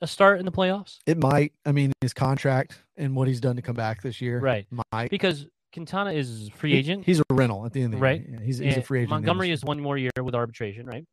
[0.00, 0.98] a start in the playoffs?
[1.06, 1.52] It might.
[1.64, 4.66] I mean, his contract and what he's done to come back this year, Right.
[4.92, 7.04] Might Because Quintana is free He- agent.
[7.04, 8.26] he's a rental at the end of the Right.
[8.26, 8.40] year.
[8.40, 9.10] He's, he's a free agent.
[9.10, 11.04] Montgomery is is one more year with arbitration, right?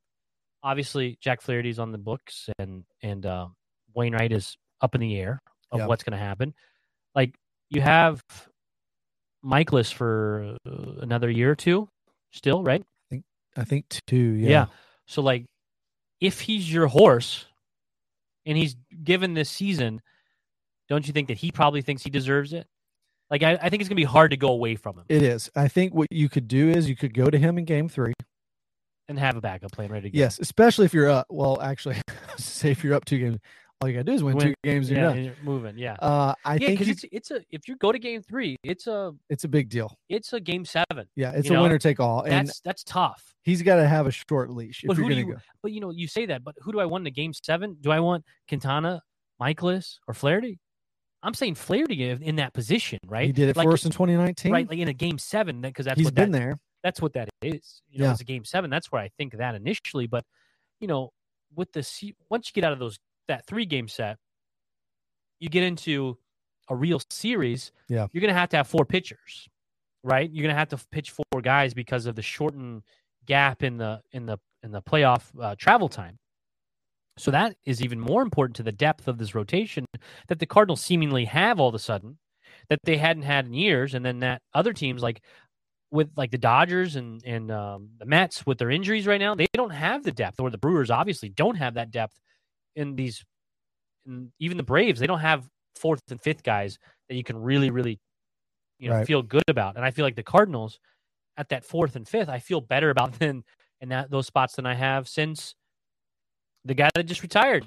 [0.64, 3.48] Obviously, Jack Flaherty's on the books, and and uh,
[3.94, 5.40] Wainwright is up in the air
[5.72, 5.88] of Yeah.
[5.88, 6.54] what's going to happen.
[7.16, 7.34] Like
[7.72, 8.22] you have
[9.44, 11.90] Mikolas for another year or two,
[12.32, 12.82] still, right?
[12.82, 13.24] I think
[13.58, 14.18] I think two.
[14.18, 14.50] Yeah.
[14.50, 14.66] Yeah.
[15.08, 15.46] So like,
[16.22, 17.46] if he's your horse,
[18.46, 20.02] and he's given this season,
[20.90, 22.68] don't you think that he probably thinks he deserves it?
[23.30, 25.50] Like, I, I think it's gonna be hard to go away from him It is.
[25.56, 28.14] I think what you could do is you could go to him in game three.
[29.10, 30.20] and have a backup plan ready to go.
[30.20, 31.28] Yes, especially if you're up.
[31.30, 31.98] Well, actually,
[32.38, 33.38] say if you're up two games,
[33.84, 34.90] all you gotta do is win, Win- two games.
[34.90, 35.24] You're and done.
[35.26, 35.78] you're moving.
[35.78, 38.88] Yeah, Uh, I yeah, think it's it's a if you go to game three, it's
[38.88, 39.98] a it's a big deal.
[40.08, 41.06] it's a game seven.
[41.16, 43.22] Yeah, it's a know, winner take all, and That's that's tough.
[43.44, 45.38] he's got to have a short leash But who do you- go.
[45.62, 47.76] But you know, you say that, but who do I want in the game seven?
[47.82, 49.02] Do I want Quintana,
[49.42, 50.60] Mikolas, or Flaherty?
[51.22, 53.26] I'm saying Flaherty in in that position, right?
[53.28, 54.52] He did it like, for us in 2019.
[54.52, 56.60] right, like in a game seven, because that's he's what been that, there.
[56.84, 57.82] That's what that is.
[57.90, 58.12] You know, Yeah.
[58.12, 58.70] it's a game seven.
[58.70, 60.26] That's where I think that initially, but
[60.80, 61.12] you know,
[61.56, 61.88] with the
[62.30, 62.98] once you get out of those
[63.28, 64.18] that three game set,
[65.40, 66.18] you get into
[66.70, 67.72] a real series.
[67.90, 68.08] Yeah.
[68.12, 69.48] you're gonna have to have four pitchers,
[70.04, 70.30] right?
[70.32, 72.84] You're gonna have to pitch four guys because of the shortened
[73.26, 76.18] gap in the in the in the playoff uh, travel time.
[77.18, 79.86] So that is even more important to the depth of this rotation
[80.28, 82.18] that the Cardinals seemingly have all of a sudden
[82.70, 85.22] that they hadn't had in years, and then that other teams like
[85.92, 89.48] with like the Dodgers and and um, the Mets with their injuries right now, they
[89.54, 92.20] don't have the depth, or the Brewers obviously don't have that depth
[92.76, 93.24] in these.
[94.06, 97.70] In even the Braves, they don't have fourth and fifth guys that you can really,
[97.70, 98.00] really,
[98.78, 99.08] you know, Right.
[99.08, 99.78] feel good about.
[99.78, 100.80] And I feel like the Cardinals
[101.38, 103.44] at that fourth and fifth, I feel better about than
[103.80, 105.56] in that those spots than I have since
[106.66, 107.66] the guy that just retired,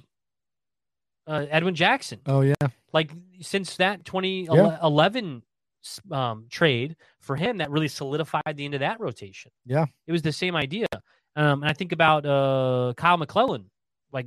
[1.27, 2.55] uh, Edwin Jackson Oh yeah,
[2.93, 5.43] like since that 2011
[5.85, 9.87] s- um, trade for him that really solidified the end of that rotation Yeah.
[10.07, 10.87] it was the same idea
[11.35, 13.69] um, and i think about uh, kyle mcclellan
[14.13, 14.27] like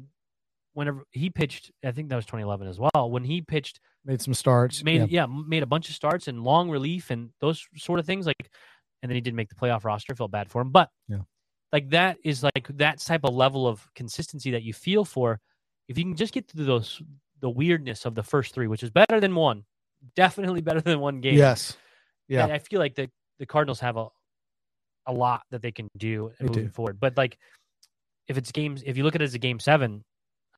[0.80, 4.34] whenever he pitched i think that was 2011 as well when he pitched made some
[4.34, 4.84] starts.
[4.84, 5.26] made yeah.
[5.26, 5.26] yeah.
[5.28, 8.50] made a bunch of starts and long relief and those sort of things like
[9.02, 11.20] and then he didn't make the playoff roster felt bad for him but Yeah.
[11.74, 15.40] like that is like that type of level of consistency that you feel for
[15.88, 17.02] if you can just get through those
[17.42, 19.64] the weirdness of the first three which is better than one
[20.16, 21.76] definitely better than one game Yes.
[22.28, 22.44] Yeah.
[22.46, 23.10] and i feel like the
[23.40, 24.08] the cardinals have a
[25.08, 26.70] a lot that they can do They moving do.
[26.70, 27.38] forward but like
[28.28, 30.04] if it's games if you look at it as a game seven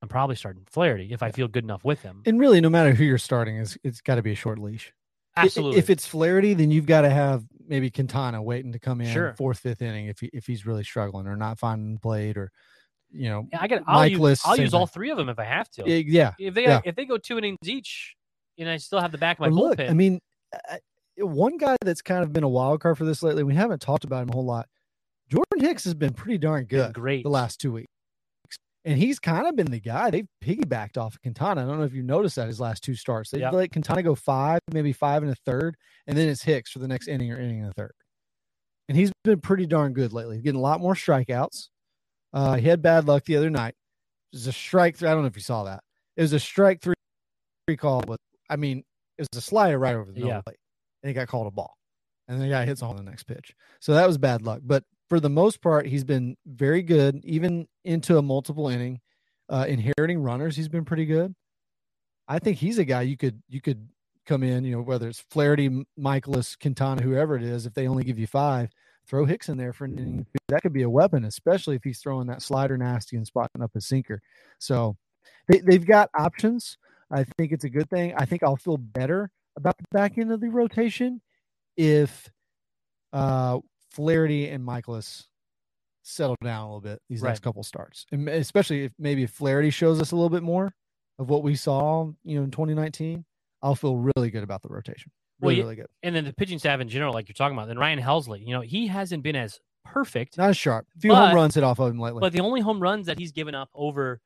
[0.01, 2.93] i'm probably starting flaherty if i feel good enough with him And really, no matter
[2.93, 4.93] who you're starting, is it's got to be a short leash.
[5.37, 9.07] Absolutely If it's Flaherty, then you've got to have maybe Quintana waiting to come in
[9.13, 9.33] Sure.
[9.37, 12.51] fourth, fifth inning if he, if he's really struggling or not finding the plate or,
[13.11, 13.83] you know, Yeah, I got.
[13.87, 15.83] I'll use, I'll use all three of them if I have to.
[15.87, 16.33] eh, yeah.
[16.37, 16.81] if they yeah.
[16.83, 18.15] if they go two innings each,
[18.57, 19.89] and I still have the back of my But look, bullpen.
[19.89, 20.19] I mean,
[20.69, 20.79] I-
[21.17, 24.03] one guy that's kind of been a wild card for this lately, we haven't talked
[24.03, 24.67] about him a whole lot.
[25.29, 27.87] Jordan Hicks has been pretty darn been good great the last two weeks.
[28.83, 30.09] And he's kind of been the guy.
[30.09, 31.61] They've piggybacked off of Quintana.
[31.61, 33.29] I don't know if you noticed that his last two starts.
[33.29, 33.53] They Yep.
[33.53, 35.75] let Quintana go five, maybe five and a third,
[36.07, 37.91] and then it's Hicks for the next inning or inning and a third.
[38.89, 40.41] And he's been pretty darn good lately.
[40.41, 41.69] Getting a lot more strikeouts.
[42.33, 43.75] Uh, he had bad luck the other night.
[44.33, 45.07] It was a strike three.
[45.09, 45.83] I don't know if you saw that.
[46.17, 46.95] It was a strike three,
[47.67, 48.17] three call, but
[48.49, 48.79] I mean,
[49.17, 50.41] it was a slider right over the Yeah.
[50.41, 50.57] plate,
[51.03, 51.77] and he got called a ball,
[52.27, 53.53] and then the guy hits on the next pitch.
[53.79, 54.61] So that was bad luck.
[54.63, 59.01] But for the most part, he's been very good, even into a multiple inning.
[59.49, 61.35] Uh, inheriting runners, he's been pretty good.
[62.29, 63.89] I think he's a guy you could you could
[64.25, 67.65] come in, you know, whether it's Flaherty, Mikolas, Quintana, whoever it is.
[67.65, 68.69] If they only give you five,
[69.05, 70.25] throw Hicks in there for an inning.
[70.47, 73.71] That could be a weapon, especially if he's throwing that slider nasty and spotting up
[73.73, 74.21] his sinker.
[74.59, 74.95] So
[75.49, 76.77] they, they've got options.
[77.11, 78.13] I think it's a good thing.
[78.17, 81.19] I think I'll feel better about the back end of the rotation
[81.75, 82.31] if
[83.11, 83.59] uh,
[83.91, 85.25] Flaherty and Mikolas
[86.03, 89.69] settle down a little bit these next couple starts, and especially if maybe if Flaherty
[89.69, 90.73] shows us a little bit more
[91.19, 93.25] of what we saw, you know, in 2019.
[93.63, 95.11] I'll feel really good about the rotation.
[95.39, 95.87] Well, Really, you- really good.
[96.01, 98.53] and then the pitching staff in general, like you're talking about, then Ryan Helsley, you
[98.55, 100.87] know, he hasn't been as perfect, Not as sharp.
[100.95, 102.21] A few But- home runs hit off of him lately.
[102.21, 104.19] but the only home runs that he's given up over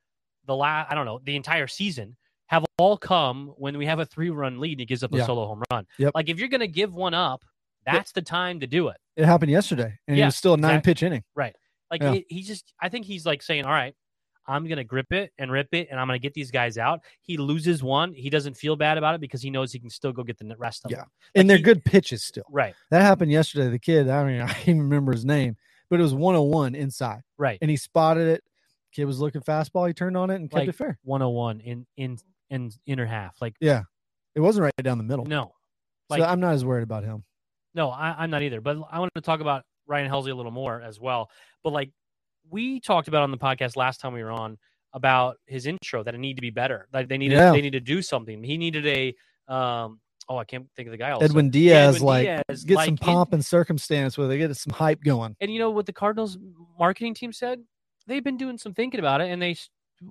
[0.46, 2.16] the last, I don't know, the entire season
[2.48, 5.18] have all come when we have a three run lead and he gives up a
[5.26, 5.86] solo home run.
[5.98, 6.14] Yep.
[6.16, 7.44] Like if you're going to give one up,
[7.86, 8.98] that's the time to do it.
[9.16, 10.92] It happened yesterday, and it was still a nine exactly.
[10.94, 11.24] pitch inning.
[11.36, 11.56] Right.
[11.92, 12.14] Like Yeah.
[12.14, 13.96] he, he just, I think he's like saying, all right,
[14.48, 16.78] I'm going to grip it and rip it and I'm going to get these guys
[16.78, 17.00] out.
[17.22, 18.14] He loses one.
[18.14, 20.56] He doesn't feel bad about it because he knows he can still go get the
[20.58, 20.98] rest of Yeah.
[20.98, 21.08] them.
[21.36, 22.44] And they're he- good pitches still.
[22.52, 22.76] Right.
[22.92, 23.70] That happened yesterday.
[23.70, 25.56] The kid, I mean, I can't even remember his name,
[25.90, 27.58] but it was 101 inside, Right.
[27.62, 28.44] and he spotted it.
[28.92, 29.88] Kid was looking fastball.
[29.88, 30.98] He turned on it and kept Like- it fair.
[31.04, 32.18] 101 in, in,
[32.50, 33.36] in inner half.
[33.42, 33.84] Like, Yeah,
[34.36, 35.26] it wasn't right down the middle.
[35.26, 35.54] no,
[36.10, 37.24] like, so I'm not as worried about him.
[37.76, 38.62] No, I, I'm not either.
[38.62, 41.30] But I wanted to talk about Ryan Helsley a little more as well.
[41.64, 41.92] But like
[42.50, 44.58] we talked about on the podcast last time we were on
[44.94, 46.88] about his intro that it needed to be better.
[46.94, 47.52] Like they needed Yeah.
[47.52, 48.42] they need to do something.
[48.44, 50.00] He needed a um
[50.30, 51.12] oh I can't think of the guy.
[51.12, 51.26] Also.
[51.26, 54.74] Edwin Diaz, Edwin like Diaz, get like, some pomp and circumstance where they get some
[54.74, 55.36] hype going.
[55.42, 56.38] and you know what the Cardinals
[56.80, 57.60] marketing team said?
[58.08, 59.58] They've been doing some thinking about it, and they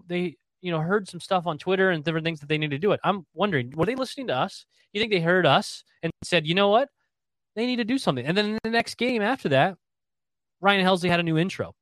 [0.07, 2.79] they you know heard some stuff on Twitter and different things that they need to
[2.79, 3.01] do it.
[3.05, 4.67] I'm wondering, were they listening to us?
[4.93, 6.89] You think they heard us and said, you know what,
[7.57, 8.27] they need to do something?
[8.27, 9.77] And then in the next game after that,
[10.61, 11.75] Ryan Helsley had a new intro,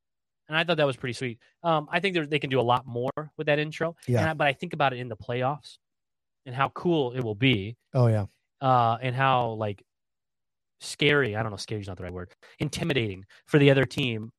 [0.49, 1.39] and I thought that was pretty sweet.
[1.63, 3.97] Um, I think they're- can do a lot more with that intro.
[4.09, 4.21] Yeah.
[4.21, 5.79] And I- but I think about it in the playoffs
[6.47, 8.27] and how cool it will be Oh yeah,
[8.61, 9.83] uh, and how like
[10.81, 11.37] scary.
[11.37, 12.33] I don't know, scary is not the right word.
[12.59, 14.31] Intimidating for the other team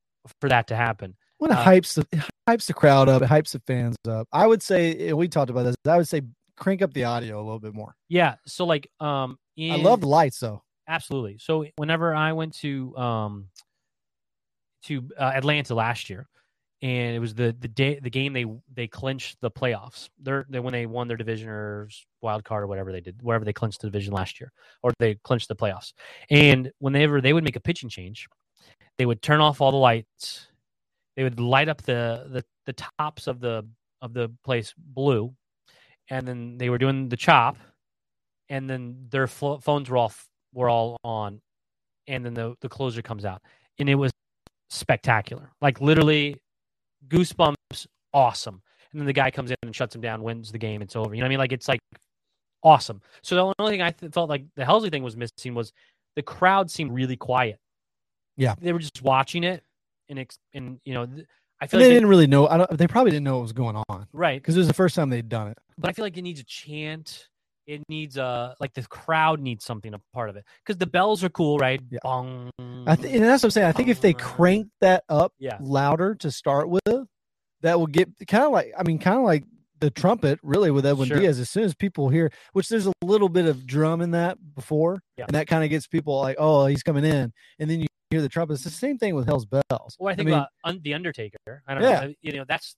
[0.41, 1.15] for that to happen.
[1.37, 4.27] when it Uh, hypes the it hypes the crowd up, it hypes the fans up.
[4.31, 5.75] I would say we talked about this.
[5.85, 6.21] I would say
[6.57, 7.95] crank up the audio a little bit more.
[8.09, 8.35] Yeah.
[8.45, 10.63] So like, um, I love the lights though.
[10.87, 11.37] Absolutely.
[11.39, 13.47] So whenever I went to um
[14.83, 16.27] to uh, Atlanta last year,
[16.81, 20.09] and it was the the day the game they they clinched the playoffs.
[20.21, 21.87] They're they when they won their division or
[22.21, 24.51] wild card or whatever they did, wherever they clinched the division last year,
[24.83, 25.93] or they clinched the playoffs.
[26.29, 28.27] And whenever they would make a pitching change,
[28.97, 30.47] they would turn off all the lights.
[31.15, 33.65] They would light up the the the tops of the
[34.01, 35.33] of the place blue,
[36.09, 37.55] and then they were doing the chop,
[38.49, 40.11] and then their flo- phones were all
[40.53, 41.41] were all on,
[42.07, 43.41] and then the the closer comes out,
[43.79, 44.11] and it was
[44.69, 45.51] spectacular.
[45.61, 46.41] Like literally,
[47.07, 48.61] goosebumps, awesome.
[48.91, 51.13] And then the guy comes in and shuts him down, wins the game, it's over.
[51.15, 51.39] You know what I mean?
[51.39, 51.79] Like it's like
[52.63, 53.01] awesome.
[53.23, 55.73] So the only thing I th- felt like the Helsley thing was missing was
[56.15, 57.57] the crowd seemed really quiet.
[58.37, 58.55] Yeah.
[58.59, 59.63] they were just watching it,
[60.09, 61.25] and ex- and you know, th-
[61.61, 62.47] I feel And they like they- didn't really know.
[62.47, 62.77] I don't.
[62.77, 65.09] They probably didn't know what was going on right because it was the first time
[65.09, 65.57] they'd done it.
[65.77, 67.29] but I feel like it needs a chant.
[67.65, 71.23] It needs a like the crowd needs something a part of it because the bells
[71.23, 71.81] are cool, right?
[71.89, 71.99] Yeah.
[72.03, 72.49] Bong.
[72.87, 73.67] I th- and that's what I'm saying.
[73.67, 77.07] I think if they crank that up yeah, louder to start with,
[77.61, 79.43] that will get kind of like I mean, kind of like
[79.79, 81.19] the trumpet, really, with Edwin Sure.
[81.19, 81.39] Diaz.
[81.39, 85.01] As soon as people hear, which there's a little bit of drum in that before,
[85.17, 85.25] Yeah.
[85.27, 88.21] and that kind of gets people like, oh, he's coming in, and then you hear
[88.21, 88.53] the trumpet.
[88.53, 89.95] It's the same thing with Hell's Bells.
[89.99, 91.37] or I think mean, about un- the Undertaker.
[91.67, 91.99] I don't Yeah.
[92.05, 92.13] know.
[92.21, 92.75] You know, that's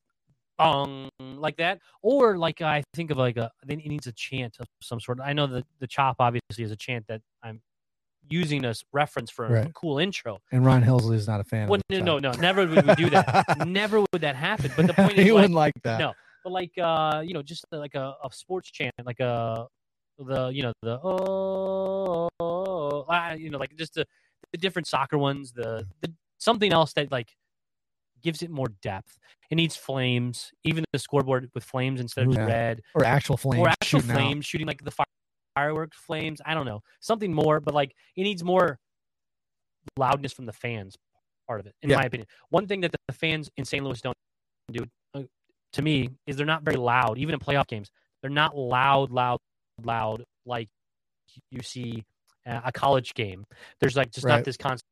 [0.58, 4.58] bong like that, or like I think of like a then it needs a chant
[4.60, 5.20] of some sort.
[5.24, 7.62] I know that the chop obviously is a chant that I'm
[8.28, 9.74] using as reference for a Right.
[9.76, 10.40] cool intro.
[10.52, 11.68] and Ryan Helsley is not a fan.
[11.68, 13.46] Well, no, no, no, never would we do that.
[13.68, 14.72] never would that happen.
[14.76, 16.00] But the point he is, he wouldn't like that.
[16.00, 16.14] no.
[16.44, 19.68] but like uh you know just like a, a sports chant like a
[20.18, 24.06] the you know the oh, oh, ah, you know like just the,
[24.52, 27.36] the different soccer ones the, the something else that like
[28.26, 29.18] gives it more depth
[29.52, 32.46] it needs flames even the scoreboard with flames instead of Yeah.
[32.46, 34.14] red or actual flames, or actual shooting out.
[34.16, 35.06] flames shooting like the fire,
[35.56, 38.78] fireworks flames i don't know something more but like it needs more
[39.98, 40.96] loudness from the fans
[41.48, 41.98] part of it in Yeah.
[41.98, 44.18] my opinion one thing that the fans in st louis don't
[44.72, 45.22] do uh,
[45.74, 47.90] to me is they're not very loud even in playoff games
[48.22, 49.38] they're not loud loud
[49.84, 50.68] loud like
[51.52, 52.04] you see
[52.48, 53.44] a college game
[53.80, 54.34] there's like just Right.
[54.36, 54.86] not this constant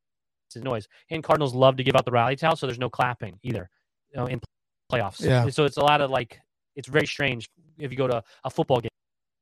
[0.61, 3.69] noise and cardinals love to give out the rally towel so there's no clapping either
[4.11, 4.39] you know, in
[4.91, 5.47] playoffs Yeah.
[5.49, 6.39] so it's a lot of like
[6.75, 8.89] it's very strange if you go to a football game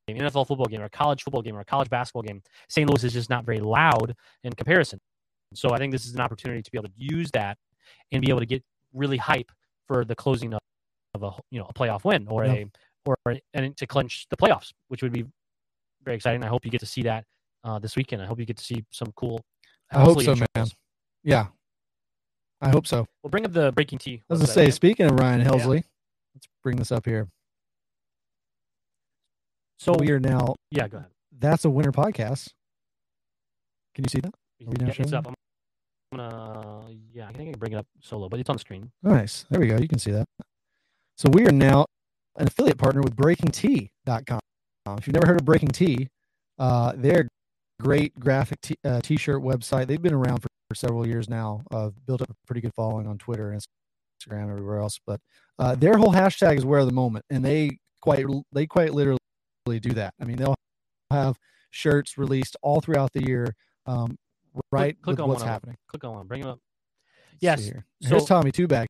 [0.09, 2.89] NFL football game or a college football game or a college basketball game St.
[2.89, 4.99] Louis is just not very loud in comparison
[5.53, 7.57] so I think this is an opportunity to be able to use that
[8.11, 9.51] and be able to get really hype
[9.87, 10.59] for the closing of,
[11.13, 12.53] of a you know a playoff win or Yeah.
[12.53, 12.65] a
[13.05, 13.15] or
[13.53, 15.25] and to clinch the playoffs, which would be
[16.03, 16.43] very exciting.
[16.43, 17.25] I hope you get to see that
[17.63, 18.21] uh, this weekend.
[18.21, 19.41] I hope you get to see some cool.
[19.91, 20.67] I hope so, man.
[21.23, 21.47] Yeah,
[22.61, 23.07] I hope so.
[23.23, 24.21] We'll bring up the breaking T.
[24.29, 24.71] I was gonna say, again.
[24.73, 25.83] speaking of Ryan Helsley,
[26.35, 27.27] let's bring this up here.
[29.77, 30.55] so we are now.
[30.71, 31.09] yeah, go ahead.
[31.37, 32.49] That's a winner podcast.
[33.95, 34.33] Can you see that?
[34.59, 35.27] Yeah, it's up.
[35.27, 38.59] I'm gonna yeah, I think I can bring it up solo, but it's on the
[38.59, 38.91] screen.
[39.01, 39.45] Nice.
[39.49, 39.77] There we go.
[39.77, 40.25] You can see that.
[41.17, 41.85] So we are now
[42.37, 44.39] an affiliate partner with BreakingT.com.
[44.97, 46.07] If you've never heard of Breaking T,
[46.57, 47.27] uh, they're
[47.79, 49.87] a great graphic t- uh, t-shirt website.
[49.87, 51.63] They've been around for several years now.
[51.71, 53.61] Uh, built up a pretty good following on Twitter, and
[54.21, 54.99] Instagram, everywhere else.
[55.05, 55.19] But
[55.59, 59.17] uh, their whole hashtag is "Wear the Moment," and they quite they quite literally
[59.67, 60.13] do that.
[60.21, 60.55] I mean, they'll
[61.11, 61.37] have
[61.71, 63.53] shirts released all throughout the year,
[63.85, 64.17] um,
[64.71, 65.75] right click with on what's of happening.
[65.87, 66.27] Click on one.
[66.27, 66.59] Bring them up.
[67.39, 67.85] Yes, here.
[68.01, 68.89] so- Here's Tommy Two Bags.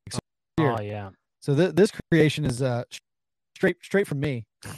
[0.58, 0.76] Here.
[0.78, 1.10] Oh yeah.
[1.40, 2.84] So th- this creation is uh
[3.56, 4.46] straight straight from me.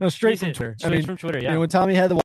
[0.00, 0.76] No, straight from Twitter.
[0.76, 1.38] I Straight mean, from Twitter.
[1.38, 1.54] You Yeah.
[1.54, 2.20] know, when Tommy had the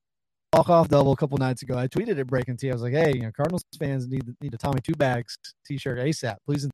[0.53, 2.69] walk off double a couple nights ago, I tweeted at Breaking T.
[2.69, 5.99] I was like, "Hey, you know, Cardinals fans need need a Tommy Two Bags T-shirt
[5.99, 6.71] ASAP, please and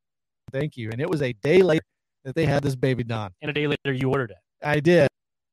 [0.51, 1.85] thank you." And it was a day later
[2.23, 3.31] that they had this baby done.
[3.41, 4.37] and a day later, you ordered it.
[4.63, 5.07] I did.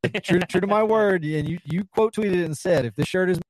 [0.22, 1.24] true, true to my word.
[1.24, 3.40] And you, you quote tweeted it and said, if this shirt is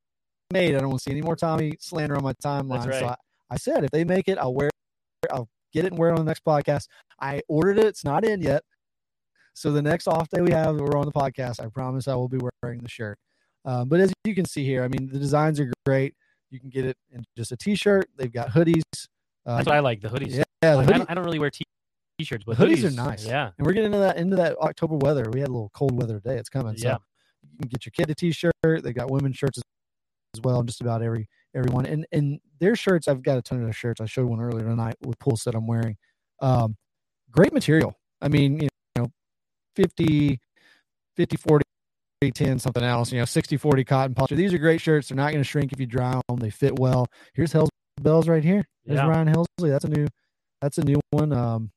[0.53, 2.85] made, I don't want to see any more Tommy slander on my timeline.
[2.85, 3.07] That's So.
[3.07, 3.16] I,
[3.51, 5.31] I said, if they make it, I'll wear it.
[5.33, 6.87] I'll get it and wear it on the next podcast.
[7.21, 7.87] I ordered it.
[7.87, 8.62] It's not in yet.
[9.55, 11.61] So the next off day we have, we're on the podcast.
[11.61, 13.18] I promise I will be wearing the shirt.
[13.64, 16.14] Um, but as you can see here, I mean, the designs are great.
[16.50, 18.08] You can get it in just a t-shirt.
[18.16, 18.82] They've got hoodies.
[19.46, 20.00] Uh, That's what I like.
[20.00, 20.34] The hoodies.
[20.36, 21.64] yeah, yeah, Like, I, don't, I don't really wear t-
[22.18, 23.24] t-shirts, but hoodies are nice.
[23.26, 23.50] Yeah.
[23.56, 25.26] and we're getting into that into that October weather.
[25.32, 26.36] We had a little cold weather day.
[26.36, 26.76] It's coming.
[26.76, 26.96] So Yeah.
[27.42, 28.52] you can get your kid a t-shirt.
[28.82, 29.64] They got women's shirts as-
[30.34, 30.62] as well.
[30.62, 31.86] Just about every everyone.
[31.86, 34.00] And and their shirts, I've got a ton of their shirts.
[34.00, 35.96] I showed one earlier tonight with pulse that I'm wearing.
[36.40, 36.76] Um,
[37.30, 37.94] great material.
[38.20, 39.08] I mean, you know,
[39.76, 40.40] 50,
[41.16, 41.64] 50, 40,
[42.29, 44.37] 10, something else, you know, 60, 40 cotton polyester.
[44.37, 45.09] These are great shirts.
[45.09, 46.37] They're not going to shrink if you dry them.
[46.37, 47.07] They fit well.
[47.33, 48.62] Here's Hell's Bells right here.
[48.85, 49.07] There's Yeah.
[49.09, 49.71] Ryan Helsley.
[49.71, 50.07] That's a new,
[50.61, 51.33] that's a new one.
[51.33, 51.71] Um,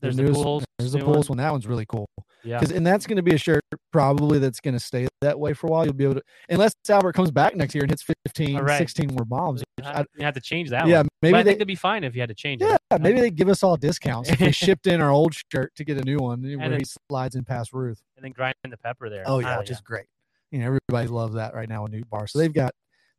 [0.00, 1.36] There's the newest- Pujols There's the Pujols one.
[1.36, 1.38] one.
[1.38, 2.08] That one's really cool.
[2.44, 2.58] Yeah.
[2.58, 3.62] Because and that's going to be a shirt
[3.92, 5.84] probably that's going to stay that way for a while.
[5.84, 8.78] You'll be able to, unless Albert comes back next year and hits 15, All right.
[8.78, 9.62] 16 more bombs.
[9.78, 11.08] You have, you have to change that yeah, one.
[11.22, 13.00] maybe but I they, think they'd be fine if you had to change yeah, it.
[13.00, 15.98] maybe they give us all discounts if we shipped in our old shirt to get
[15.98, 18.00] a new one where then- he slides in past Ruth.
[18.16, 19.24] And then grind the pepper there.
[19.26, 20.06] Oh yeah, Ah, which is great.
[20.50, 22.28] You know, everybody loves that right now with Nootbaar.
[22.28, 22.72] So they've got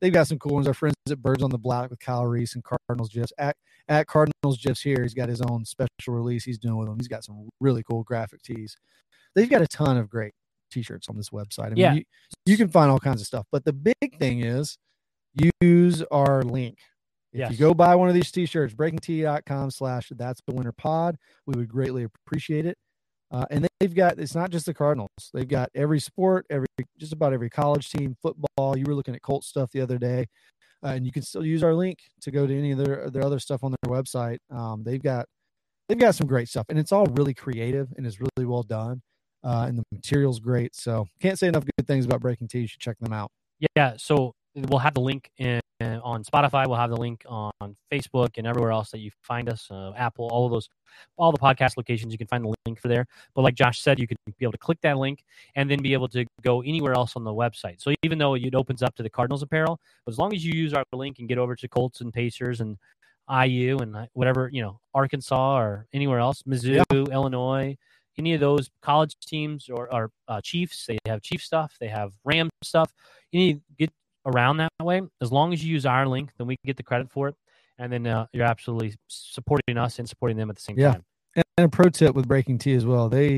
[0.04, 0.68] they've got some cool ones.
[0.68, 3.32] Our friends at Birds on the Black with Kyle Reese and Cardinals Gifs.
[3.38, 3.56] At
[3.88, 6.98] at Cardinals Gifs here, he's got his own special release he's doing with them.
[7.00, 8.78] He's got some really cool graphic tees.
[9.34, 10.34] They've got a ton of great
[10.72, 11.68] t-shirts on this website.
[11.68, 11.94] I mean, Yeah.
[11.94, 12.04] you,
[12.46, 13.46] you can find all kinds of stuff.
[13.52, 14.78] But the big thing is
[15.62, 16.78] use our link.
[17.32, 17.52] If Yes.
[17.52, 21.68] you go buy one of these t-shirts, breakingt.com slash that's the winter pod, we would
[21.68, 22.78] greatly appreciate it.
[23.34, 25.10] Uh, and they've got it's not just the Cardinals.
[25.34, 26.68] They've got every sport, every
[27.00, 28.78] just about every college team, football.
[28.78, 30.28] You were looking at Colt stuff the other day,
[30.84, 33.24] uh, and you can still use our link to go to any of their their
[33.24, 34.38] other stuff on their website.
[34.52, 35.26] Um, they've got
[35.90, 39.02] they've got some great stuff, and it's all really creative and is really well done.
[39.44, 40.74] Uh, and the material's great.
[40.76, 42.60] So can't say enough good things about Breaking T.
[42.60, 43.30] You should check them out.
[43.76, 45.60] Yeah, so we'll have the link in,
[46.04, 46.68] on Spotify.
[46.68, 47.52] We'll have the link on
[47.92, 50.70] Facebook and everywhere else that you find us, uh, Apple, all of those,
[51.18, 52.12] all the podcast locations.
[52.12, 53.06] You can find the link for there.
[53.34, 55.24] But like Josh said, you can be able to click that link
[55.56, 57.82] and then be able to go anywhere else on the website.
[57.82, 60.74] So even though it opens up to the Cardinals apparel, as long as you use
[60.74, 62.78] our link and get over to Colts and Pacers and
[63.30, 67.78] IU and uh, whatever you know, Arkansas or anywhere else, Mizzou, Illinois,
[68.18, 70.86] any of those college teams or, or uh, Chiefs.
[70.86, 71.76] They have Chief stuff.
[71.80, 72.94] They have Ram stuff.
[73.32, 73.90] You need to get
[74.26, 75.02] around that way.
[75.22, 77.36] As long as you use our link, then we get the credit for it,
[77.78, 80.94] and then uh, you're absolutely supporting us and supporting them at the same Yeah.
[80.94, 81.06] time.
[81.36, 83.10] And a pro tip with Breaking T as well.
[83.10, 83.38] They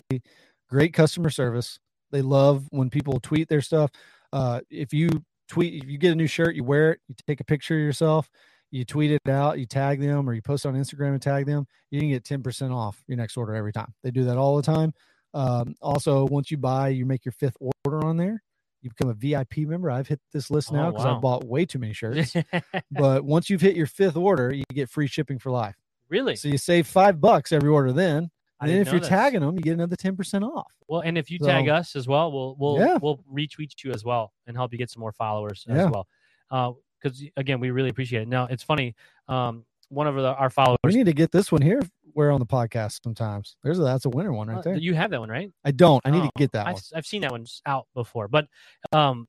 [0.70, 1.80] great customer service.
[2.12, 3.92] They love when people tweet their stuff.
[4.32, 5.10] Uh, if you
[5.48, 7.82] tweet, if you get a new shirt, you wear it, you take a picture of
[7.82, 8.30] yourself,
[8.72, 11.68] you tweet it out, you tag them, or you post on Instagram and tag them,
[11.92, 13.94] you can get ten percent off your next order every time.
[14.04, 14.94] They do that all the time.
[15.34, 18.42] Um, also, once you buy, you make your fifth order on there.
[18.86, 19.90] You become a VIP member.
[19.90, 21.16] I've hit this list now Oh, because wow.
[21.16, 22.36] I've bought way too many shirts.
[22.92, 25.76] but once you've hit your fifth order, you get free shipping for life.
[26.08, 26.36] really?
[26.36, 28.30] So you save five bucks every order then.
[28.62, 29.10] And then if you're this.
[29.10, 30.72] tagging them, you get another 10% off.
[30.88, 33.00] well, and if you tag us as well, we'll we'll Yeah.
[33.02, 35.88] we'll retweet you as well and help you get some more followers Yeah.
[35.88, 36.78] as well.
[37.02, 38.28] Because again, we really appreciate it.
[38.28, 38.96] Now it's funny.
[39.28, 40.78] Um, one of the, our followers.
[40.84, 41.82] We need to get this one here
[42.16, 43.58] where on the podcast sometimes.
[43.62, 44.78] There's a that's a winner one right uh, there.
[44.78, 45.52] you have that one, right?
[45.66, 46.02] I don't.
[46.06, 46.82] I need Oh, to get that I've, one.
[46.96, 48.48] I've seen that one out before, but
[48.94, 49.28] um,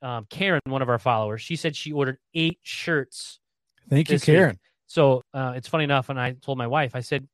[0.00, 3.40] um, Karen, one of our followers, she said she ordered eight shirts.
[3.90, 4.36] Thank you, this week.
[4.36, 4.58] Karen.
[4.86, 7.26] So uh, it's funny enough, and I told my wife, I said,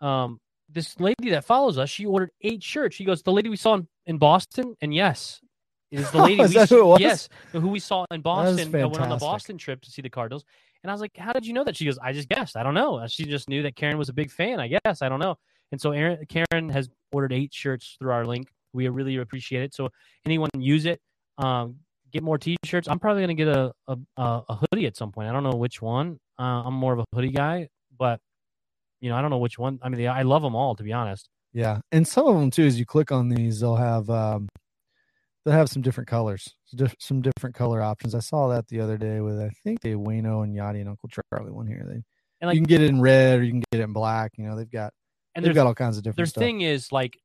[0.00, 0.40] um,
[0.70, 2.96] this lady that follows us, she ordered eight shirts.
[2.96, 5.40] She goes, the lady we saw in, in Boston, and yes,
[5.90, 6.40] is the lady.
[6.42, 7.00] Is we that who saw- it was?
[7.00, 8.74] Yes, who we saw in Boston.
[8.74, 9.16] uh, went on the.
[9.16, 10.44] Boston trip to see the Cardinals.
[10.82, 12.56] And I was like, "How did you know that?" She goes, "I just guessed.
[12.56, 13.04] I don't know.
[13.08, 14.60] She just knew that Karen was a big fan.
[14.60, 15.02] I guess.
[15.02, 15.36] I don't know."
[15.72, 18.48] And so Aaron, Karen has ordered eight shirts through our link.
[18.72, 19.74] We really appreciate it.
[19.74, 19.90] So
[20.24, 21.00] anyone use it,
[21.38, 21.76] um,
[22.12, 22.88] get more T-shirts.
[22.88, 25.28] I'm probably gonna get a a, a a hoodie at some point.
[25.28, 26.18] I don't know which one.
[26.38, 27.68] Uh, I'm more of a hoodie guy,
[27.98, 28.20] but
[29.00, 29.78] you know, I don't know which one.
[29.82, 31.28] I mean, I love them all to be honest.
[31.52, 31.80] Yeah.
[31.92, 34.48] And some of them too, as you click on these, they'll have um
[35.48, 36.54] they'll have some different colors,
[36.98, 38.14] some different color options.
[38.14, 41.08] I saw that the other day with I think the Wayno and Yadi and Uncle
[41.32, 41.84] Charlie one here.
[41.88, 42.02] They
[42.40, 44.32] And you can get it in red or you can get it in black.
[44.36, 44.92] You know, they've got
[45.34, 46.42] and they've got all kinds of different their stuff.
[46.42, 47.18] thing is like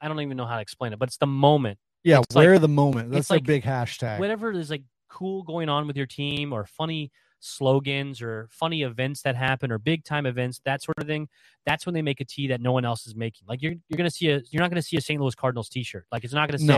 [0.00, 1.78] I don't even know how to explain it, but it's the moment.
[2.04, 3.10] Yeah, It's like- wear the moment.
[3.10, 4.20] That's a like big hashtag.
[4.20, 7.10] Whatever is like cool going on with your team or funny
[7.40, 11.28] slogans or funny events that happen or big time events, that sort of thing.
[11.64, 13.46] That's when they make a tee that no one else is making.
[13.48, 15.20] Like you're you're gonna see a you're not gonna see a St.
[15.20, 16.06] Louis Cardinals t-shirt.
[16.12, 16.76] Like it's not gonna No.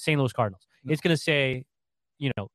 [0.00, 0.18] St.
[0.18, 0.66] Louis Cardinals.
[0.84, 0.92] No.
[0.92, 1.64] It's gonna say,
[2.18, 2.48] you know,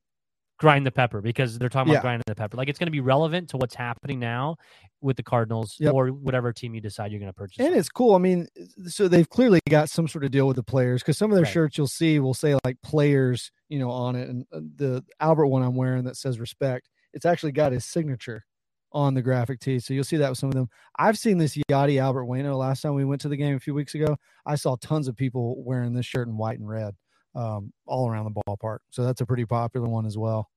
[0.57, 1.99] grind the pepper because they're talking Yeah.
[1.99, 2.55] about grinding the pepper.
[2.57, 4.55] Like it's gonna be relevant to what's happening now
[5.01, 5.93] with the Cardinals Yep.
[5.93, 7.65] or whatever team you decide you're gonna purchase.
[7.65, 8.15] And it's cool.
[8.15, 8.47] I mean,
[8.87, 11.43] so they've clearly got some sort of deal with the players because some of their
[11.43, 11.51] Right.
[11.53, 14.29] shirts you'll see will say like players, you know, on it.
[14.29, 18.45] And uh, the Albert one I'm wearing that says respect, it's actually got his signature
[18.93, 19.77] on the graphic tee.
[19.79, 20.69] So you'll see that with some of them.
[20.97, 23.73] I've seen this Yadi Albert Bueno last time we went to the game a few
[23.73, 24.15] weeks ago.
[24.45, 26.95] I saw tons of people wearing this shirt in white and red
[27.35, 28.79] um, all around the ballpark.
[28.91, 30.49] So that's a pretty popular one as well.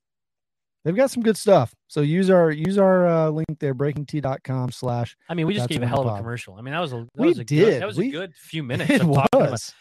[0.84, 1.74] They've got some good stuff.
[1.88, 5.82] So use our use our uh, link there, breakingt.com slash I mean, we just gave
[5.82, 6.18] a hell of a pod.
[6.20, 6.54] commercial.
[6.54, 7.64] I mean, that was a that We was a did.
[7.64, 9.74] good, that was We- a good few minutes it of talking about was.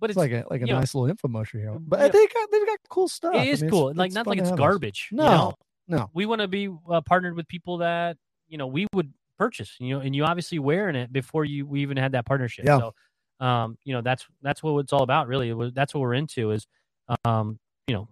[0.00, 1.70] but it's it's like a like a you know, nice little infomercial here.
[1.72, 1.78] yeah.
[1.78, 3.34] But they got they've got cool stuff.
[3.34, 3.88] I it is mean, cool.
[3.90, 5.08] it's- like it's not like it's garbage.
[5.12, 5.54] you No, know?
[5.88, 6.10] no.
[6.14, 8.16] we want to be uh, partnered with people that
[8.48, 11.82] you know we would purchase you know and you obviously wearing it before you we
[11.82, 12.78] even had that partnership Yeah.
[12.78, 12.94] so
[13.40, 15.52] um you know that's that's what it's all about really.
[15.52, 16.66] Was- that's what we're into is
[17.24, 18.08] um you know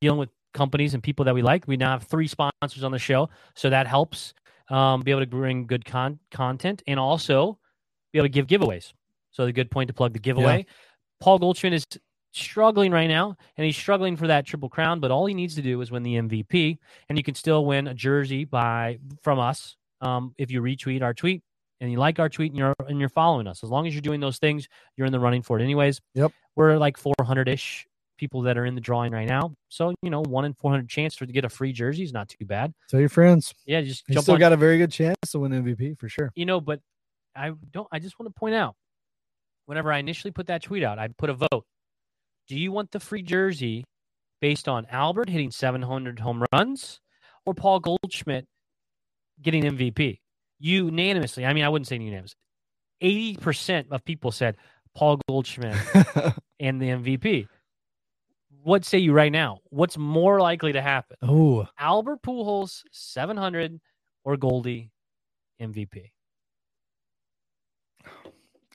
[0.00, 1.66] dealing with companies and people that we like.
[1.66, 4.34] We now have three sponsors on the show so that helps
[4.70, 7.58] um be able to bring good con- content and also
[8.12, 8.92] be able to give giveaways.
[9.30, 10.66] So the good point to plug the giveaway.
[11.20, 11.86] Paul goldschmidt is
[12.32, 15.62] struggling right now and he's struggling for that triple crown but all he needs to
[15.62, 16.76] do is win the mvp
[17.08, 21.14] and you can still win a jersey by from us um, if you retweet our
[21.14, 21.42] tweet
[21.80, 23.62] and you like our tweet and you're and you're following us.
[23.64, 25.62] As long as you're doing those things, you're in the running for it.
[25.62, 26.32] Anyways, Yep.
[26.56, 27.86] We're like 400 ish
[28.18, 31.14] people that are in the drawing right now, so you know one in 400 chance
[31.16, 32.72] for to get a free jersey is not too bad.
[32.88, 33.52] Tell your friends.
[33.66, 34.40] Yeah, just You still on.
[34.40, 36.32] got a very good chance to win MVP for sure.
[36.34, 36.80] you know, but
[37.34, 37.86] I don't.
[37.92, 38.74] I just want to point out,
[39.66, 41.64] whenever I initially put that tweet out, I put a vote.
[42.48, 43.84] Do you want the free jersey
[44.40, 47.00] based on Albert hitting 700 home runs
[47.44, 48.46] or Paul Goldschmidt
[49.42, 50.20] getting MVP?
[50.58, 52.34] Unanimously, I mean, I wouldn't say unanimous.
[53.02, 54.56] 80% of people said
[54.94, 55.76] Paul Goldschmidt
[56.60, 57.46] and the MVP.
[58.62, 59.60] What say you right now?
[59.70, 61.16] What's more likely to happen?
[61.22, 63.80] oh, Albert Pujols 700
[64.24, 64.90] or Goldie
[65.60, 66.10] MVP?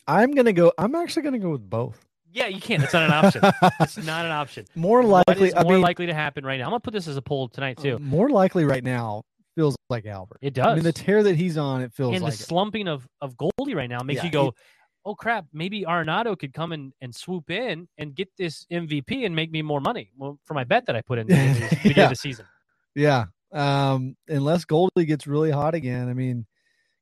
[0.07, 0.71] I'm gonna go.
[0.77, 2.05] I'm actually gonna go with both.
[2.33, 2.81] Yeah, you can't.
[2.81, 3.41] It's not an option.
[3.81, 4.65] it's not an option.
[4.75, 5.49] more likely.
[5.49, 6.65] is I mean, likely to happen right now?
[6.65, 7.99] I'm gonna put this as a poll tonight uh, too.
[7.99, 9.23] more likely right now
[9.55, 10.39] feels like Albert.
[10.41, 10.67] it does.
[10.67, 12.45] I mean, the tear that he's on, it feels and like the it.
[12.47, 14.53] slumping of of Goldie right now makes Yeah, you go,
[15.05, 15.45] "Oh crap!
[15.53, 19.61] Maybe Arenado could come in and swoop in and get this MVP and make me
[19.61, 22.03] more money well, for my bet that I put in the beginning Yeah.
[22.05, 22.45] of the season."
[22.95, 23.25] Yeah.
[23.51, 26.07] Um, unless Goldie gets really hot again.
[26.07, 26.45] I mean,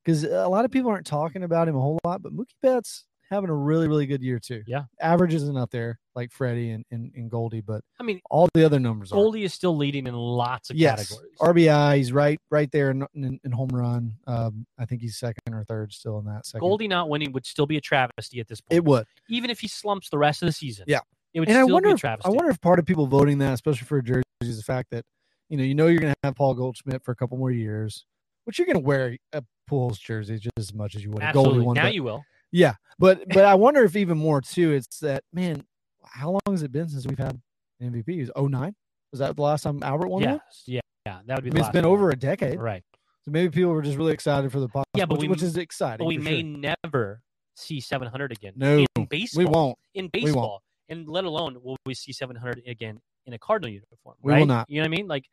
[0.03, 3.05] because a lot of people aren't talking about him a whole lot, but Mookie Betts
[3.29, 4.63] having a really, really good year too.
[4.65, 4.83] Yeah.
[4.99, 8.65] Average isn't up there like Freddie and, and, and Goldie, but I mean, all the
[8.65, 9.15] other numbers are.
[9.15, 11.09] Goldie is still leading in lots of yes.
[11.09, 11.37] categories.
[11.39, 14.13] RBI, he's right right there in, in, in home run.
[14.27, 16.61] Um, I think he's second or third still in that second.
[16.61, 18.77] Goldie not winning would still be a travesty at this point.
[18.77, 19.05] It would.
[19.29, 20.85] even if he slumps the rest of the season.
[20.87, 20.99] Yeah.
[21.33, 22.27] it would and I still wonder be a if, travesty.
[22.27, 24.89] I wonder if part of people voting that, especially for a jersey, is the fact
[24.91, 25.05] that
[25.49, 28.05] you know you know you're going to have Paul Goldschmidt for a couple more years,
[28.45, 31.31] but you're going to wear a Pujols jersey just as much as you would a
[31.31, 31.75] Goldie one.
[31.75, 32.23] now but- you will.
[32.51, 34.71] Yeah, but but I wonder if even more too.
[34.71, 35.63] It's that man.
[36.03, 37.39] How long has it been since we've had
[37.81, 38.05] MVPs?
[38.05, 38.21] MVP?
[38.23, 38.73] Is 09?
[39.11, 40.31] Was that the last time Albert won Yes.
[40.31, 40.39] one?
[40.65, 40.79] Yeah.
[41.05, 41.19] Yeah.
[41.25, 41.51] That would be.
[41.51, 41.93] I mean, it's been one.
[41.93, 42.83] over a decade, Right.
[43.23, 44.83] so maybe people were just really excited for the podcast.
[44.95, 45.99] Yeah, but which, we- which is exciting.
[45.99, 46.75] But we may sure.
[46.83, 47.21] never
[47.55, 48.53] see 700 again.
[48.55, 49.43] No, in baseball.
[49.43, 49.77] we won't.
[49.93, 50.11] In won't.
[50.13, 54.15] baseball, and let alone will we see 700 again in a Cardinal uniform?
[54.21, 54.47] We will right?
[54.47, 54.69] not.
[54.69, 55.07] You know what I mean?
[55.07, 55.25] Like,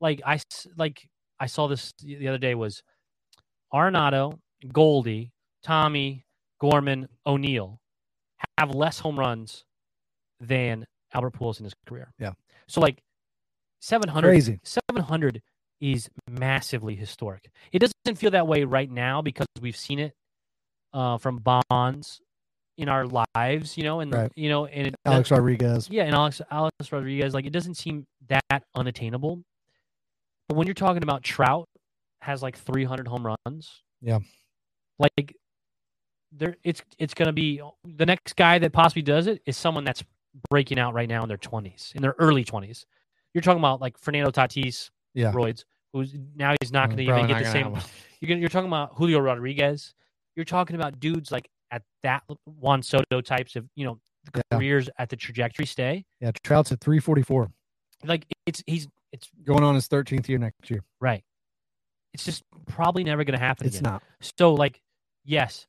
[0.00, 0.40] like I
[0.76, 1.06] like
[1.38, 2.82] I saw this the other day was
[3.72, 4.38] Arenado,
[4.72, 5.32] Goldie,
[5.62, 6.24] Tommy,
[6.60, 7.80] Gorman, O'Neill
[8.58, 9.64] have less home runs
[10.40, 12.12] than Albert Pujols in his career.
[12.18, 12.32] Yeah.
[12.68, 13.02] So like
[13.80, 14.60] 700 Crazy.
[14.64, 15.42] 700
[15.80, 17.50] is massively historic.
[17.72, 20.12] It doesn't feel that way right now because we've seen it
[20.92, 22.20] uh, from Bonds
[22.76, 24.32] in our lives, you know, and Right.
[24.36, 25.88] you know, and it, Alex Rodriguez.
[25.90, 29.42] yeah, and Alex Alex Rodriguez, like it doesn't seem that unattainable.
[30.48, 31.66] But when you're talking about Trout
[32.22, 34.18] has like 300 home runs, Yeah.
[34.98, 35.34] like
[36.32, 40.02] there, it's it's gonna be the next guy that possibly does it is someone that's
[40.48, 42.84] breaking out right now in their 20s, in their early 20s.
[43.34, 45.32] You're talking about like Fernando Tatis, Yeah.
[45.32, 47.66] roids, who's now he's not Mm, going to even get the same.
[48.20, 49.94] You're gonna, you're talking about Julio Rodriguez.
[50.36, 54.00] You're talking about dudes like at that Juan Soto types of you know
[54.34, 54.42] Yeah.
[54.52, 56.04] careers at the trajectory stay.
[56.20, 57.50] Yeah, Trout's at 344,
[58.04, 60.84] Like it's he's it's going on his 13th year next year.
[61.00, 61.24] right.
[62.14, 63.92] It's just probably never going to happen It's again.
[63.92, 64.02] not.
[64.20, 64.80] So like
[65.24, 65.66] yes,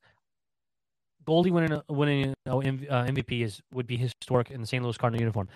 [1.26, 4.82] Goldie winning a- winning M- uh, MVP is would be historic in the St.
[4.82, 5.48] Louis Cardinal uniform.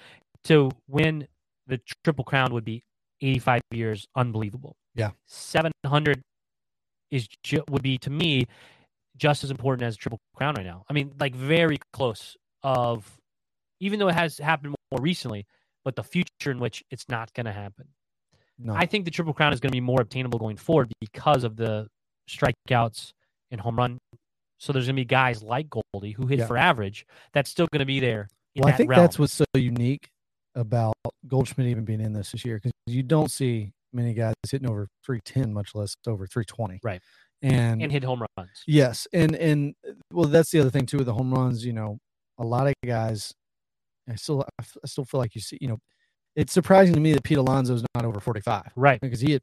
[0.45, 1.27] To win
[1.67, 2.83] the triple crown would be
[3.21, 4.77] 85 years, unbelievable.
[4.95, 5.11] Yeah.
[5.27, 6.21] 700
[7.11, 7.29] is
[7.71, 8.47] would be to me
[9.17, 10.85] just as important as triple crown right now.
[10.89, 13.11] I mean, like very close of,
[13.81, 15.47] even though it has happened more recently,
[15.85, 17.87] but the future in which it's not going to happen.
[18.59, 18.75] No.
[18.75, 21.57] I think the triple crown is going to be more obtainable going forward because of
[21.57, 21.89] the
[22.29, 23.13] strikeouts
[23.51, 23.99] and home run.
[24.59, 26.47] So there's going to be guys like Goldie who hit Yeah.
[26.47, 28.29] for average that's still going to be there.
[28.55, 29.03] In well, I think realm.
[29.03, 30.09] that's what's so unique
[30.55, 30.95] about
[31.27, 34.89] Goldschmidt even being in this this year because you don't see many guys hitting over
[35.05, 36.81] 310, much less over 320.
[36.83, 37.03] Right.
[37.43, 38.49] And, and hit home runs.
[38.67, 39.75] yes, and and
[40.11, 41.67] well, that's the other thing too with the home runs.
[41.67, 41.99] You know,
[42.39, 43.35] a lot of guys.
[44.09, 45.59] I still I still feel like you see.
[45.61, 45.79] You know,
[46.35, 48.99] it's surprising to me that Pete Alonso's not over 45 Right.
[49.03, 49.43] because he hit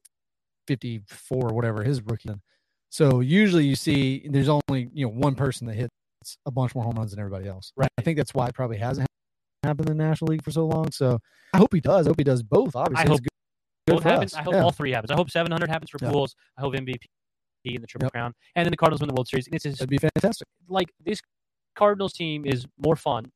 [0.68, 2.32] 54 or whatever his rookie.
[2.94, 5.89] So usually you see there's only you know one person that hits
[6.46, 7.74] a bunch more home runs than everybody else.
[7.76, 7.89] Right.
[7.98, 9.08] I think that's why it probably hasn't
[9.64, 10.91] happened in the National League for so long.
[10.91, 11.18] So
[11.54, 12.06] I hope he does.
[12.06, 12.76] I hope he does both.
[12.76, 13.30] Obviously, I hope good,
[13.88, 14.34] good Both happens.
[14.36, 14.39] us.
[14.39, 14.64] I hope Yeah.
[14.64, 15.10] all three happens.
[15.10, 16.10] I hope 700 happens for Yeah.
[16.12, 17.08] I hope MVP
[17.66, 18.12] in the Triple Yep.
[18.12, 19.48] Crown, and then the Cardinals win the World Series.
[19.48, 20.48] And it's just That'd be fantastic.
[20.68, 21.20] like this
[21.76, 23.32] Cardinals team is more fun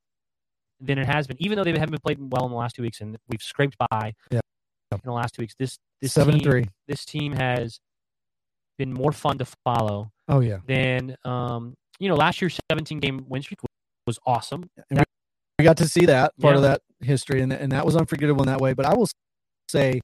[0.79, 2.83] than it has been, even though they haven't been playing well in the last two
[2.83, 4.41] weeks, and we've scraped by Yeah.
[4.91, 5.55] in the last two weeks.
[5.57, 6.65] This this Seven team, and three.
[6.87, 7.79] This team has
[8.77, 10.57] been more fun to follow Oh yeah.
[10.67, 13.59] than um, you know last year's 17 game win streak
[14.05, 14.69] was awesome.
[14.89, 15.03] And
[15.59, 18.47] we, got to see that part of that history, and and that was unforgettable in
[18.47, 18.73] that way.
[18.73, 19.07] But I will
[19.69, 19.99] say,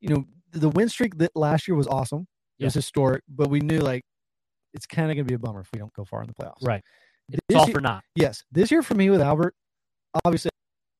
[0.00, 2.26] you know, the win streak that last year was awesome.
[2.58, 4.02] It was historic, but we knew like
[4.74, 6.34] it's kind of going to be a bummer if we don't go far in the
[6.34, 6.62] playoffs.
[6.66, 6.82] Right.
[7.30, 8.02] It's This all year- for naught.
[8.16, 9.54] Yes, this year for me with Albert,
[10.24, 10.50] obviously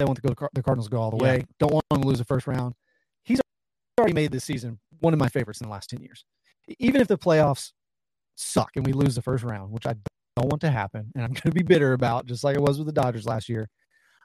[0.00, 0.48] I want to go.
[0.52, 1.22] The Cardinals to go all the Yeah.
[1.32, 1.44] way.
[1.58, 2.74] Don't want to lose the first round.
[3.24, 3.40] He's
[3.98, 6.24] already made this season one of my favorites in the last ten years.
[6.78, 7.72] Even if the playoffs
[8.36, 9.94] suck and we lose the first round, which I
[10.36, 12.78] don't want to happen, and I'm going to be bitter about, just like I was
[12.78, 13.68] with the Dodgers last year.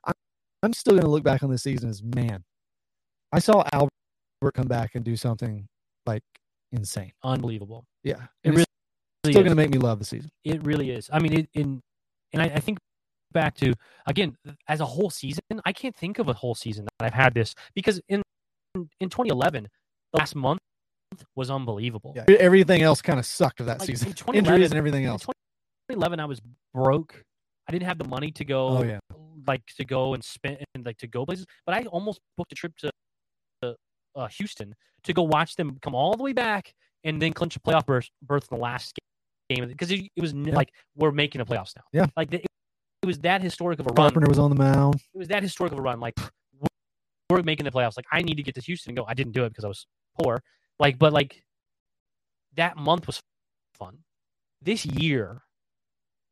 [0.06, 0.14] I'm,
[0.62, 2.44] I'm still going to look back on this season as man.
[3.32, 3.90] I saw Albert
[4.54, 5.66] come back and do something
[6.06, 6.24] like
[6.72, 7.12] insane.
[7.24, 7.86] Unbelievable.
[8.04, 8.66] Yeah, It really
[9.24, 10.30] it's still going to make me love the season.
[10.44, 11.10] It really is.
[11.12, 11.82] I mean, it, in
[12.34, 12.78] and I, I think
[13.32, 13.74] back to
[14.06, 14.36] again
[14.68, 15.42] as a whole season.
[15.66, 18.22] I can't think of a whole season that I've had this because in
[18.76, 19.68] in 2011,
[20.12, 20.60] the last month
[21.36, 22.14] was unbelievable.
[22.16, 24.14] Yeah, everything else kind of sucked of that Like, season.
[24.30, 25.22] in Injuries and everything In else.
[25.24, 26.42] 2011, I was
[26.74, 27.24] broke.
[27.68, 29.00] I didn't have the money to go, Oh, yeah.
[29.48, 31.46] like to go and spend and like to go places.
[31.66, 32.92] But I almost booked a trip to
[33.62, 33.76] to,
[34.16, 37.60] uh, Houston to go watch them come all the way back and then clinch a
[37.60, 38.98] playoff berth, berth in the last
[39.50, 40.54] game because it, it was Yeah.
[40.56, 41.84] like we're making the playoffs now.
[41.92, 42.06] Yeah.
[42.18, 42.46] like it,
[43.02, 43.96] it was that historic of a run.
[43.96, 44.96] Carpenter was on the mound.
[45.14, 46.00] It was that historic of a run.
[46.00, 46.16] Like
[47.30, 47.98] we're making the playoffs.
[47.98, 49.06] Like I need to get to Houston and go.
[49.08, 49.88] I didn't do it because I was
[50.22, 50.42] poor.
[50.84, 51.42] Like, but like
[52.56, 53.20] that month was
[53.80, 54.00] fun.
[54.62, 55.42] This year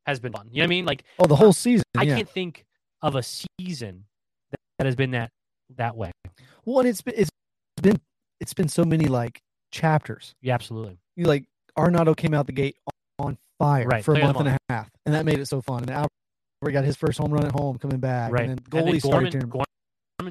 [0.06, 0.48] has been fun.
[0.52, 0.84] You know what I mean?
[0.84, 1.84] Like Oh, the whole season.
[1.96, 2.16] I yeah.
[2.16, 2.64] can't think
[3.00, 4.04] of a season
[4.50, 5.30] that, that has been that
[5.76, 6.10] that way.
[6.66, 7.30] Well, and it's been it's
[7.80, 7.98] been
[8.40, 9.40] it's been so many like
[9.72, 10.34] chapters.
[10.42, 10.98] Yeah, absolutely.
[11.16, 11.44] You like
[11.78, 12.76] Arenado came out the gate
[13.18, 15.62] on fire Right, for a player month and a half, and that made it so
[15.62, 15.80] fun.
[15.82, 16.10] And Albert
[16.72, 18.48] got his first home run at home coming back, Right.
[18.48, 19.32] and then And then Goldie started.
[19.32, 19.66] Gorman, Gorman,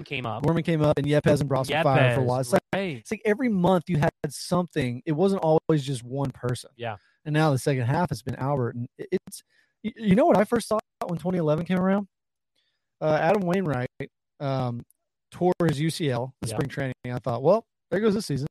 [0.01, 0.43] Gorman came up.
[0.43, 2.39] Gorman came up, and Yepez and brought some fire for a while.
[2.39, 2.97] It's like, right.
[2.97, 5.01] it's like every month you had something.
[5.05, 6.69] It wasn't always just one person.
[6.77, 6.97] Yeah.
[7.25, 9.43] And now the second half has been Albert, and it's
[9.83, 12.07] you- know what I first thought when 2011 came around.
[12.99, 13.89] Uh, Adam Wainwright
[14.39, 14.83] um,
[15.31, 16.53] tore his UCL in Yeah.
[16.55, 16.93] spring training.
[17.05, 18.47] I thought, well, there goes the season.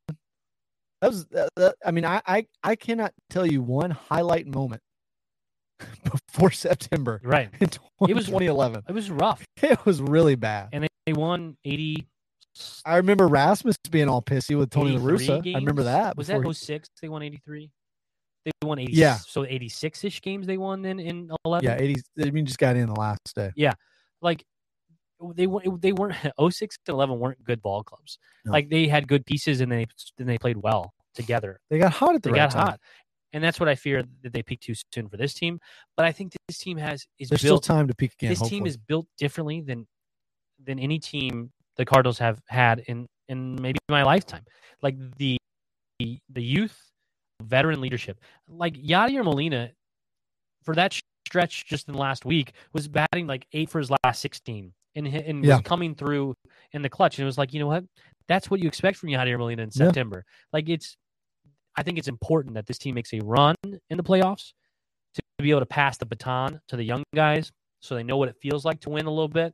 [1.00, 4.82] That was, that, that- I mean, I, I I cannot tell you one highlight moment
[6.28, 7.48] before September Right.
[7.60, 8.82] It was- 2011.
[8.88, 9.44] It was rough.
[9.62, 10.68] It was really bad.
[10.72, 12.06] And they, they won 80.
[12.84, 15.54] I remember Rasmus being all pissy with Tony La 83 Russa.
[15.54, 16.16] I remember that.
[16.16, 16.88] Was that he- 06?
[17.00, 17.70] They won 83.
[18.44, 18.92] They won 80.
[18.92, 19.16] Yeah.
[19.16, 21.64] So 86 ish games they won then in 11.
[21.64, 22.02] yeah, 80.
[22.22, 23.50] I mean, just got in the last day.
[23.54, 23.74] Yeah.
[24.22, 24.44] Like
[25.34, 26.16] they weren't they weren't
[26.50, 28.18] 06 and 11 weren't good ball clubs.
[28.44, 28.52] No.
[28.52, 29.86] Like they had good pieces and they
[30.18, 31.60] then they played well together.
[31.70, 32.66] They got hot at the They right got time.
[32.66, 32.80] hot.
[33.32, 35.60] And that's what I fear that they peaked too soon for this team.
[35.96, 38.30] But I think this team has is There's still time to peak again.
[38.30, 39.86] this team is built differently than
[40.64, 44.44] than any team the Cardinals have had in in maybe my lifetime.
[44.82, 45.36] Like the
[45.98, 46.76] the, the youth,
[47.42, 48.18] veteran leadership.
[48.48, 49.70] Like Yadier Molina,
[50.64, 54.20] for that stretch just in the last week, was batting like eight for his last
[54.20, 55.56] sixteen, and and Yeah.
[55.56, 56.34] was coming through
[56.72, 57.18] in the clutch.
[57.18, 57.84] And it was like, you know what?
[58.28, 59.86] That's what you expect from Yadier Molina in Yeah.
[59.86, 60.24] September.
[60.52, 60.96] Like it's,
[61.76, 64.52] I think it's important that this team makes a run in the playoffs
[65.14, 67.50] to be able to pass the baton to the young guys
[67.80, 69.52] so they know what it feels like to win a little bit.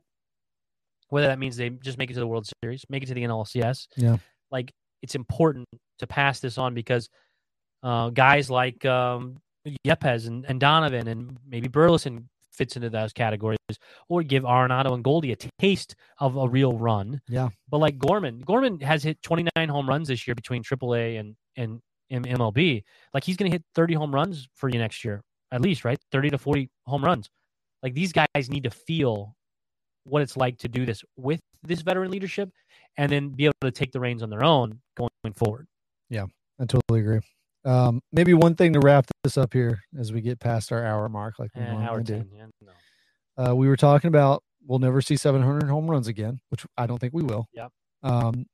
[1.09, 3.23] Whether that means they just make it to the World Series, make it to the
[3.23, 3.87] NLCS.
[3.95, 4.17] Yeah.
[4.51, 4.71] Like
[5.01, 5.67] it's important
[5.99, 7.09] to pass this on because
[7.83, 9.37] uh, guys like um,
[9.85, 13.57] Yepez and, and Donovan and maybe Burleson fits into those categories,
[14.09, 17.21] or give Arenado and Goldie a taste of a real run.
[17.29, 17.49] Yeah.
[17.69, 21.81] But like Gorman, Gorman has hit 29 home runs this year between AAA and and
[22.25, 22.83] MLB.
[23.13, 25.21] Like he's going to hit 30 home runs for you next year,
[25.51, 25.99] at least, right?
[26.11, 27.29] 30 to 40 home runs.
[27.83, 29.35] Like these guys need to feel
[30.07, 32.49] what it's like to do this with this veteran leadership
[32.97, 35.67] and then be able to take the reins on their own going forward.
[36.09, 36.25] Yeah,
[36.59, 37.19] I totally agree.
[37.65, 41.09] Um, maybe one thing to wrap this up here as we get past our hour
[41.09, 42.13] mark, like we Eh, normally hour do.
[42.13, 42.29] 10.
[42.33, 43.51] Yeah, no.
[43.51, 46.97] Uh, we were talking about we'll never see 700 home runs again, which I don't
[46.99, 47.47] think we will.
[47.53, 47.71] Yep.
[48.03, 48.45] Um,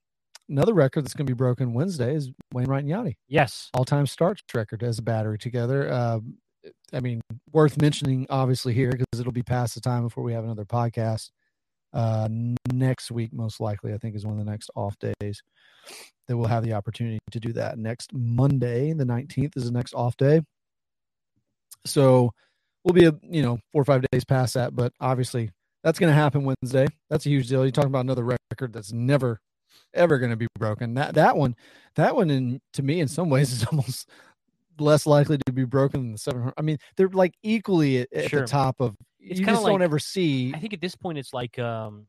[0.49, 3.69] another record that's going to be broken Wednesday is Wainwright and Yadi, Yes.
[3.73, 5.91] all-time starts record as a battery together.
[5.91, 6.37] Um,
[6.93, 7.21] I mean,
[7.51, 11.29] worth mentioning obviously here because it'll be past the time before we have another podcast.
[11.93, 12.27] Uh,
[12.71, 15.41] next week, most likely, I think is one of the next off days
[16.27, 17.77] that we'll have the opportunity to do that.
[17.77, 20.41] Next Monday, the 19th, is the next off day.
[21.85, 22.31] So
[22.83, 25.51] we'll be a you know four or five days past that, but obviously
[25.83, 26.87] that's going to happen Wednesday.
[27.09, 27.63] That's a huge deal.
[27.63, 29.39] You're talking about another record that's never
[29.93, 30.93] ever going to be broken.
[30.95, 31.55] That that one,
[31.95, 34.09] that one, in to me, in some ways, is almost
[34.79, 36.53] less likely to be broken than the 700.
[36.57, 38.41] I mean, they're like equally at, at Sure.
[38.41, 38.95] the top of.
[39.19, 42.07] It's you just don't ever see I think at this point it's like um,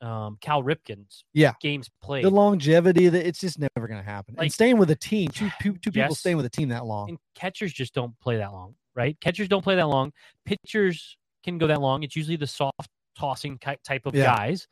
[0.00, 1.52] um, Cal Ripken's Yeah.
[1.60, 2.24] games played.
[2.24, 4.34] the longevity that it's just never going to happen.
[4.36, 6.84] Like- and staying with a team, two, two, two people staying with a team that
[6.86, 7.10] long.
[7.10, 9.16] and catchers just don't play that long, right?
[9.20, 10.12] Catchers don't play that long.
[10.44, 12.02] Pitchers can go that long.
[12.02, 14.24] It's usually the soft tossing type of Yeah.
[14.34, 14.66] guys.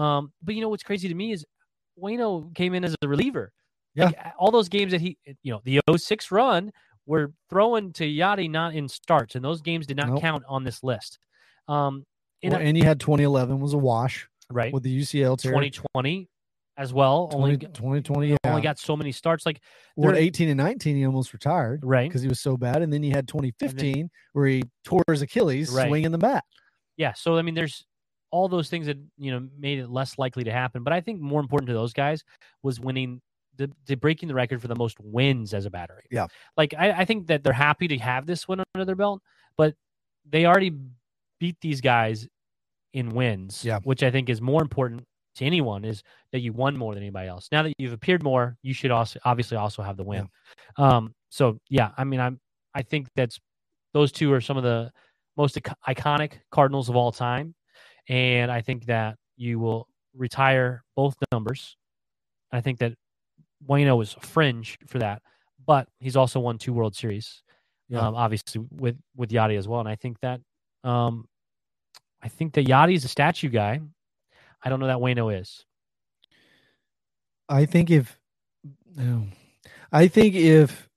[0.00, 1.44] Um, but you know what's crazy to me is
[2.02, 3.52] Wayno came in as a reliever.
[3.96, 4.04] Yeah.
[4.06, 6.70] Like, all those games that he, you know, the 06 run
[7.06, 10.20] were throwing to Yadi not in starts, and those games did not Nope.
[10.20, 11.18] count on this list.
[11.68, 12.04] Um,
[12.42, 15.52] in Well, and you had 2011 was a wash right, with the UCL tear.
[15.52, 16.28] 2020
[16.76, 17.28] as well.
[17.28, 18.36] 20, only 2020, yeah.
[18.44, 19.46] only got so many starts.
[19.46, 19.62] Like
[19.96, 22.82] Well, there- 18 and 19, he almost retired right, because he was so bad.
[22.82, 25.88] And then he had 2015 where he tore his Achilles Right.
[25.88, 26.44] swinging the bat.
[26.98, 27.84] yeah so i mean there's
[28.30, 31.20] all those things that you know made it less likely to happen but i think
[31.20, 32.24] more important to those guys
[32.62, 33.20] was winning
[33.56, 36.26] the, the breaking the record for the most wins as a battery Yeah.
[36.56, 39.22] like I, I think that they're happy to have this win under their belt
[39.56, 39.74] but
[40.28, 40.72] they already
[41.40, 42.26] beat these guys
[42.92, 43.80] in wins Yeah.
[43.84, 45.04] which i think is more important
[45.36, 46.02] to anyone is
[46.32, 49.18] that you won more than anybody else now that you've appeared more you should also
[49.24, 50.28] obviously also have the win
[50.78, 52.38] um so yeah i mean i'm
[52.74, 53.38] i think that's
[53.92, 54.90] those two are some of the
[55.36, 57.54] most ic- iconic Cardinals of all time.
[58.08, 61.76] And I think that you will retire both numbers.
[62.52, 62.94] I think that
[63.68, 65.22] Wayno is fringe for that,
[65.66, 67.42] but he's also won two World Series,
[67.88, 68.00] Yeah.
[68.00, 69.80] um, obviously with with Yadi as well.
[69.80, 70.40] And I think that
[70.84, 71.26] um,
[72.22, 73.80] I think that Yadi is a statue guy.
[74.64, 75.64] I don't know that Wayno is.
[77.48, 78.18] I think if,
[78.96, 79.26] no,
[79.92, 80.88] I think if,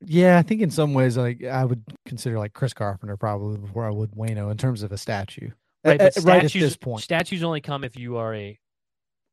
[0.00, 3.86] yeah, I think in some ways, like I would consider like Chris Carpenter probably before
[3.86, 5.50] I would Wayno in terms of a statue.
[5.84, 7.02] Right, but at- right at this point.
[7.04, 8.58] statues only come if you are a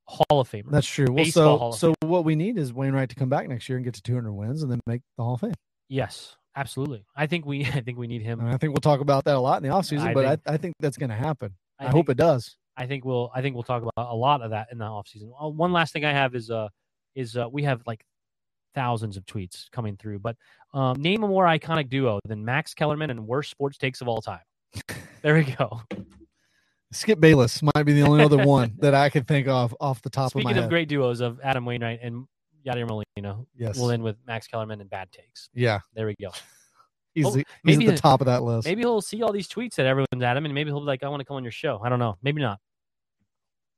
[0.08, 0.70] Hall of Famer.
[0.70, 1.08] That's true.
[1.10, 3.96] Well, so so what we need is Wainwright to come back next year and get
[3.96, 5.54] to 200 wins and then make the Hall of Fame.
[5.90, 7.06] yes, absolutely.
[7.16, 8.40] I think we I think we need him.
[8.40, 10.42] And I think we'll talk about that a lot in the offseason, I but think-
[10.48, 11.56] I, I think that's going to happen.
[11.80, 12.56] I, think- hope it does.
[12.78, 15.32] I think we'll I think we'll talk about a lot of that in the offseason.
[15.42, 16.68] Uh, one last thing I have is uh
[17.16, 18.04] is uh, we have like
[18.76, 20.36] thousands of tweets coming through, but
[20.74, 24.22] um, name a more iconic duo than Max Kellerman and worst sports takes of all
[24.22, 24.42] time.
[25.22, 25.82] There we go.
[26.92, 30.10] Skip Bayless might be the only other one that I could think of off the
[30.10, 30.56] top of my head.
[30.56, 32.26] Speaking of great duos of Adam Wainwright and
[32.66, 33.78] Yadier Molina, yes.
[33.78, 35.50] we'll end with Max Kellerman and bad takes.
[35.54, 35.80] yeah.
[35.94, 36.30] There we go.
[37.14, 38.68] He's, Oh, the, he's at the top of that list.
[38.68, 41.02] Maybe he'll see all these tweets that everyone's at him, and maybe he'll be like,
[41.02, 42.18] "I want to come on your show." I don't know.
[42.22, 42.60] Maybe not.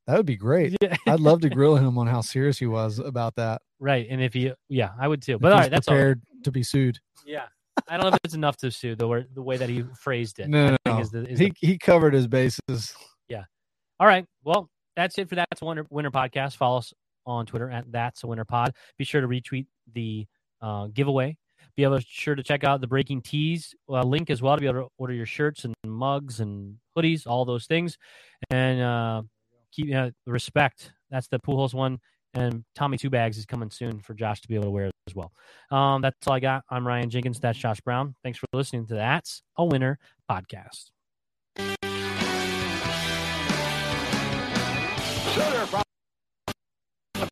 [0.07, 0.75] That would be great.
[0.81, 0.95] Yeah.
[1.05, 3.61] I'd love to grill him on how serious he was about that.
[3.79, 4.07] right.
[4.09, 5.37] And if he, yeah, I would too.
[5.37, 5.93] But all he's right, that's all.
[5.93, 6.97] prepared to be sued.
[7.27, 7.45] Yeah.
[7.87, 10.39] I don't know if it's enough to sue the way, the way that he phrased
[10.39, 10.49] it.
[10.49, 10.99] No, no, no.
[10.99, 12.95] is the- is He he covered his bases.
[13.29, 13.43] Yeah.
[13.99, 14.25] All right.
[14.43, 16.55] Well, that's it for That's Winner, Winner Podcast.
[16.55, 16.93] Follow us
[17.25, 18.73] on Twitter at That's a Winner Pod.
[18.97, 20.25] Be sure to retweet the
[20.61, 21.37] uh, giveaway.
[21.75, 24.61] Be able to sure to check out the Breaking T uh, link as well to
[24.61, 27.97] be able to order your shirts and mugs and hoodies, all those things.
[28.49, 29.21] And uh,
[29.71, 30.93] keep uh, the respect.
[31.11, 31.99] That's the Pujols one.
[32.37, 35.15] And Tommy Two Bags is coming soon for Josh to be able to wear as
[35.15, 35.31] well.
[35.71, 36.63] Um, that's all I got.
[36.69, 37.39] I'm Ryan Jenkins.
[37.39, 38.13] That's Josh Brown.
[38.21, 39.97] Thanks for listening to That's a Winner
[40.29, 40.91] Podcast.
[45.33, 45.81] Sutter from
[47.15, 47.27] the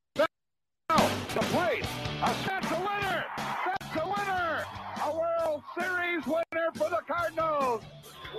[1.52, 1.86] plate.
[2.24, 3.26] A, that's a winner.
[3.38, 4.66] That's a winner.
[5.04, 7.84] A World Series winner for the Cardinals.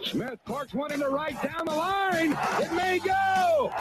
[0.02, 2.36] Smith corks one into right down the line.
[2.60, 3.72] It may go.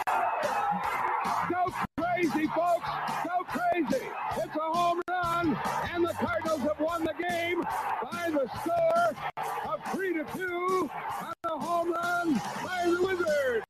[1.49, 1.73] Go
[2.15, 2.89] crazy, folks.
[3.23, 4.05] Go crazy.
[4.37, 5.57] It's a home run,
[5.93, 10.89] and the Cardinals have won the game by the score of 3 to 2
[11.21, 12.33] on a home run
[12.63, 13.63] by the Wizard.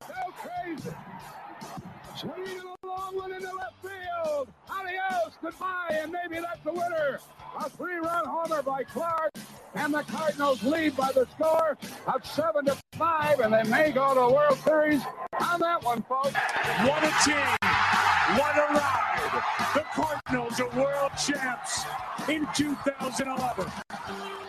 [0.00, 0.90] Go crazy.
[2.16, 4.48] Swinging a long one into left field.
[4.68, 7.20] Adios, goodbye, and maybe that's the winner.
[7.60, 9.32] A three-run homer by Clark,
[9.74, 11.76] and the Cardinals lead by the score
[12.06, 15.02] of seven to five, and they may go to the World Series
[15.40, 16.34] on that one, folks.
[16.34, 17.56] What a team.
[18.38, 19.42] What a ride.
[19.74, 21.84] The Cardinals are world champs
[22.28, 24.47] in 2011.